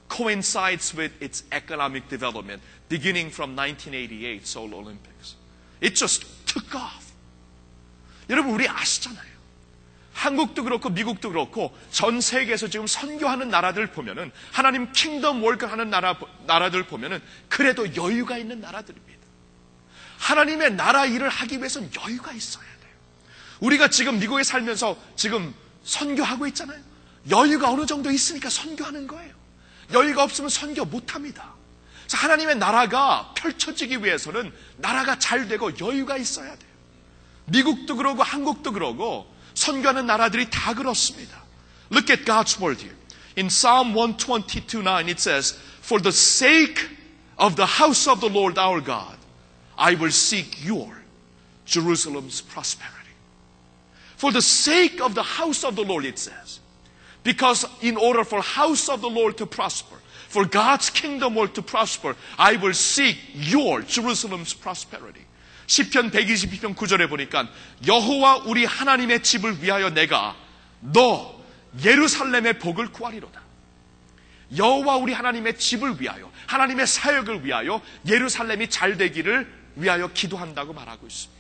coincides 0.09 0.95
with 0.95 1.13
its 1.23 1.45
economic 1.53 2.09
development 2.09 2.61
beginning 2.89 3.31
from 3.31 3.57
1988 3.57 4.47
Seoul 4.47 4.75
Olympics. 4.75 5.37
It 5.81 5.95
just 5.95 6.27
took 6.47 6.75
off. 6.75 7.13
여러분, 8.29 8.53
우리 8.53 8.69
아시잖아요. 8.69 9.33
한국도 10.13 10.65
그렇고 10.65 10.91
미국도 10.91 11.31
그렇고 11.31 11.77
전 11.91 12.21
세계에서 12.21 12.69
지금 12.69 12.87
선교하는 12.87 13.49
나라들 13.49 13.89
보면은 13.89 14.31
하나님 14.53 14.93
킹덤 14.93 15.43
월크 15.43 15.67
하는 15.67 15.91
나라, 15.91 16.19
나라들 16.47 16.85
보면은 16.85 17.21
그래도 17.49 17.95
여유가 17.97 18.39
있는 18.39 18.61
나라들입니다. 18.61 19.12
하나님의 20.23 20.75
나라 20.75 21.05
일을 21.05 21.29
하기 21.29 21.59
위해서는 21.59 21.91
여유가 22.01 22.33
있어야 22.33 22.65
돼요. 22.65 22.93
우리가 23.59 23.89
지금 23.89 24.21
미국에 24.21 24.45
살면서 24.45 24.97
지금 25.17 25.53
선교하고 25.83 26.47
있잖아요. 26.49 26.81
여유가 27.29 27.71
어느 27.71 27.87
정도 27.87 28.11
있으니까 28.11 28.49
선교하는 28.49 29.09
거예요. 29.09 29.35
여유가 29.93 30.23
없으면 30.23 30.49
선교 30.49 30.85
못 30.85 31.15
합니다. 31.15 31.55
하나님의 32.13 32.57
나라가 32.57 33.33
펼쳐지기 33.37 34.05
위해서는 34.05 34.53
나라가 34.77 35.19
잘 35.19 35.49
되고 35.49 35.77
여유가 35.81 36.17
있어야 36.17 36.55
돼요. 36.55 36.71
미국도 37.47 37.97
그러고 37.97 38.23
한국도 38.23 38.73
그러고 38.73 39.27
선교하는 39.55 40.07
나라들이 40.07 40.51
다 40.51 40.75
그렇습니다. 40.75 41.43
Look 41.91 42.15
at 42.15 42.25
God's 42.25 42.61
word 42.63 42.81
here. 42.81 42.97
In 43.37 43.49
Psalm 43.49 43.95
122:9 43.95 45.09
it 45.09 45.21
says, 45.21 45.57
"For 45.83 46.01
the 46.01 46.13
sake 46.13 46.79
of 47.39 47.57
the 47.57 47.67
house 47.67 48.09
of 48.09 48.21
the 48.21 48.33
Lord 48.33 48.61
our 48.61 48.85
God, 48.85 49.22
I 49.77 49.95
will 49.95 50.13
seek 50.13 50.65
your 50.65 51.03
Jerusalem's 51.67 52.41
prosperity." 52.41 53.15
For 54.17 54.31
the 54.31 54.43
sake 54.43 55.01
of 55.01 55.15
the 55.15 55.23
house 55.23 55.65
of 55.65 55.75
the 55.75 55.83
Lord 55.83 56.05
it 56.05 56.19
says. 56.19 56.61
Because 57.25 57.67
in 57.81 57.97
order 57.97 58.25
for 58.25 58.43
house 58.43 58.89
of 58.89 59.01
the 59.01 59.11
Lord 59.11 59.37
to 59.39 59.47
prosper, 59.47 59.97
for 60.29 60.45
God's 60.45 60.91
kingdom 60.91 61.35
world 61.35 61.55
to 61.55 61.63
prosper, 61.63 62.17
I 62.39 62.57
will 62.57 62.75
seek 62.75 63.19
your 63.35 63.83
Jerusalem's 63.83 64.55
prosperity. 64.55 65.25
시편 65.67 66.11
122편 66.11 66.75
9절에 66.75 67.09
보니까 67.09 67.49
여호와 67.87 68.45
우리 68.45 68.65
하나님의 68.65 69.23
집을 69.23 69.63
위하여 69.63 69.91
내가 69.91 70.37
너 70.81 71.41
예루살렘의 71.85 72.59
복을 72.59 72.89
구하리로다. 72.89 73.41
여호와 74.57 74.97
우리 74.97 75.13
하나님의 75.13 75.59
집을 75.59 76.01
위하여 76.01 76.31
하나님의 76.47 76.87
사역을 76.87 77.45
위하여 77.45 77.81
예루살렘이 78.07 78.69
잘 78.69 78.97
되기를 78.97 79.62
위하여 79.76 80.08
기도한다고 80.12 80.74
말하고 80.74 81.08
있습니다. 81.08 81.38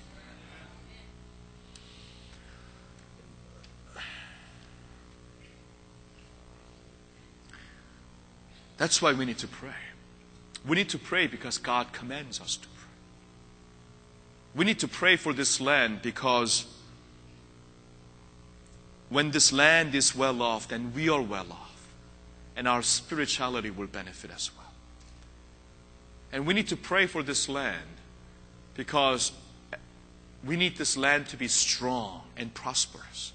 That's 8.77 9.01
why 9.01 9.11
we 9.13 9.25
need 9.25 9.39
to 9.39 9.47
pray. 9.47 9.73
We 10.65 10.75
need 10.75 10.89
to 10.89 10.99
pray 10.99 11.27
because 11.27 11.57
God 11.57 11.91
commands 11.93 12.39
us 12.39 12.57
to 12.57 12.67
pray. 12.67 12.85
We 14.55 14.65
need 14.65 14.79
to 14.79 14.87
pray 14.87 15.15
for 15.15 15.33
this 15.33 15.59
land 15.59 16.01
because 16.03 16.65
when 19.09 19.31
this 19.31 19.51
land 19.51 19.95
is 19.95 20.15
well 20.15 20.41
off, 20.41 20.67
then 20.67 20.91
we 20.93 21.09
are 21.09 21.21
well 21.21 21.51
off. 21.51 21.87
And 22.55 22.67
our 22.67 22.81
spirituality 22.81 23.69
will 23.69 23.87
benefit 23.87 24.31
as 24.31 24.51
well. 24.55 24.73
And 26.31 26.45
we 26.45 26.53
need 26.53 26.67
to 26.67 26.77
pray 26.77 27.05
for 27.07 27.23
this 27.23 27.47
land 27.47 27.87
because 28.74 29.32
we 30.44 30.56
need 30.56 30.76
this 30.76 30.96
land 30.96 31.28
to 31.28 31.36
be 31.36 31.48
strong 31.48 32.22
and 32.36 32.52
prosperous 32.52 33.32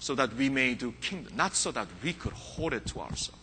so 0.00 0.14
that 0.14 0.34
we 0.34 0.48
may 0.48 0.74
do 0.74 0.92
kingdom, 1.00 1.32
not 1.36 1.54
so 1.54 1.70
that 1.72 1.86
we 2.02 2.12
could 2.12 2.32
hold 2.32 2.72
it 2.72 2.86
to 2.86 3.00
ourselves. 3.00 3.38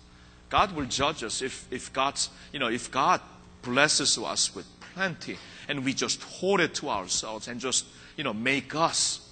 God 0.50 0.74
will 0.74 0.86
judge 0.86 1.24
us 1.24 1.42
if, 1.42 1.68
if 1.72 1.92
God's, 1.92 2.30
you 2.54 2.60
know, 2.60 2.70
if 2.70 2.92
God 2.92 3.22
blesses 3.62 4.18
us 4.18 4.54
with 4.56 4.66
plenty 4.94 5.38
and 5.68 5.84
we 5.84 5.94
just 5.94 6.22
hold 6.24 6.62
it 6.62 6.74
to 6.76 6.90
ourselves 6.90 7.48
and 7.48 7.60
just, 7.60 7.86
you 8.16 8.24
know, 8.24 8.34
make 8.34 8.76
us 8.76 9.30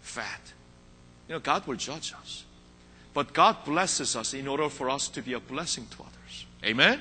fat. 0.00 0.40
You 1.28 1.34
know, 1.34 1.40
God 1.40 1.66
will 1.66 1.76
judge 1.76 2.14
us. 2.20 2.44
But 3.12 3.32
God 3.32 3.64
blesses 3.64 4.16
us 4.16 4.34
in 4.34 4.48
order 4.48 4.68
for 4.68 4.90
us 4.90 5.08
to 5.08 5.22
be 5.22 5.34
a 5.34 5.40
blessing 5.40 5.86
to 5.96 6.02
others. 6.02 6.46
Amen? 6.64 7.00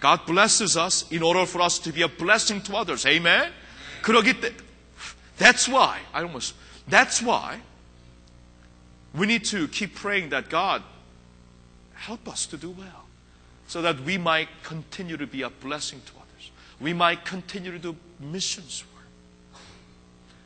God 0.00 0.24
blesses 0.26 0.76
us 0.76 1.04
in 1.10 1.22
order 1.22 1.44
for 1.44 1.60
us 1.60 1.78
to 1.80 1.92
be 1.92 2.02
a 2.02 2.08
blessing 2.08 2.62
to 2.62 2.76
others. 2.76 3.06
Amen? 3.06 3.52
그러기 4.02 4.40
때, 4.40 4.54
that's 5.36 5.68
why, 5.68 6.00
I 6.12 6.22
almost, 6.22 6.54
that's 6.88 7.22
why 7.22 7.60
we 9.14 9.26
need 9.26 9.44
to 9.50 9.68
keep 9.68 9.94
praying 9.94 10.30
that 10.30 10.48
God 10.48 10.82
help 11.94 12.26
us 12.28 12.46
to 12.46 12.56
do 12.56 12.70
well 12.70 13.04
so 13.66 13.82
that 13.82 14.00
we 14.00 14.16
might 14.16 14.48
continue 14.64 15.16
to 15.16 15.26
be 15.26 15.42
a 15.42 15.50
blessing 15.50 16.00
to 16.06 16.12
others. 16.16 16.50
We 16.80 16.92
might 16.92 17.24
continue 17.24 17.70
to 17.70 17.78
do 17.78 17.96
missions 18.18 18.84
work. 18.94 19.06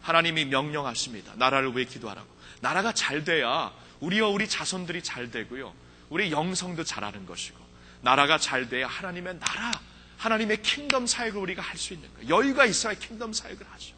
하나님이 0.02 0.46
명령하십니다. 0.46 1.34
나라를 1.36 1.74
위해 1.76 1.86
기도하라고. 1.86 2.28
나라가 2.60 2.92
잘 2.92 3.24
돼야 3.24 3.72
우리와 4.00 4.28
우리 4.28 4.48
자손들이 4.48 5.02
잘 5.02 5.30
되고요. 5.30 5.72
우리 6.10 6.30
영성도 6.30 6.84
잘하는 6.84 7.24
것이고 7.24 7.63
나라가 8.04 8.36
잘 8.38 8.68
돼야 8.68 8.86
하나님의 8.86 9.38
나라, 9.40 9.72
하나님의 10.18 10.62
킹덤 10.62 11.06
사역을 11.06 11.40
우리가 11.40 11.62
할 11.62 11.78
수 11.78 11.94
있는 11.94 12.08
거예요. 12.14 12.28
여유가 12.28 12.66
있어야 12.66 12.94
킹덤 12.94 13.32
사역을 13.32 13.66
하죠. 13.72 13.94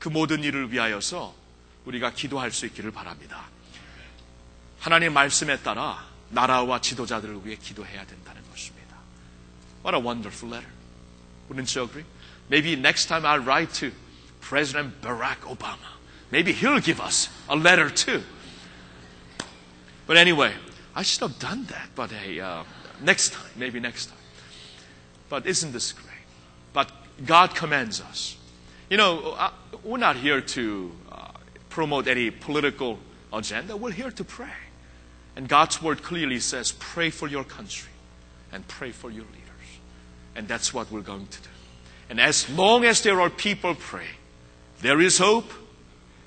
그 0.00 0.08
모든 0.08 0.42
일을 0.42 0.72
위하여서 0.72 1.34
우리가 1.84 2.12
기도할 2.12 2.50
수 2.50 2.66
있기를 2.66 2.90
바랍니다. 2.90 3.44
하나님 4.80 5.12
말씀에 5.12 5.58
따라 5.62 6.04
나라와 6.30 6.80
지도자들을 6.80 7.40
위해 7.44 7.56
기도해야 7.56 8.04
된다는 8.04 8.42
것입니다. 8.50 8.96
What 9.84 9.96
a 9.96 10.02
wonderful 10.02 10.52
letter. 10.52 10.72
Wouldn't 11.48 11.74
you 11.76 11.86
agree? 11.88 12.04
Maybe 12.50 12.72
next 12.74 13.06
time 13.06 13.24
I 13.24 13.38
write 13.38 13.72
to 13.80 13.92
President 14.40 15.00
Barack 15.02 15.40
Obama, 15.46 15.98
maybe 16.32 16.52
he'll 16.52 16.80
give 16.80 17.00
us 17.00 17.28
a 17.48 17.54
letter 17.54 17.88
too. 17.90 18.22
But 20.06 20.16
anyway, 20.16 20.52
I 20.96 21.02
should 21.02 21.22
have 21.22 21.38
done 21.38 21.66
that, 21.66 21.90
but 21.94 22.10
hey, 22.10 22.40
uh, 22.40 22.64
next 23.02 23.32
time, 23.32 23.50
maybe 23.56 23.80
next 23.80 24.06
time. 24.06 24.18
But 25.28 25.46
isn't 25.46 25.72
this 25.72 25.92
great? 25.92 26.06
But 26.72 26.90
God 27.24 27.54
commands 27.54 28.00
us. 28.00 28.36
You 28.88 28.96
know, 28.96 29.32
uh, 29.38 29.50
we're 29.84 29.98
not 29.98 30.16
here 30.16 30.40
to 30.40 30.92
uh, 31.10 31.28
promote 31.68 32.08
any 32.08 32.30
political 32.30 32.98
agenda. 33.32 33.76
We're 33.76 33.92
here 33.92 34.10
to 34.10 34.24
pray. 34.24 34.48
And 35.36 35.48
God's 35.48 35.80
word 35.80 36.02
clearly 36.02 36.40
says, 36.40 36.72
pray 36.72 37.10
for 37.10 37.28
your 37.28 37.44
country 37.44 37.90
and 38.52 38.66
pray 38.66 38.90
for 38.90 39.10
your 39.10 39.24
leaders. 39.24 39.80
And 40.34 40.48
that's 40.48 40.74
what 40.74 40.90
we're 40.90 41.00
going 41.00 41.26
to 41.26 41.42
do. 41.42 41.48
And 42.08 42.20
as 42.20 42.50
long 42.50 42.84
as 42.84 43.02
there 43.02 43.20
are 43.20 43.30
people 43.30 43.76
pray, 43.76 44.08
there 44.80 45.00
is 45.00 45.18
hope, 45.18 45.50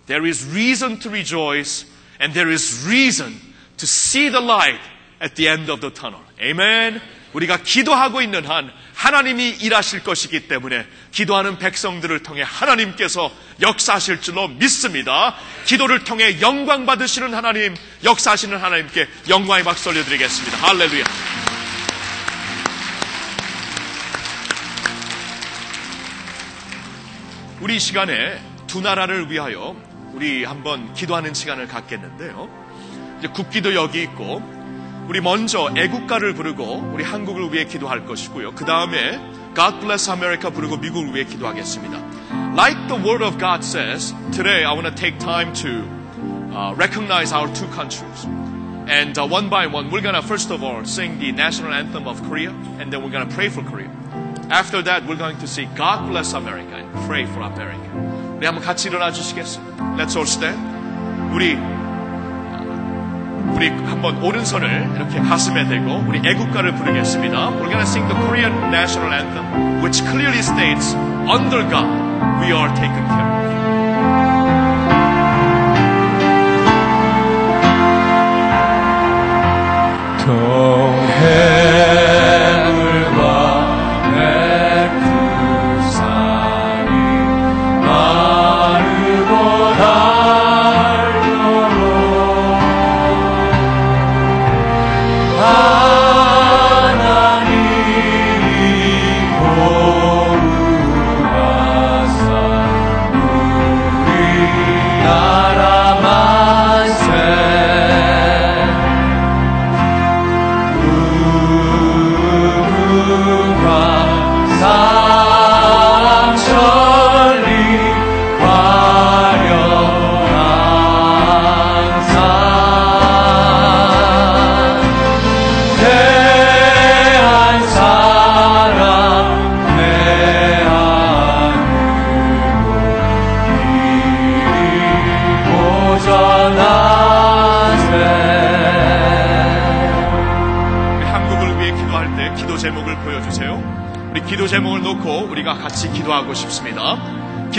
there 0.05 0.25
is 0.25 0.45
reason 0.45 0.97
to 0.99 1.09
rejoice, 1.09 1.85
and 2.19 2.33
there 2.33 2.49
is 2.49 2.85
reason 2.87 3.35
to 3.77 3.87
see 3.87 4.29
the 4.29 4.39
light 4.39 4.79
at 5.19 5.35
the 5.35 5.47
end 5.47 5.69
of 5.69 5.81
the 5.81 5.89
tunnel. 5.89 6.21
Amen. 6.43 7.01
우리가 7.33 7.57
기도하고 7.57 8.21
있는 8.21 8.45
한 8.45 8.71
하나님이 8.93 9.49
일하실 9.49 10.03
것이기 10.03 10.47
때문에 10.47 10.85
기도하는 11.11 11.57
백성들을 11.57 12.21
통해 12.21 12.43
하나님께서 12.45 13.31
역사하실 13.61 14.21
줄로 14.21 14.47
믿습니다. 14.47 15.35
기도를 15.65 16.03
통해 16.03 16.39
영광 16.41 16.85
받으시는 16.85 17.33
하나님, 17.33 17.75
역사하시는 18.03 18.57
하나님께 18.57 19.07
영광의 19.29 19.63
박수 19.63 19.89
올려드리겠습니다. 19.89 20.57
할렐루야. 20.57 21.03
우리 27.61 27.79
시간에 27.79 28.39
두 28.67 28.81
나라를 28.81 29.31
위하여 29.31 29.75
우리 30.11 30.43
한번 30.43 30.93
기도하는 30.93 31.33
시간을 31.33 31.67
갖겠는데요. 31.67 32.49
이제 33.19 33.27
국기도 33.29 33.73
여기 33.73 34.03
있고 34.03 34.62
우리 35.08 35.20
먼저 35.20 35.70
애국가를 35.76 36.34
부르고 36.34 36.92
우리 36.92 37.02
한국을 37.02 37.52
위해 37.52 37.64
기도할 37.64 38.04
것이고요. 38.04 38.52
그 38.54 38.64
다음에 38.64 39.18
God 39.54 39.80
bless 39.80 40.10
America 40.10 40.52
부르고 40.52 40.76
미국을 40.76 41.14
위해 41.14 41.24
기도하겠습니다. 41.24 41.98
Like 42.54 42.88
the 42.88 43.00
word 43.02 43.24
of 43.24 43.38
God 43.38 43.64
says, 43.64 44.14
today 44.32 44.64
I 44.64 44.72
want 44.72 44.86
to 44.86 44.94
take 44.94 45.18
time 45.18 45.52
to 45.62 45.82
uh, 46.52 46.74
recognize 46.76 47.32
our 47.32 47.48
two 47.54 47.66
countries. 47.68 48.26
And 48.88 49.16
uh, 49.18 49.26
one 49.26 49.48
by 49.48 49.66
one, 49.66 49.90
we're 49.90 50.00
going 50.00 50.14
to 50.14 50.22
first 50.22 50.50
of 50.50 50.62
all 50.62 50.84
sing 50.84 51.18
the 51.18 51.32
national 51.32 51.72
anthem 51.72 52.08
of 52.08 52.22
Korea, 52.24 52.50
and 52.80 52.92
then 52.92 53.02
we're 53.02 53.10
going 53.10 53.28
to 53.28 53.34
pray 53.34 53.48
for 53.48 53.62
Korea. 53.62 53.90
After 54.50 54.80
that, 54.82 55.06
we're 55.06 55.16
going 55.16 55.36
to 55.38 55.46
say, 55.46 55.66
God 55.76 56.08
bless 56.08 56.32
America, 56.32 56.74
and 56.74 56.88
pray 57.06 57.26
for 57.26 57.42
America. 57.42 57.84
우리 58.38 58.46
한번 58.46 58.64
같이 58.64 58.88
일어나 58.88 59.12
주시겠어요? 59.12 59.96
Let's 59.96 60.16
all 60.16 60.26
stand. 60.26 60.58
우리 61.34 61.56
우리 63.51 63.69
한번 63.69 64.21
오른손을 64.23 64.91
이렇게 64.95 65.19
가슴에 65.19 65.67
대고 65.67 66.05
우리 66.07 66.21
애국가를 66.25 66.73
부르겠습니다. 66.75 67.49
We're 67.51 67.69
gonna 67.69 67.81
sing 67.81 68.07
the 68.07 68.19
Korean 68.25 68.53
national 68.69 69.13
anthem, 69.13 69.83
which 69.83 70.01
clearly 70.03 70.39
states, 70.39 70.95
under 71.27 71.63
God, 71.69 71.87
we 72.41 72.51
are 72.51 72.73
taken 72.75 73.05
care 73.07 73.27
of. 73.27 73.43
통해 80.25 81.62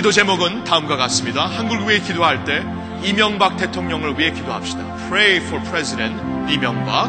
기도 0.05 0.13
제목은 0.13 0.65
다음과 0.65 0.99
같습니다. 0.99 1.47
한국을 1.47 1.89
위해 1.89 1.99
기도할 1.99 2.45
때 2.45 2.63
이명박 3.03 3.57
대통령을 3.57 4.19
위해 4.19 4.33
기도합시다. 4.33 4.85
Pray 5.09 5.37
for 5.37 5.65
President 5.65 6.53
이명박. 6.53 7.09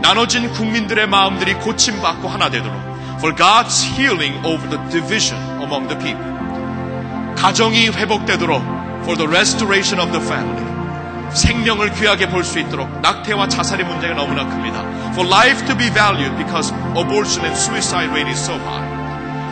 나눠진 0.00 0.50
국민들의 0.50 1.06
마음들이 1.06 1.52
고침받고 1.52 2.26
하나 2.26 2.48
되도록. 2.48 2.80
For 3.18 3.34
God's 3.34 3.84
healing 3.92 4.38
over 4.42 4.70
the 4.70 4.82
division 4.88 5.38
among 5.60 5.86
the 5.86 5.98
people. 6.02 7.34
가정이 7.36 7.88
회복되도록. 7.90 8.62
For 9.02 9.18
the 9.18 9.28
restoration 9.28 10.00
of 10.00 10.10
the 10.10 10.24
family. 10.24 10.64
생명을 11.34 11.92
귀하게 11.92 12.30
볼 12.30 12.42
수 12.42 12.58
있도록 12.58 13.02
낙태와 13.02 13.48
자살의 13.48 13.84
문제가 13.84 14.14
너무나 14.14 14.48
큽니다. 14.48 14.80
For 15.12 15.28
life 15.28 15.66
to 15.66 15.76
be 15.76 15.90
valued 15.90 16.34
because 16.38 16.72
abortion 16.96 17.44
and 17.44 17.54
suicide 17.54 18.08
rate 18.08 18.30
is 18.30 18.40
so 18.40 18.54
high. 18.54 18.88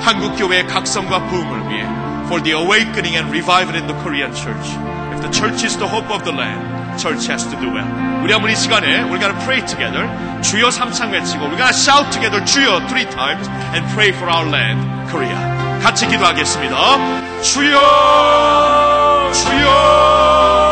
한국 0.01 0.39
교회의 0.39 0.67
각성과 0.69 1.27
부흥을 1.27 1.69
위해 1.69 2.02
for 2.28 2.40
the 2.42 2.52
awakening 2.52 3.16
and 3.16 3.32
revival 3.32 3.76
in 3.76 3.88
the 3.88 3.94
Korean 4.04 4.34
church. 4.36 4.68
If 5.16 5.22
the 5.22 5.32
church 5.32 5.64
is 5.64 5.78
the 5.78 5.88
hope 5.88 6.10
of 6.12 6.24
the 6.26 6.32
land, 6.32 7.00
church 7.00 7.28
has 7.28 7.44
to 7.48 7.56
do 7.60 7.72
well. 7.72 7.88
우리 8.24 8.34
한번 8.34 8.52
이 8.52 8.56
시간에 8.56 9.04
we're 9.10 9.20
gonna 9.20 9.38
pray 9.46 9.62
together. 9.66 10.08
주여 10.42 10.70
삼창 10.72 11.12
외치고 11.12 11.46
we're 11.46 11.58
gonna 11.58 11.74
shout 11.74 12.12
together 12.12 12.44
주여 12.46 12.88
three 12.90 13.06
times 13.06 13.48
and 13.74 13.86
pray 13.94 14.10
for 14.12 14.30
our 14.30 14.46
land, 14.50 14.82
Korea. 15.10 15.38
같이 15.82 16.08
기도하겠습니다. 16.08 17.42
주여 17.42 19.32
주여 19.32 20.71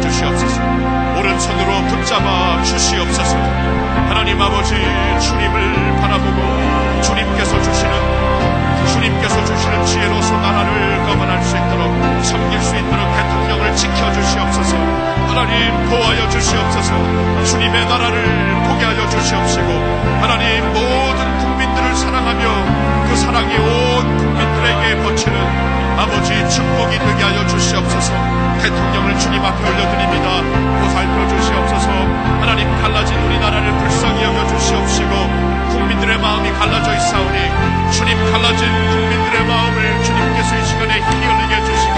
주시옵소서. 0.00 0.60
오른손으로 1.18 1.82
붙잡아 1.88 2.62
주시옵소서. 2.62 3.36
하나님 4.08 4.40
아버지 4.40 4.74
주님을 5.20 5.96
바라보고 6.00 7.02
주님께서 7.02 7.60
주시는 7.62 8.28
주님께서 8.92 9.44
주시는 9.44 9.84
지혜로서 9.86 10.36
나라를 10.38 11.06
거만할 11.06 11.42
수 11.42 11.56
있도록 11.56 12.24
섬길 12.24 12.60
수 12.60 12.76
있도록 12.76 13.16
대통령을 13.16 13.76
지켜 13.76 14.12
주시옵소서. 14.12 14.76
하나님 15.28 15.88
보호하여 15.88 16.28
주시옵소서. 16.28 17.44
주님의 17.44 17.84
나라를 17.86 18.62
보게 18.64 18.84
하여 18.84 19.08
주시옵시고 19.08 19.68
하나님 20.20 20.64
모든 20.72 21.38
국민들을 21.38 21.94
사랑하며 21.94 23.08
그 23.08 23.16
사랑이 23.16 23.56
온 23.56 24.16
국민들에게 24.16 25.02
버치는 25.02 25.67
아버지 25.98 26.30
축복이 26.48 26.96
되게 26.96 27.24
하여 27.24 27.44
주시옵소서. 27.48 28.12
대통령을 28.62 29.18
주님 29.18 29.44
앞에 29.44 29.68
올려드립니다. 29.68 30.42
보살펴 30.80 31.26
주시옵소서. 31.26 31.90
하나님 32.38 32.70
갈라진 32.80 33.18
우리나라를 33.18 33.76
불쌍히 33.78 34.22
여겨 34.22 34.46
주시옵시고 34.46 35.10
국민들의 35.70 36.18
마음이 36.18 36.52
갈라져 36.52 36.94
있사오니 36.94 37.90
주님 37.90 38.16
갈라진 38.30 38.68
국민들의 38.90 39.44
마음을 39.44 40.04
주님께서 40.04 40.56
이 40.56 40.64
시간에 40.66 40.94
희열리게 41.00 41.54
해주시고 41.56 41.94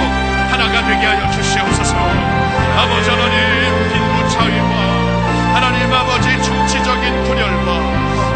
하나가 0.51 0.87
되게 0.89 1.07
하여 1.07 1.31
주시옵소서. 1.33 1.95
아버지 1.95 3.11
하나님 3.11 3.93
빈부 3.93 4.29
차이와 4.31 5.55
하나님 5.55 5.93
아버지 5.93 6.43
정치적인 6.43 7.25
분열과 7.25 7.69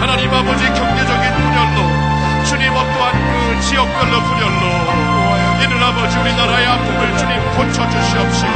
하나님 0.00 0.28
아버지 0.28 0.64
경제적인 0.66 1.32
분열로 1.40 2.44
주님 2.44 2.70
어떠한 2.70 3.12
그 3.56 3.60
지역별로 3.62 4.20
분열로 4.20 5.33
이는 5.64 5.82
아버지 5.82 6.18
우리나라의 6.18 6.66
아픔을 6.66 7.16
주님 7.16 7.40
고쳐주시옵시고 7.56 8.52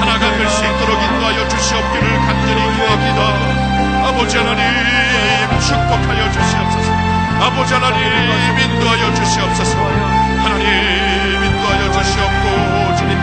하나가 0.00 0.30
될 0.36 0.48
수 0.48 0.64
있도록 0.64 1.02
인도하여 1.02 1.46
주시옵기를 1.48 2.18
간절히 2.26 2.60
기도합니다 2.72 4.08
아버지 4.08 4.38
하나님 4.38 4.62
축복하여 5.60 6.32
주시옵소서. 6.32 6.92
아버지 7.44 7.74
하나님 7.74 8.58
인도하여 8.58 9.14
주시옵소서. 9.14 9.76
하나님 10.42 11.44
인도하여 11.44 11.92
주시옵고 11.92 12.96
주님 12.96 13.17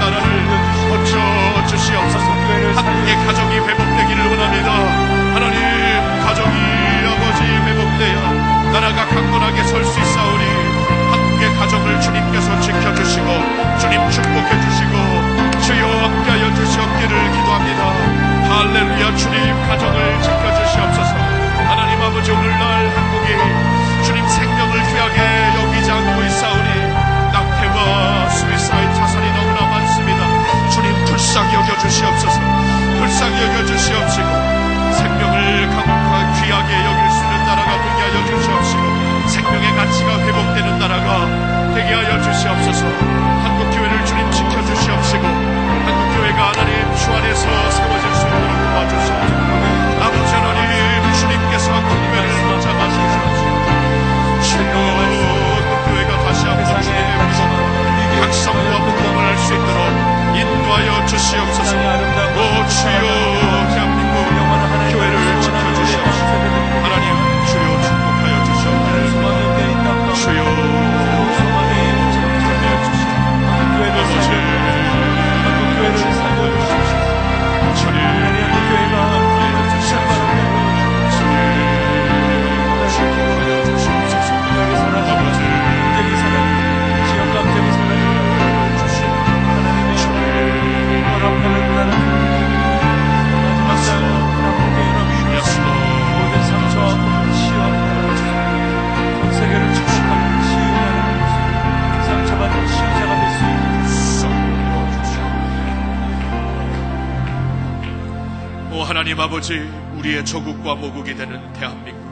조국과 110.25 110.75
모국이 110.75 111.15
되는 111.15 111.53
대한민국 111.53 112.03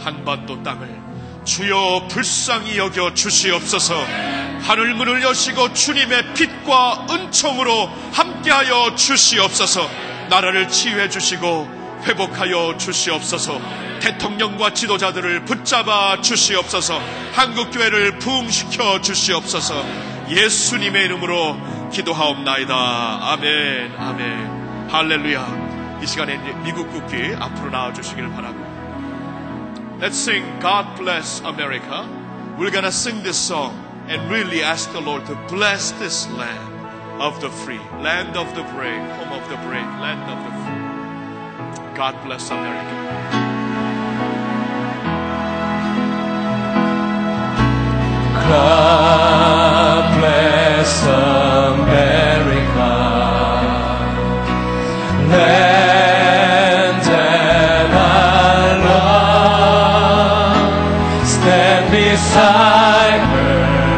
한반도 0.00 0.62
땅을 0.62 1.06
주여 1.44 2.08
불쌍히 2.10 2.76
여겨 2.76 3.14
주시옵소서. 3.14 3.94
하늘 4.62 4.94
문을 4.94 5.22
여시고 5.22 5.72
주님의 5.72 6.34
빛과 6.34 7.06
은총으로 7.08 7.88
함께하여 8.12 8.96
주시옵소서. 8.96 9.88
나라를 10.28 10.68
치유해 10.68 11.08
주시고 11.08 12.02
회복하여 12.04 12.76
주시옵소서. 12.76 13.60
대통령과 14.00 14.74
지도자들을 14.74 15.44
붙잡아 15.44 16.20
주시옵소서. 16.20 17.00
한국교회를 17.32 18.18
부흥시켜 18.18 19.00
주시옵소서. 19.00 19.84
예수님의 20.28 21.04
이름으로 21.04 21.90
기도하옵나이다. 21.92 22.74
아멘. 23.22 23.94
아멘. 23.96 24.88
할렐루야 24.90 25.55
이 26.02 26.06
시간에 26.06 26.36
미국 26.62 26.90
국기 26.90 27.34
앞으로 27.38 27.70
바라고. 28.30 28.56
Let's 29.98 30.16
sing 30.16 30.44
God 30.60 30.94
Bless 30.96 31.42
America. 31.44 32.04
We're 32.58 32.70
gonna 32.70 32.92
sing 32.92 33.22
this 33.22 33.38
song 33.38 33.72
and 34.08 34.30
really 34.30 34.62
ask 34.62 34.92
the 34.92 35.00
Lord 35.00 35.24
to 35.26 35.34
bless 35.48 35.92
this 35.98 36.28
land 36.36 36.76
of 37.20 37.40
the 37.40 37.48
free, 37.48 37.80
land 38.02 38.36
of 38.36 38.54
the 38.54 38.62
brave, 38.76 39.00
home 39.16 39.32
of 39.32 39.48
the 39.48 39.56
brave, 39.64 39.88
land 39.98 40.20
of 40.28 40.38
the 40.44 40.52
free. 40.62 41.96
God 41.96 42.14
bless 42.24 42.50
America. 42.50 42.92
God 48.48 50.18
bless. 50.18 51.35
Stand 61.46 61.92
beside 61.92 63.20
her 63.20 63.95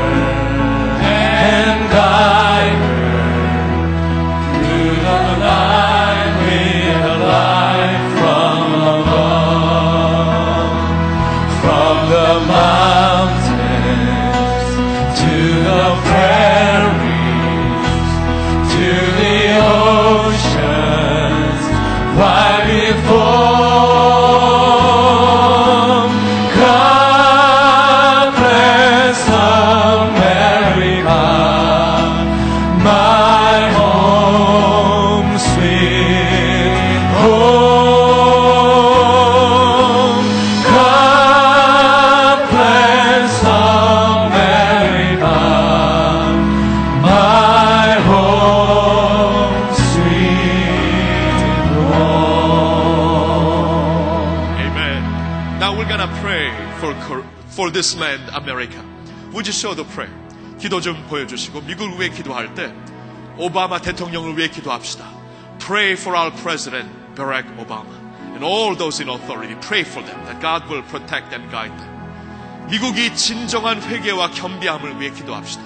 this 57.78 57.96
land, 57.96 58.24
America. 58.34 58.84
Would 59.32 59.48
you 59.48 59.54
show 59.54 59.74
the 59.74 59.86
prayer? 59.86 60.10
기도 60.60 60.82
좀 60.82 60.96
보여주시고 61.08 61.62
미국을 61.62 62.00
위해 62.00 62.10
기도할 62.10 62.54
때 62.56 62.74
오바마 63.38 63.82
대통령을 63.82 64.38
위해 64.38 64.48
기도합시다. 64.48 65.06
Pray 65.60 65.94
for 65.94 66.16
our 66.16 66.32
president, 66.42 66.90
Barack 67.16 67.46
Obama, 67.58 67.94
and 68.34 68.44
all 68.44 68.76
those 68.76 69.00
in 69.00 69.10
authority. 69.10 69.56
Pray 69.62 69.84
for 69.84 70.04
them 70.04 70.18
that 70.26 70.42
God 70.42 70.68
will 70.70 70.84
protect 70.84 71.34
and 71.34 71.50
guide 71.52 71.74
them. 71.78 71.90
미국이 72.70 73.14
진정한 73.16 73.82
회개와 73.82 74.32
겸비함을 74.32 75.00
위해 75.00 75.12
기도합시다. 75.12 75.62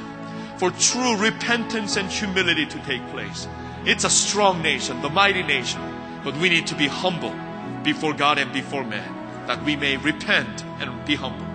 For 0.57 0.73
true 0.77 1.15
repentance 1.15 1.97
and 1.97 2.11
humility 2.11 2.67
to 2.67 2.79
take 2.83 3.05
place. 3.11 3.47
It's 3.85 4.03
a 4.03 4.09
strong 4.09 4.61
nation, 4.61 5.01
the 5.01 5.09
mighty 5.09 5.43
nation, 5.43 5.81
but 6.23 6.35
we 6.37 6.49
need 6.49 6.67
to 6.67 6.75
be 6.75 6.87
humble 6.87 7.33
before 7.83 8.13
God 8.13 8.37
and 8.39 8.51
before 8.51 8.83
man, 8.83 9.07
that 9.47 9.63
we 9.63 9.75
may 9.75 9.97
repent 9.97 10.65
and 10.81 10.91
be 11.05 11.15
humble. 11.15 11.50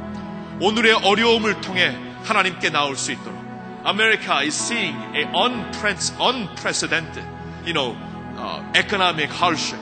오늘의 0.61 0.93
어려움을 1.03 1.61
통해 1.61 1.97
하나님께 2.25 2.71
나올 2.71 2.97
수 2.97 3.13
있도록. 3.13 3.41
America 3.85 4.43
is 4.43 4.55
seeing 4.55 4.97
a 5.17 5.25
unpre- 5.33 6.15
unprecedented, 6.21 7.25
you 7.65 7.73
know, 7.73 7.97
uh, 8.39 8.63
economic 8.75 9.29
hardship, 9.29 9.81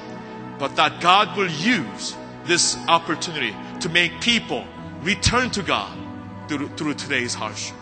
but 0.59 0.75
that 0.77 1.01
God 1.01 1.37
will 1.37 1.51
use 1.51 2.17
this 2.47 2.79
opportunity 2.89 3.55
to 3.81 3.91
make 3.91 4.21
people 4.21 4.65
return 5.05 5.51
to 5.51 5.63
God 5.63 5.93
through, 6.49 6.69
through 6.77 6.95
today's 6.97 7.35
hardship. 7.35 7.77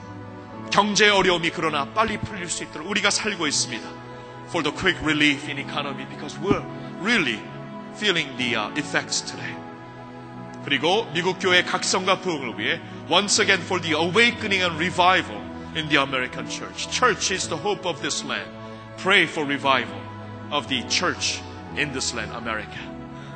경제 0.71 1.09
어려움이 1.09 1.51
그러나 1.51 1.87
빨리 1.95 2.19
풀릴 2.19 2.49
수 2.49 2.65
있도록 2.65 2.91
우리가 2.91 3.11
살고 3.11 3.47
있습니다. 3.47 3.89
For 4.49 4.63
the 4.63 4.75
quick 4.75 4.99
relief 5.05 5.49
in 5.49 5.59
economy 5.59 6.05
because 6.09 6.39
we're 6.41 6.65
really 7.01 7.39
feeling 7.95 8.27
the 8.39 8.57
uh, 8.57 8.71
effects 8.77 9.23
today. 9.23 9.55
그리고 10.65 11.07
미국 11.15 11.39
교회 11.41 11.63
각성과 11.63 12.21
부흥을 12.21 12.59
위해 12.59 12.81
once 13.11 13.41
again 13.41 13.61
for 13.61 13.81
the 13.81 13.95
awakening 13.95 14.63
and 14.63 14.77
revival 14.77 15.41
in 15.75 15.89
the 15.89 15.97
American 15.97 16.49
church. 16.49 16.89
Church 16.91 17.31
is 17.33 17.49
the 17.49 17.57
hope 17.57 17.87
of 17.87 18.03
this 18.03 18.25
land. 18.25 18.49
Pray 18.99 19.27
for 19.27 19.45
revival 19.45 20.01
of 20.51 20.69
the 20.69 20.83
church 20.89 21.41
in 21.77 21.93
this 21.93 22.13
land, 22.15 22.33
America. 22.33 22.79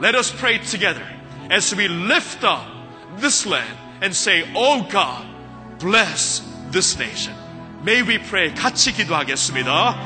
Let 0.01 0.15
us 0.15 0.31
pray 0.31 0.59
together 0.59 1.07
as 1.51 1.74
we 1.74 1.89
lift 1.89 2.44
up 2.44 2.66
this 3.19 3.47
land 3.47 3.78
and 4.01 4.15
say, 4.15 4.44
Oh 4.55 4.86
God, 4.90 5.24
bless 5.78 6.43
this 6.70 6.99
nation. 6.99 7.35
May 7.85 8.03
we 8.03 8.19
pray. 8.19 8.51
같이 8.55 8.93
기도하겠습니다. 8.93 9.97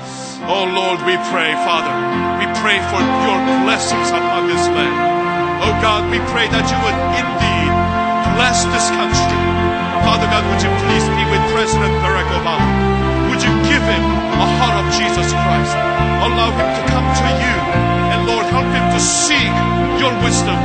Oh 0.49 0.65
Lord, 0.65 1.01
we 1.05 1.17
pray, 1.31 1.53
Father. 1.65 1.93
We 2.39 2.47
pray 2.61 2.79
for 2.91 3.01
your 3.01 3.65
blessings 3.65 4.11
upon 4.11 4.49
this 4.49 4.67
land. 4.69 5.20
Oh 5.62 5.78
God, 5.78 6.10
we 6.10 6.18
pray 6.34 6.50
that 6.50 6.66
you 6.74 6.78
would 6.82 6.98
indeed 7.14 7.72
bless 8.34 8.66
this 8.74 8.90
country. 8.98 9.38
Father 10.02 10.26
God, 10.34 10.42
would 10.50 10.58
you 10.58 10.74
please 10.90 11.06
be 11.14 11.22
with 11.30 11.38
President 11.54 11.94
Barack 12.02 12.26
Obama? 12.34 12.66
Would 13.30 13.46
you 13.46 13.54
give 13.70 13.86
him 13.86 14.04
a 14.42 14.48
heart 14.58 14.82
of 14.82 14.90
Jesus 14.90 15.30
Christ? 15.30 15.74
Allow 16.26 16.50
him 16.58 16.66
to 16.66 16.84
come 16.90 17.06
to 17.06 17.30
you. 17.46 17.58
And 18.10 18.26
Lord, 18.26 18.50
help 18.50 18.66
him 18.74 18.86
to 18.90 19.02
seek 19.02 19.54
your 20.02 20.10
wisdom 20.26 20.58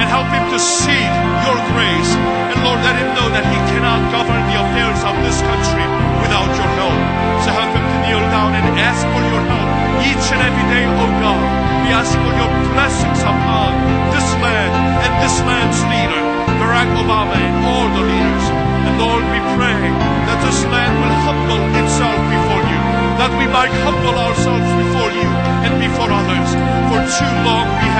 and 0.00 0.08
help 0.08 0.32
him 0.32 0.44
to 0.48 0.56
seek 0.56 1.12
your 1.44 1.58
grace. 1.76 2.12
And 2.48 2.56
Lord, 2.64 2.80
let 2.80 2.96
him 2.96 3.12
know 3.20 3.28
that 3.28 3.44
he 3.44 3.58
cannot 3.76 4.00
govern 4.16 4.40
the 4.48 4.56
affairs 4.64 5.00
of 5.04 5.12
this 5.28 5.44
country 5.44 5.84
without 6.24 6.48
your 6.56 6.70
help. 6.80 6.96
So 7.44 7.52
help 7.52 7.68
him 7.76 7.84
to 7.84 7.98
kneel 8.00 8.24
down 8.32 8.56
and 8.56 8.64
ask 8.80 9.04
for 9.12 9.22
your 9.28 9.44
help 9.44 9.68
each 10.08 10.24
and 10.32 10.40
every 10.40 10.66
day, 10.72 10.88
oh 10.88 11.12
God. 11.20 11.77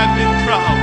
I've 0.09 0.17
been 0.17 0.47
proud. 0.47 0.78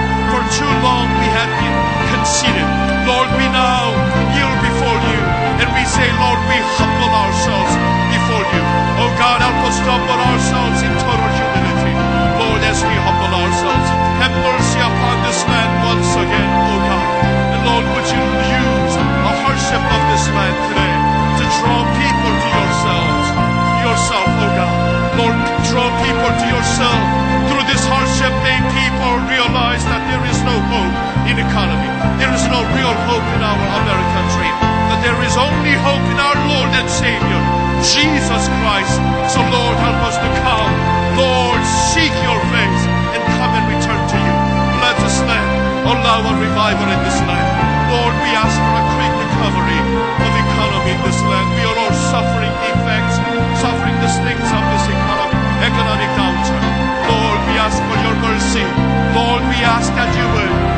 Economy. 31.56 31.88
There 32.20 32.36
is 32.36 32.44
no 32.52 32.60
real 32.76 32.92
hope 33.08 33.24
in 33.32 33.40
our 33.40 33.56
American 33.56 34.26
dream. 34.36 34.56
But 34.92 35.00
there 35.00 35.16
is 35.24 35.40
only 35.40 35.72
hope 35.88 36.04
in 36.12 36.20
our 36.20 36.36
Lord 36.52 36.68
and 36.76 36.84
Savior, 36.92 37.42
Jesus 37.80 38.44
Christ. 38.60 39.00
So 39.32 39.40
Lord, 39.40 39.76
help 39.80 40.04
us 40.04 40.20
to 40.20 40.30
come. 40.44 40.72
Lord, 41.16 41.64
seek 41.96 42.12
your 42.28 42.40
face 42.52 42.84
and 43.16 43.24
come 43.40 43.56
and 43.56 43.66
return 43.72 44.04
to 44.04 44.18
you. 44.20 44.36
Bless 44.84 45.00
this 45.00 45.18
land. 45.24 45.48
Allow 45.88 46.28
a 46.28 46.34
revival 46.44 46.92
in 46.92 47.00
this 47.08 47.24
land. 47.24 47.48
Lord, 47.88 48.12
we 48.20 48.36
ask 48.36 48.52
for 48.60 48.76
a 48.76 48.84
quick 49.00 49.14
recovery 49.16 49.80
of 50.28 50.32
economy 50.36 50.92
in 50.92 51.00
this 51.08 51.20
land. 51.24 51.48
We 51.56 51.64
are 51.72 51.78
all 51.88 51.96
suffering 52.12 52.52
effects, 52.76 53.16
suffering 53.64 53.96
the 54.04 54.12
stings 54.12 54.50
of 54.52 54.64
this 54.76 54.86
economy, 54.92 55.40
economic 55.64 56.12
downturn. 56.20 56.68
Lord, 57.08 57.40
we 57.48 57.56
ask 57.64 57.80
for 57.80 57.98
your 58.04 58.18
mercy. 58.28 58.68
Lord, 59.16 59.40
we 59.48 59.64
ask 59.64 59.88
that 59.96 60.12
you 60.20 60.26
quickly 60.36 60.75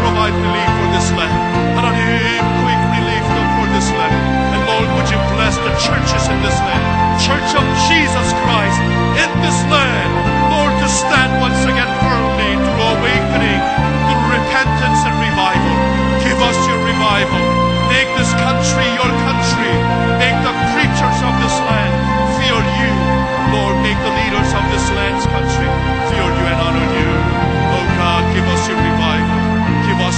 provide 0.00 0.34
relief 0.34 0.70
for 0.80 0.88
this 0.96 1.08
land. 1.14 1.40
Hallelujah. 1.76 2.42
Quick 2.64 2.82
relief, 2.96 3.24
for 3.56 3.66
this 3.76 3.88
land. 3.92 4.20
And 4.56 4.60
Lord, 4.66 4.88
would 4.96 5.08
you 5.12 5.20
bless 5.36 5.56
the 5.60 5.72
churches 5.80 6.24
in 6.28 6.38
this 6.44 6.58
land, 6.64 6.84
Church 7.20 7.50
of 7.52 7.64
Jesus 7.88 8.28
Christ 8.44 8.80
in 9.20 9.30
this 9.44 9.58
land, 9.68 10.12
Lord, 10.52 10.72
to 10.80 10.88
stand 10.88 11.30
once 11.44 11.60
again 11.68 11.90
firmly 12.00 12.50
through 12.56 12.84
awakening, 12.96 13.60
through 14.08 14.24
repentance 14.32 15.00
and 15.04 15.16
revival. 15.20 15.76
Give 16.24 16.40
us 16.40 16.58
your 16.68 16.80
revival. 16.80 17.44
Make 17.92 18.08
this 18.16 18.32
country 18.40 18.86
your 18.96 19.12
country. 19.28 19.72
Make 20.16 20.38
the 20.46 20.54
preachers 20.72 21.18
of 21.20 21.34
this 21.44 21.56
land 21.68 21.92
fear 22.40 22.58
you. 22.80 22.92
Lord, 23.52 23.76
make 23.84 23.98
the 24.00 24.14
leaders 24.14 24.50
of 24.54 24.64
this 24.72 24.86
land's 24.96 25.26
country 25.26 25.69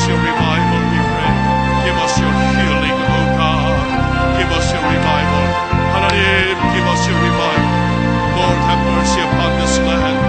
us 0.02 0.08
your 0.08 0.18
revival, 0.18 0.80
we 0.90 0.98
pray. 1.14 1.32
Give 1.86 1.98
us 2.02 2.18
your 2.18 2.34
healing, 2.58 2.90
O 2.90 3.14
oh 3.14 3.26
God. 3.38 3.86
Give 4.34 4.50
us 4.50 4.66
your 4.74 4.82
revival. 4.82 5.44
Hallelujah. 5.94 6.58
Give 6.74 6.86
us 6.90 7.06
your 7.06 7.18
revival. 7.22 7.70
Lord, 8.34 8.58
have 8.66 8.82
mercy 8.82 9.20
upon 9.22 9.50
this 9.60 9.78
land. 9.78 10.21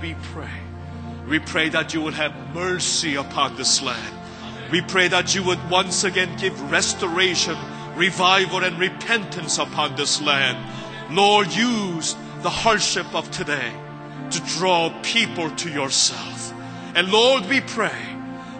We 0.00 0.14
pray. 0.32 0.60
We 1.28 1.38
pray 1.40 1.68
that 1.70 1.94
you 1.94 2.00
will 2.00 2.12
have 2.12 2.54
mercy 2.54 3.16
upon 3.16 3.56
this 3.56 3.82
land. 3.82 4.14
We 4.70 4.82
pray 4.82 5.08
that 5.08 5.34
you 5.34 5.42
would 5.44 5.58
once 5.68 6.04
again 6.04 6.36
give 6.38 6.70
restoration, 6.70 7.56
revival, 7.96 8.62
and 8.62 8.78
repentance 8.78 9.58
upon 9.58 9.96
this 9.96 10.22
land. 10.22 10.58
Lord, 11.10 11.52
use 11.52 12.14
the 12.42 12.50
hardship 12.50 13.12
of 13.14 13.30
today 13.30 13.72
to 14.30 14.40
draw 14.58 14.90
people 15.02 15.50
to 15.56 15.70
yourself. 15.70 16.52
And 16.94 17.10
Lord, 17.10 17.46
we 17.46 17.60
pray 17.60 18.00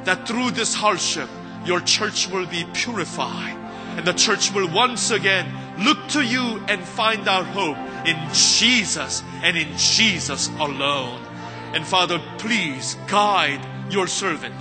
that 0.05 0.27
through 0.27 0.51
this 0.51 0.75
hardship, 0.75 1.29
your 1.65 1.81
church 1.81 2.29
will 2.29 2.47
be 2.47 2.65
purified. 2.73 3.57
And 3.97 4.07
the 4.07 4.15
church 4.15 4.53
will 4.53 4.69
once 4.69 5.11
again 5.11 5.47
look 5.79 6.09
to 6.09 6.23
you 6.23 6.61
and 6.69 6.83
find 6.83 7.29
our 7.29 7.45
hope 7.45 7.79
in 8.09 8.17
Jesus 8.33 9.23
and 9.43 9.57
in 9.57 9.77
Jesus 9.77 10.49
alone. 10.59 11.21
And 11.75 11.87
Father, 11.87 12.21
please 12.39 12.97
guide 13.07 13.61
your 13.93 14.07
servant, 14.07 14.55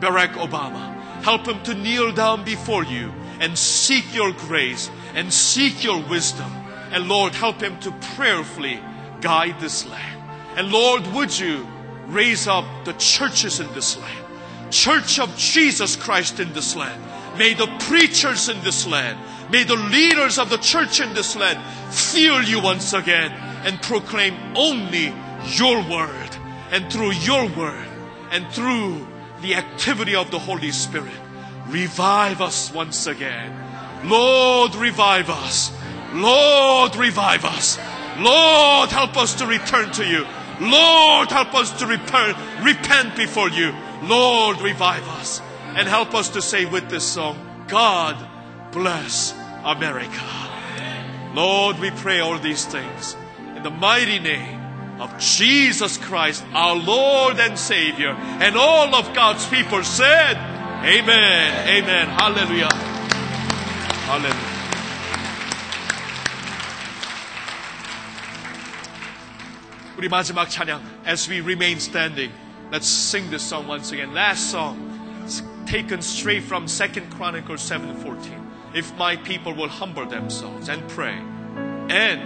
Barack 0.00 0.34
Obama. 0.34 0.94
Help 1.22 1.46
him 1.46 1.62
to 1.64 1.74
kneel 1.74 2.12
down 2.12 2.44
before 2.44 2.84
you 2.84 3.12
and 3.40 3.56
seek 3.56 4.14
your 4.14 4.32
grace 4.32 4.90
and 5.14 5.32
seek 5.32 5.82
your 5.82 6.02
wisdom. 6.02 6.50
And 6.92 7.08
Lord, 7.08 7.34
help 7.34 7.60
him 7.62 7.78
to 7.80 7.90
prayerfully 8.14 8.80
guide 9.20 9.58
this 9.60 9.86
land. 9.86 10.20
And 10.56 10.70
Lord, 10.70 11.06
would 11.08 11.38
you 11.38 11.66
raise 12.08 12.46
up 12.46 12.66
the 12.84 12.92
churches 12.94 13.60
in 13.60 13.72
this 13.72 13.96
land? 13.96 14.26
Church 14.70 15.18
of 15.18 15.34
Jesus 15.36 15.96
Christ 15.96 16.40
in 16.40 16.52
this 16.52 16.76
land. 16.76 17.02
May 17.38 17.54
the 17.54 17.68
preachers 17.80 18.48
in 18.48 18.60
this 18.62 18.86
land, 18.86 19.18
may 19.50 19.64
the 19.64 19.76
leaders 19.76 20.38
of 20.38 20.50
the 20.50 20.58
church 20.58 21.00
in 21.00 21.12
this 21.14 21.36
land 21.36 21.60
feel 21.92 22.42
you 22.42 22.60
once 22.60 22.92
again 22.92 23.32
and 23.64 23.80
proclaim 23.82 24.34
only 24.56 25.12
your 25.56 25.82
word. 25.88 26.36
And 26.70 26.90
through 26.92 27.12
your 27.12 27.48
word 27.48 27.88
and 28.30 28.46
through 28.52 29.06
the 29.42 29.56
activity 29.56 30.14
of 30.14 30.30
the 30.30 30.38
Holy 30.38 30.70
Spirit, 30.70 31.12
revive 31.66 32.40
us 32.40 32.72
once 32.72 33.06
again. 33.06 34.08
Lord, 34.08 34.74
revive 34.76 35.30
us. 35.30 35.72
Lord, 36.12 36.94
revive 36.96 37.44
us. 37.44 37.78
Lord, 38.18 38.90
help 38.90 39.16
us 39.16 39.34
to 39.34 39.46
return 39.46 39.90
to 39.92 40.06
you. 40.06 40.26
Lord, 40.60 41.30
help 41.30 41.54
us 41.54 41.72
to 41.78 41.86
repent, 41.86 42.36
repent 42.62 43.16
before 43.16 43.48
you. 43.48 43.74
Lord, 44.02 44.60
revive 44.60 45.08
us 45.08 45.40
and 45.74 45.88
help 45.88 46.14
us 46.14 46.30
to 46.30 46.42
say 46.42 46.66
with 46.66 46.88
this 46.90 47.04
song, 47.04 47.64
God 47.68 48.16
bless 48.72 49.39
America. 49.63 50.21
Lord, 51.33 51.79
we 51.79 51.91
pray 51.91 52.19
all 52.19 52.39
these 52.39 52.65
things 52.65 53.15
in 53.55 53.63
the 53.63 53.69
mighty 53.69 54.19
name 54.19 54.61
of 54.99 55.17
Jesus 55.19 55.97
Christ, 55.97 56.43
our 56.53 56.75
Lord 56.75 57.39
and 57.39 57.59
Savior. 57.59 58.11
And 58.39 58.55
all 58.55 58.95
of 58.95 59.13
God's 59.13 59.45
people 59.47 59.83
said, 59.83 60.37
Amen, 60.83 61.67
Amen, 61.67 62.07
Hallelujah, 62.07 62.73
Hallelujah. 64.05 64.51
우리 69.97 70.09
마지막 70.09 70.49
찬양 70.49 70.81
as 71.05 71.29
we 71.29 71.39
remain 71.39 71.79
standing 71.79 72.29
let's 72.69 72.85
sing 72.85 73.29
this 73.31 73.41
song 73.41 73.65
once 73.65 73.93
again 73.93 74.13
last 74.13 74.51
song 74.51 74.75
it's 75.23 75.41
taken 75.65 76.01
straight 76.01 76.43
from 76.43 76.65
2nd 76.67 77.09
Chronicles 77.15 77.63
7:14 77.63 78.48
If 78.74 78.92
my 78.96 79.16
people 79.16 79.52
will 79.54 79.68
humble 79.68 80.06
themselves 80.06 80.68
and 80.68 80.86
pray 80.88 81.18
and 81.90 82.20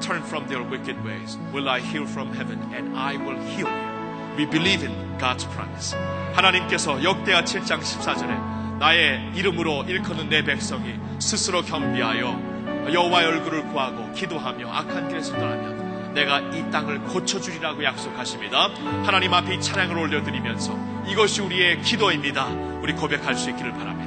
turn 0.00 0.22
from 0.22 0.46
their 0.48 0.62
wicked 0.62 0.96
ways 1.04 1.38
will 1.52 1.68
I 1.68 1.80
hear 1.80 2.06
from 2.06 2.34
heaven 2.34 2.60
and 2.74 2.96
I 2.96 3.16
will 3.16 3.38
heal 3.54 3.68
you 3.68 4.36
we 4.36 4.46
believe 4.46 4.84
in 4.84 4.92
God's 5.18 5.46
promise 5.54 5.96
하나님께서 6.34 7.02
역대하 7.02 7.42
7장 7.42 7.80
14절에 7.80 8.78
나의 8.78 9.32
이름으로 9.34 9.84
일컫는 9.84 10.28
내 10.28 10.42
백성이 10.44 10.94
스스로 11.18 11.62
겸비하여 11.62 12.92
여호와의 12.92 13.26
얼굴을 13.26 13.68
구하고 13.68 14.12
기도하며 14.12 14.70
악한 14.70 15.08
길에서 15.08 15.34
떠나면 15.34 16.12
내가 16.14 16.40
이 16.40 16.70
땅을 16.70 17.00
고쳐주리라고 17.00 17.84
약속하십니다. 17.84 18.70
하나님 19.04 19.34
앞에 19.34 19.54
이 19.54 19.60
찬양을 19.60 19.98
올려드리면서 19.98 21.04
이것이 21.08 21.42
우리의 21.42 21.82
기도입니다. 21.82 22.46
우리 22.80 22.94
고백할 22.94 23.34
수 23.34 23.50
있기를 23.50 23.72
바랍니다. 23.72 24.05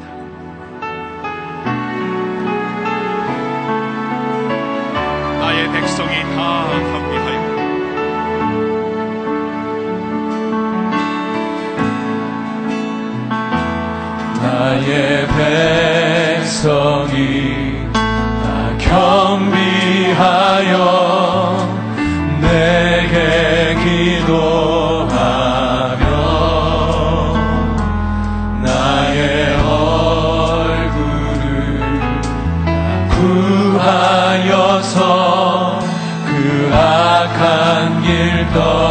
나의 5.50 5.72
백성이 5.72 6.22
다 6.36 6.68
경비하여 6.92 7.40
나의 14.44 15.28
백성이 16.38 17.90
다 17.92 18.78
경비하여 19.98 21.09
God. 38.54 38.89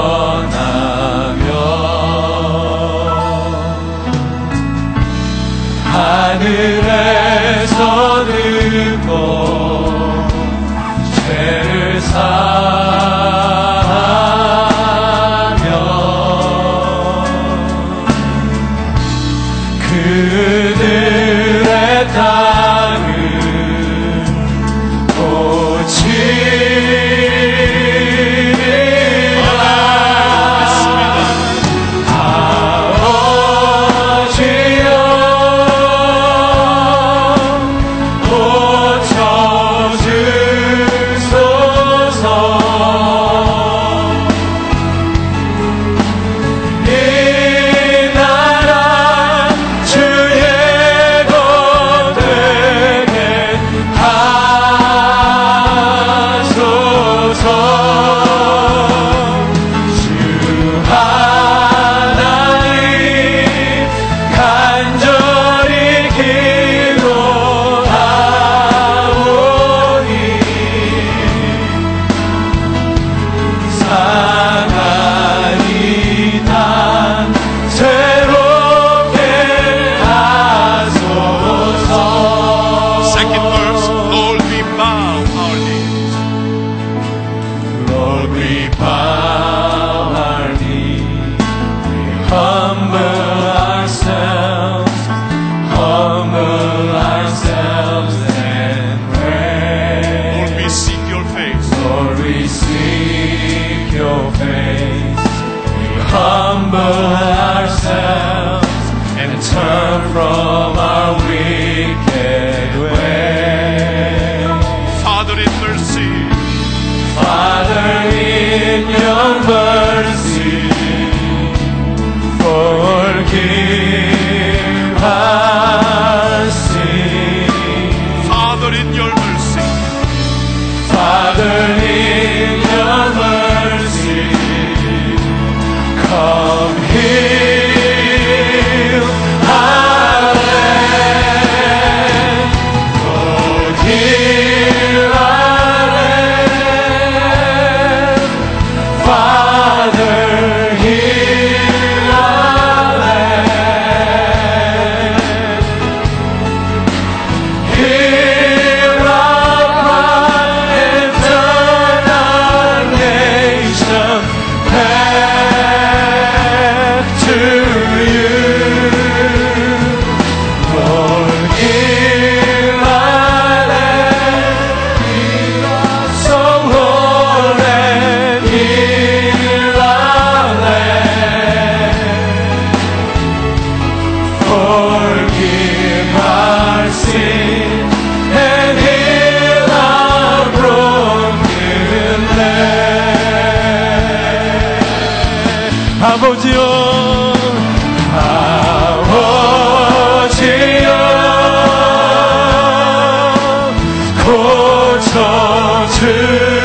주 205.99 206.58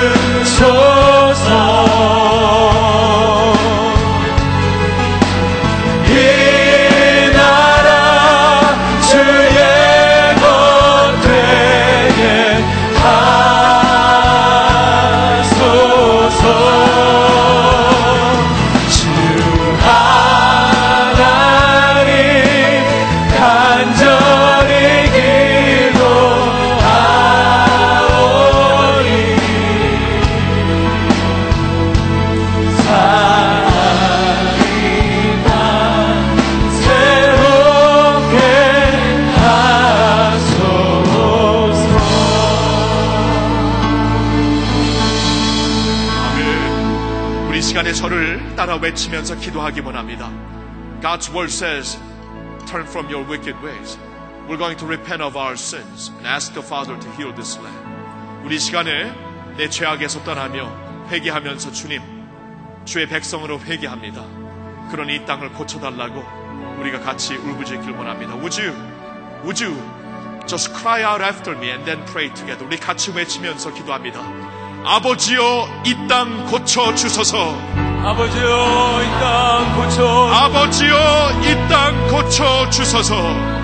외치면서 48.84 49.36
기도하기 49.38 49.80
원합니다. 49.80 50.30
God's 51.02 51.32
word 51.32 51.52
says, 51.52 51.98
turn 52.68 52.86
from 52.86 53.08
your 53.08 53.24
wicked 53.26 53.56
ways. 53.64 53.98
We're 54.48 54.58
going 54.58 54.78
to 54.78 54.86
repent 54.86 55.24
of 55.24 55.38
our 55.38 55.56
sins 55.56 56.12
and 56.18 56.28
ask 56.28 56.54
the 56.54 56.62
Father 56.62 57.00
to 57.00 57.10
heal 57.16 57.34
this 57.34 57.58
land. 57.60 57.80
우리 58.44 58.60
시간에 58.60 59.10
내 59.56 59.70
죄악에서 59.70 60.24
떠나며 60.24 61.08
회개하면서 61.10 61.72
주님, 61.72 62.02
주의 62.84 63.08
백성으로 63.08 63.60
회개합니다. 63.62 64.22
그러니 64.92 65.16
이 65.16 65.26
땅을 65.26 65.54
고쳐달라고 65.54 66.22
우리가 66.80 67.00
같이 67.00 67.36
울부짖길 67.36 67.92
원합니다. 67.92 68.36
Would 68.36 68.60
you, 68.62 68.76
would 69.44 69.64
you 69.64 69.78
just 70.46 70.74
cry 70.76 71.04
out 71.06 71.24
after 71.24 71.58
me 71.58 71.70
and 71.70 71.86
then 71.86 72.04
pray 72.06 72.28
together. 72.34 72.66
우리 72.66 72.76
같이 72.78 73.12
외치면서 73.12 73.74
기도합니다. 73.74 74.20
아버지여 74.84 75.84
이 75.86 76.08
땅 76.10 76.48
고쳐 76.48 76.94
주소서. 76.96 77.83
아버지여 78.06 79.02
이땅 79.02 79.76
고쳐 79.78 80.30
아버지여 80.34 81.32
이땅 81.42 82.08
고쳐 82.10 82.70
주소서. 82.70 83.16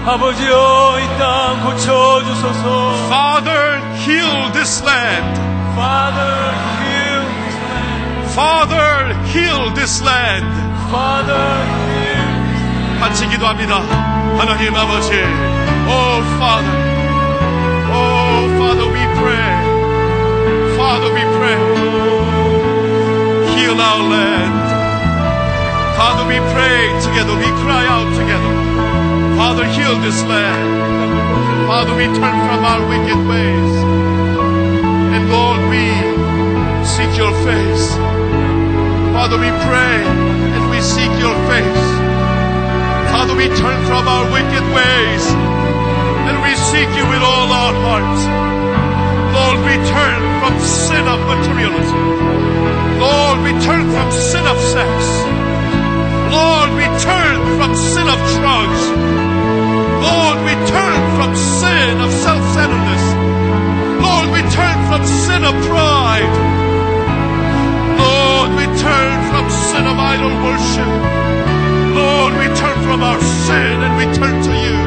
아버지여 0.06 0.98
이땅 1.00 1.62
고쳐 1.66 2.24
주소서 2.24 2.94
Father, 3.10 3.82
heal 4.06 4.52
this 4.54 4.82
land. 4.86 5.40
Father 5.76 6.56
heal 6.80 7.24
this 7.44 7.58
land 7.68 8.32
Father, 8.32 9.14
heal 9.34 9.74
this 9.76 10.02
land. 10.04 10.48
Father 10.90 11.66
heal 11.92 13.00
같이 13.02 13.28
기도합니다. 13.30 13.76
하나님 14.38 14.76
아버지. 14.76 15.12
Oh 15.88 16.22
Father. 16.38 16.76
Oh 17.92 18.50
Father, 18.58 18.88
we 18.92 19.04
pray. 19.20 19.52
Father, 20.76 21.14
we 21.14 21.24
pray. 21.38 22.29
Heal 23.70 23.82
our 23.82 24.02
land. 24.02 24.56
Father, 25.94 26.26
we 26.26 26.42
pray 26.58 26.90
together. 27.06 27.38
We 27.38 27.54
cry 27.62 27.86
out 27.86 28.10
together. 28.18 28.54
Father, 29.38 29.64
heal 29.78 29.94
this 30.02 30.24
land. 30.26 31.70
Father, 31.70 31.94
we 31.94 32.06
turn 32.18 32.38
from 32.50 32.66
our 32.66 32.82
wicked 32.90 33.22
ways. 33.30 33.74
And 35.14 35.30
Lord, 35.30 35.62
we 35.70 35.86
seek 36.82 37.14
your 37.14 37.30
face. 37.46 37.94
Father, 39.14 39.38
we 39.38 39.54
pray 39.70 40.02
and 40.02 40.64
we 40.74 40.82
seek 40.82 41.14
your 41.22 41.38
face. 41.46 41.86
Father, 43.14 43.38
we 43.38 43.54
turn 43.54 43.86
from 43.86 44.08
our 44.10 44.26
wicked 44.34 44.66
ways 44.74 45.24
and 46.26 46.42
we 46.42 46.58
seek 46.74 46.90
you 46.98 47.06
with 47.06 47.22
all 47.22 47.54
our 47.54 47.74
hearts. 47.86 48.59
Lord, 49.50 49.66
we 49.66 49.78
turn 49.90 50.22
from 50.46 50.60
sin 50.62 51.08
of 51.10 51.20
materialism. 51.26 51.98
Lord, 53.02 53.42
we 53.42 53.50
turn 53.66 53.90
from 53.90 54.12
sin 54.12 54.46
of 54.46 54.58
sex. 54.62 54.94
Lord, 56.30 56.70
we 56.78 56.86
turn 57.02 57.58
from 57.58 57.74
sin 57.74 58.06
of 58.06 58.20
drugs. 58.38 58.82
Lord, 60.06 60.38
we 60.46 60.54
turn 60.70 61.02
from 61.18 61.34
sin 61.34 61.98
of 61.98 62.14
self-centeredness. 62.14 63.06
Lord, 64.06 64.30
we 64.38 64.42
turn 64.54 64.78
from 64.86 65.02
sin 65.26 65.42
of 65.44 65.56
pride. 65.66 66.36
Lord, 67.98 68.50
we 68.54 68.66
turn 68.78 69.18
from 69.34 69.50
sin 69.50 69.82
of 69.90 69.98
idol 69.98 70.30
worship. 70.46 70.94
Lord, 71.98 72.34
we 72.38 72.48
turn 72.54 72.78
from 72.86 73.02
our 73.02 73.20
sin 73.50 73.82
and 73.82 73.98
we 73.98 74.06
turn 74.14 74.44
to 74.46 74.54
you. 74.62 74.78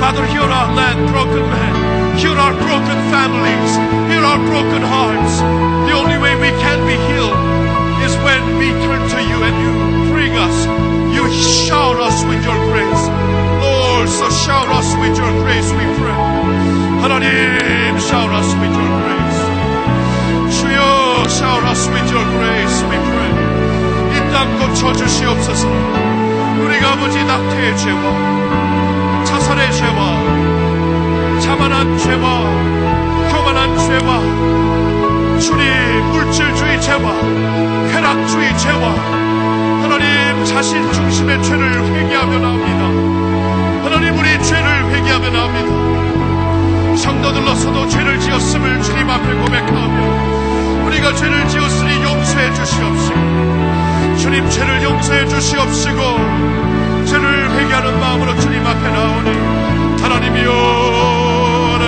Father, 0.00 0.26
hear 0.26 0.42
our 0.42 0.68
land, 0.76 1.08
broken 1.08 1.48
men. 1.48 1.93
Hear 2.21 2.35
our 2.37 2.53
broken 2.53 2.99
families. 3.13 3.71
Hear 4.11 4.23
our 4.23 4.41
broken 4.51 4.81
hearts. 4.83 5.33
The 5.87 5.93
only 5.95 6.17
way 6.17 6.33
we 6.35 6.51
can 6.63 6.79
be 6.85 6.95
healed 7.09 7.37
is 8.05 8.13
when 8.25 8.41
we 8.59 8.67
turn 8.85 9.01
to 9.15 9.19
you 9.23 9.37
and 9.47 9.55
you 9.63 9.71
bring 10.11 10.33
us. 10.35 10.57
You 11.15 11.23
shower 11.67 11.99
us 12.01 12.23
with 12.25 12.41
your 12.43 12.59
grace. 12.71 13.03
Lord, 13.63 14.07
so 14.09 14.29
shower 14.45 14.69
us 14.79 14.89
with 15.01 15.15
your 15.17 15.33
grace, 15.43 15.69
we 15.73 15.85
pray. 15.99 16.17
하나님, 17.03 17.99
shower 17.99 18.31
us 18.39 18.49
with 18.59 18.73
your 18.75 18.91
grace. 18.99 19.39
주여, 20.59 21.27
shower 21.29 21.63
us 21.71 21.87
with 21.87 22.07
your 22.11 22.25
grace, 22.37 22.77
we 22.89 22.97
pray. 22.97 23.31
이 24.15 24.17
땅 24.31 24.59
고쳐주시옵소서. 24.59 25.67
우리가 26.63 26.91
아버지 26.93 27.23
낙태의 27.23 27.77
죄와 27.77 29.23
자살의 29.25 29.71
죄와 29.73 30.12
자만한 31.64 31.96
죄와 31.96 32.40
교만한 33.30 33.78
죄와 33.78 35.38
주님 35.40 35.64
물질주의 36.12 36.78
죄와 36.78 37.10
쾌락주의 37.90 38.58
죄와 38.58 38.90
하나님 39.82 40.44
자신 40.44 40.92
중심의 40.92 41.42
죄를 41.42 41.82
회개하며 41.86 42.38
나옵니다. 42.38 42.84
하나님 43.82 44.18
우리 44.18 44.42
죄를 44.42 44.90
회개하며 44.90 45.30
나옵니다. 45.30 46.96
성도들로서도 46.98 47.88
죄를 47.88 48.20
지었음을 48.20 48.82
주님 48.82 49.08
앞에 49.08 49.34
고백하며 49.34 50.84
우리가 50.84 51.14
죄를 51.14 51.48
지었으니 51.48 52.02
용서해 52.02 52.52
주시옵시고 52.52 54.16
주님 54.18 54.50
죄를 54.50 54.82
용서해 54.82 55.26
주시옵시고 55.28 55.98
죄를 57.06 57.50
회개하는 57.52 58.00
마음으로 58.00 58.38
주님 58.38 58.66
앞에 58.66 58.90
나오니 58.90 60.02
하나님이여 60.02 61.23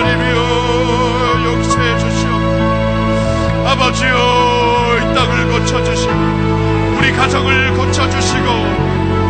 하나님이여 0.07 1.43
용서해 1.45 1.99
주시옵소서 1.99 3.67
아버지여 3.67 4.15
이 4.95 5.13
땅을 5.13 5.47
고쳐주시고 5.51 6.13
우리 6.97 7.11
가정을 7.11 7.73
고쳐주시고 7.73 8.47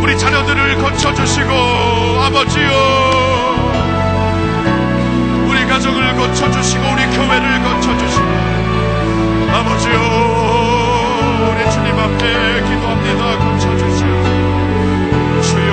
우리 0.04 0.18
자녀들을 0.18 0.78
고쳐주시고 0.78 1.52
아버지여. 2.22 2.70
우리 5.48 5.66
가정을 5.66 6.14
고쳐주시고 6.16 6.84
우리 6.94 7.06
교회를 7.08 7.64
고쳐주시고 7.64 8.28
아버지여 9.52 9.98
우리 11.52 11.72
주님 11.72 11.98
앞에 12.00 12.64
기도합니다. 12.70 13.38
고쳐주시옵소서 13.40 14.28
주여 15.42 15.72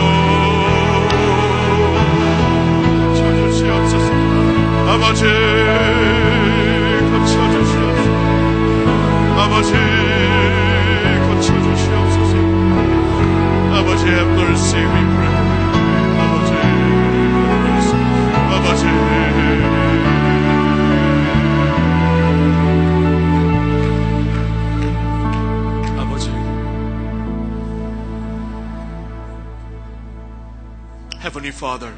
고쳐주시옵소서 3.10 4.34
아버지 4.88 5.23
고쳐주시옵소서 7.11 8.10
아버지 9.40 9.72
고쳐주시옵소서 11.27 12.34
아버지 13.76 14.03
have 14.07 14.31
mercy 14.34 14.81
we 14.81 15.02
pray 15.15 15.36
아버지 16.19 16.52
have 16.53 17.57
mercy 17.65 17.99
아버지 18.56 18.84
아버지 25.98 26.27
Heavenly 31.22 31.52
Father 31.52 31.94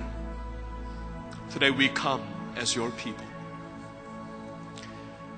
Today 1.49 1.71
we 1.71 1.89
come 1.89 2.24
as 2.66 2.74
your 2.74 2.90
people 2.92 3.24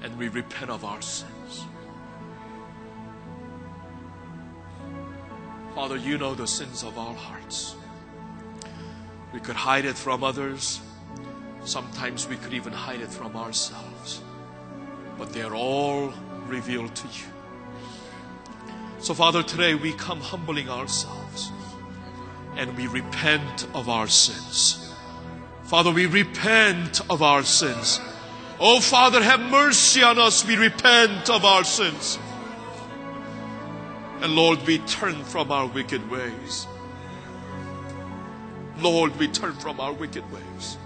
and 0.03 0.17
we 0.17 0.29
repent 0.29 0.71
of 0.71 0.83
our 0.83 1.03
sins. 1.03 1.67
Father, 5.75 5.97
you 5.97 6.17
know 6.17 6.35
the 6.35 6.47
sins 6.47 6.83
of 6.83 6.97
our 6.97 7.15
hearts. 7.15 7.77
We 9.35 9.41
could 9.41 9.57
hide 9.57 9.85
it 9.85 9.95
from 9.95 10.25
others. 10.25 10.81
Sometimes 11.65 12.27
we 12.27 12.37
could 12.37 12.55
even 12.55 12.73
hide 12.73 13.03
it 13.03 13.11
from 13.11 13.37
ourselves. 13.37 14.23
But 15.19 15.35
they 15.35 15.43
are 15.43 15.55
all 15.55 16.15
revealed 16.47 16.95
to 16.95 17.09
you. 17.09 17.29
So, 19.01 19.13
Father, 19.13 19.43
today 19.43 19.75
we 19.75 19.93
come 19.93 20.23
humbling 20.23 20.71
ourselves 20.71 21.53
and 22.57 22.75
we 22.75 22.87
repent 22.87 23.67
of 23.75 23.91
our 23.91 24.07
sins. 24.07 24.88
Father, 25.69 25.91
we 25.93 26.07
repent 26.07 27.03
of 27.11 27.21
our 27.21 27.43
sins. 27.43 28.01
Oh, 28.59 28.81
Father, 28.81 29.23
have 29.23 29.39
mercy 29.39 30.03
on 30.03 30.19
us. 30.19 30.43
We 30.43 30.57
repent 30.57 31.29
of 31.29 31.45
our 31.45 31.63
sins. 31.63 32.19
And 34.23 34.35
Lord, 34.35 34.67
we 34.67 34.79
turn 34.79 35.23
from 35.25 35.53
our 35.53 35.67
wicked 35.67 36.11
ways. 36.11 36.67
Lord, 38.79 39.15
we 39.19 39.29
turn 39.29 39.53
from 39.57 39.79
our 39.79 39.93
wicked 39.93 40.25
ways. 40.33 40.79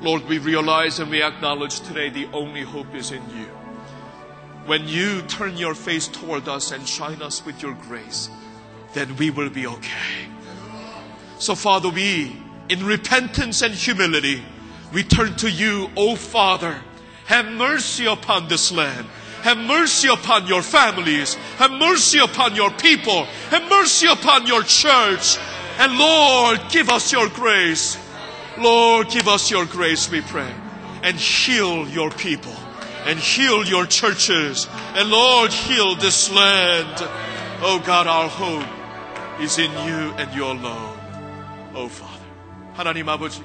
Lord, 0.00 0.26
we 0.26 0.38
realize 0.38 0.98
and 0.98 1.10
we 1.10 1.22
acknowledge 1.22 1.80
today 1.80 2.08
the 2.08 2.26
only 2.32 2.62
hope 2.62 2.94
is 2.94 3.10
in 3.10 3.22
you. 3.36 3.50
When 4.64 4.88
you 4.88 5.20
turn 5.20 5.58
your 5.58 5.74
face 5.74 6.08
toward 6.08 6.48
us 6.48 6.72
and 6.72 6.88
shine 6.88 7.20
us 7.20 7.44
with 7.44 7.60
your 7.60 7.74
grace, 7.74 8.30
then 8.94 9.14
we 9.16 9.28
will 9.28 9.50
be 9.50 9.66
okay. 9.66 10.33
So, 11.38 11.54
Father, 11.54 11.90
we, 11.90 12.36
in 12.68 12.84
repentance 12.84 13.62
and 13.62 13.74
humility, 13.74 14.42
we 14.92 15.02
turn 15.02 15.34
to 15.36 15.50
you, 15.50 15.90
O 15.96 16.16
Father. 16.16 16.80
Have 17.26 17.46
mercy 17.46 18.06
upon 18.06 18.48
this 18.48 18.70
land. 18.70 19.06
Have 19.42 19.58
mercy 19.58 20.08
upon 20.08 20.46
your 20.46 20.62
families. 20.62 21.34
Have 21.58 21.70
mercy 21.72 22.18
upon 22.18 22.54
your 22.54 22.70
people. 22.70 23.24
Have 23.50 23.68
mercy 23.68 24.06
upon 24.06 24.46
your 24.46 24.62
church. 24.62 25.36
And 25.78 25.98
Lord, 25.98 26.60
give 26.70 26.88
us 26.88 27.12
your 27.12 27.28
grace. 27.28 27.98
Lord, 28.58 29.10
give 29.10 29.26
us 29.26 29.50
your 29.50 29.66
grace, 29.66 30.10
we 30.10 30.20
pray. 30.20 30.50
And 31.02 31.16
heal 31.16 31.88
your 31.88 32.10
people. 32.10 32.54
And 33.04 33.18
heal 33.18 33.64
your 33.66 33.84
churches. 33.84 34.68
And 34.94 35.10
Lord, 35.10 35.52
heal 35.52 35.96
this 35.96 36.30
land. 36.30 36.94
Oh 37.60 37.82
God, 37.84 38.06
our 38.06 38.28
hope 38.28 39.40
is 39.40 39.58
in 39.58 39.70
you 39.72 40.14
and 40.16 40.32
your 40.34 40.54
alone. 40.54 40.93
Oh 41.74 41.92
Father. 41.92 42.24
하나님 42.74 43.08
아버지. 43.08 43.42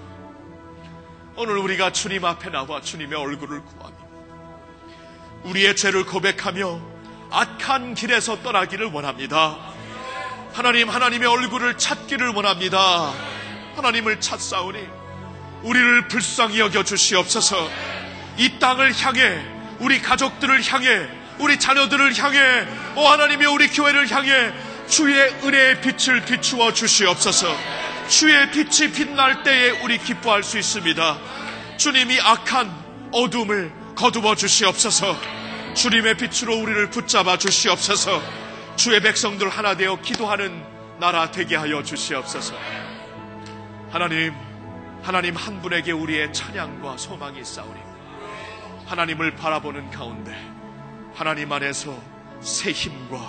오늘 1.35 1.57
우리가 1.57 1.91
주님 1.91 2.25
앞에 2.25 2.49
나와 2.49 2.81
주님의 2.81 3.17
얼굴을 3.17 3.63
구합니다. 3.63 4.05
우리의 5.43 5.75
죄를 5.75 6.05
고백하며 6.05 6.79
악한 7.31 7.95
길에서 7.95 8.41
떠나기를 8.41 8.87
원합니다. 8.87 9.57
하나님, 10.53 10.89
하나님의 10.89 11.27
얼굴을 11.27 11.77
찾기를 11.77 12.29
원합니다. 12.29 13.13
하나님을 13.75 14.19
찾사오니 14.19 14.79
우리를 15.63 16.07
불쌍히 16.07 16.59
여겨 16.59 16.83
주시옵소서. 16.83 17.69
이 18.37 18.59
땅을 18.59 18.93
향해 19.01 19.41
우리 19.79 20.01
가족들을 20.01 20.61
향해 20.71 21.07
우리 21.39 21.57
자녀들을 21.57 22.17
향해 22.17 22.67
오 22.95 23.07
하나님의 23.07 23.47
우리 23.47 23.69
교회를 23.69 24.11
향해 24.11 24.51
주의 24.87 25.15
은혜의 25.43 25.81
빛을 25.81 26.25
비추어 26.25 26.73
주시옵소서. 26.73 27.55
주의 28.09 28.49
빛이 28.49 28.91
빛날 28.91 29.43
때에 29.43 29.69
우리 29.83 29.99
기뻐할 29.99 30.41
수 30.41 30.57
있습니다. 30.57 31.17
주님이 31.77 32.19
악한 32.19 33.09
어둠을 33.11 33.71
거두어 33.95 34.35
주시옵소서. 34.35 35.15
주님의 35.75 36.17
빛으로 36.17 36.57
우리를 36.57 36.89
붙잡아 36.89 37.37
주시옵소서. 37.37 38.19
주의 38.75 38.99
백성들 38.99 39.49
하나 39.49 39.77
되어 39.77 40.01
기도하는 40.01 40.65
나라 40.99 41.29
되게 41.29 41.55
하여 41.55 41.83
주시옵소서. 41.83 42.55
하나님, 43.91 44.33
하나님 45.03 45.35
한 45.35 45.61
분에게 45.61 45.91
우리의 45.91 46.33
찬양과 46.33 46.97
소망이 46.97 47.39
있사오니 47.41 47.79
하나님을 48.87 49.35
바라보는 49.35 49.91
가운데 49.91 50.35
하나님 51.13 51.51
안에서 51.51 51.95
새 52.41 52.71
힘과 52.71 53.19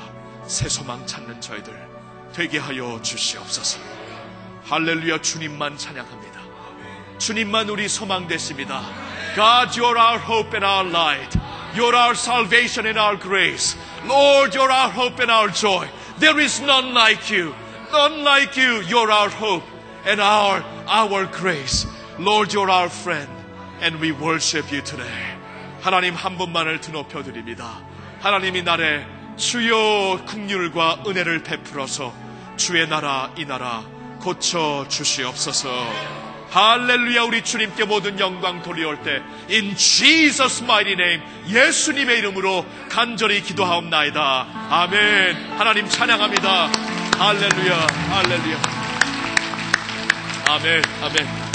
새 0.47 0.71
소망 0.71 1.07
찾는 1.07 1.43
저희들 1.43 1.73
되게 2.33 2.59
하여 2.59 2.99
주시옵소서. 3.03 4.00
할렐루야 4.65 5.21
주님만 5.21 5.77
찬양합니다. 5.77 6.41
주님만 7.19 7.69
우리 7.69 7.89
소망 7.89 8.29
되십니다. 8.29 8.83
God, 9.35 9.79
you're 9.79 9.99
our 9.99 10.19
hope 10.19 10.55
and 10.55 10.65
our 10.65 10.89
light. 10.89 11.39
You're 11.75 11.95
our 11.95 12.15
salvation 12.15 12.87
and 12.87 12.99
our 12.99 13.17
grace. 13.17 13.77
Lord, 14.07 14.55
you're 14.55 14.71
our 14.71 14.91
hope 14.91 15.21
and 15.21 15.31
our 15.31 15.49
joy. 15.53 15.87
There 16.19 16.39
is 16.41 16.61
none 16.61 16.93
like 16.93 17.31
you. 17.31 17.55
None 17.93 18.25
like 18.25 18.57
you. 18.57 18.83
You're 18.89 19.11
our 19.11 19.29
hope 19.29 19.65
and 20.05 20.21
our, 20.21 20.65
our 20.87 21.27
grace. 21.27 21.87
Lord, 22.19 22.53
you're 22.53 22.71
our 22.71 22.89
friend. 22.89 23.29
And 23.81 24.01
we 24.01 24.13
worship 24.13 24.73
you 24.73 24.83
today. 24.83 25.37
하나님 25.81 26.15
한 26.15 26.37
분만을 26.37 26.81
드높여 26.81 27.23
드립니다. 27.23 27.81
하나님 28.21 28.57
이 28.57 28.63
날에 28.63 29.07
주여 29.37 30.25
국률과 30.27 31.05
은혜를 31.07 31.43
베풀어서 31.43 32.13
주의 32.57 32.87
나라 32.87 33.33
이 33.39 33.47
나라 33.47 33.83
고쳐 34.21 34.87
주시옵소서. 34.89 35.71
할렐루야 36.51 37.23
우리 37.23 37.43
주님께 37.43 37.85
모든 37.85 38.19
영광 38.19 38.63
돌려올 38.63 39.03
때 39.03 39.23
In 39.51 39.77
Jesus 39.77 40.63
mighty 40.63 40.93
name 40.93 41.23
예수님의 41.49 42.19
이름으로 42.19 42.67
간절히 42.89 43.41
기도하옵나이다. 43.41 44.69
아멘. 44.71 45.37
하나님 45.59 45.89
찬양합니다. 45.89 46.71
할렐루야. 47.19 47.87
할렐루야. 48.11 48.63
아멘. 50.51 50.83
아멘. 51.03 51.51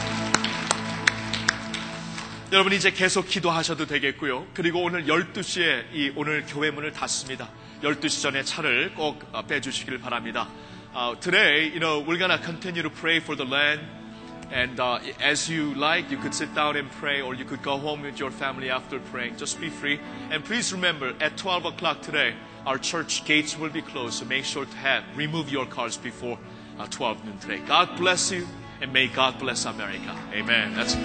여러분 2.54 2.72
이제 2.72 2.92
계속 2.92 3.28
기도하셔도 3.28 3.86
되겠고요. 3.86 4.48
그리고 4.54 4.82
오늘 4.82 5.08
12시에 5.08 5.94
이 5.94 6.14
오늘 6.16 6.46
교회 6.48 6.72
문을 6.72 6.94
닫습니다. 6.94 7.50
12시 7.84 8.22
전에 8.22 8.44
차를 8.44 8.94
꼭 8.96 9.20
빼주시길 9.48 10.00
바랍니다. 10.00 10.48
Uh, 10.96 11.14
today, 11.16 11.68
you 11.68 11.80
know, 11.82 12.00
we're 12.00 12.18
gonna 12.18 12.38
continue 12.38 12.82
to 12.82 12.90
pray 12.90 13.20
for 13.20 13.36
the 13.36 13.44
land. 13.44 13.82
And 14.50 14.80
uh, 14.80 15.00
as 15.20 15.50
you 15.50 15.74
like, 15.74 16.10
you 16.10 16.16
could 16.16 16.34
sit 16.34 16.56
down 16.56 16.78
and 16.78 16.90
pray, 16.90 17.22
or 17.22 17.34
you 17.34 17.44
could 17.44 17.62
go 17.62 17.78
home 17.78 18.04
with 18.04 18.18
your 18.18 18.32
family 18.32 18.70
after 18.70 19.00
praying. 19.00 19.36
Just 19.36 19.60
be 19.60 19.70
free. 19.70 20.00
And 20.32 20.46
please 20.46 20.72
remember, 20.72 21.14
at 21.20 21.36
12 21.36 21.66
o'clock 21.66 22.02
today, 22.02 22.34
our 22.66 22.78
church 22.78 23.26
gates 23.26 23.60
will 23.60 23.72
be 23.72 23.82
closed. 23.82 24.20
So 24.20 24.26
make 24.26 24.46
sure 24.46 24.64
to 24.64 24.78
have 24.78 25.04
remove 25.18 25.52
your 25.52 25.66
cars 25.66 25.98
before 25.98 26.40
uh, 26.80 26.88
12 26.88 27.26
noon 27.26 27.40
today. 27.40 27.60
God 27.68 27.98
bless 27.98 28.32
you, 28.32 28.48
and 28.80 28.94
may 28.94 29.08
God 29.08 29.38
bless 29.38 29.66
America. 29.66 30.18
Amen. 30.32 30.76
That's. 30.76 30.96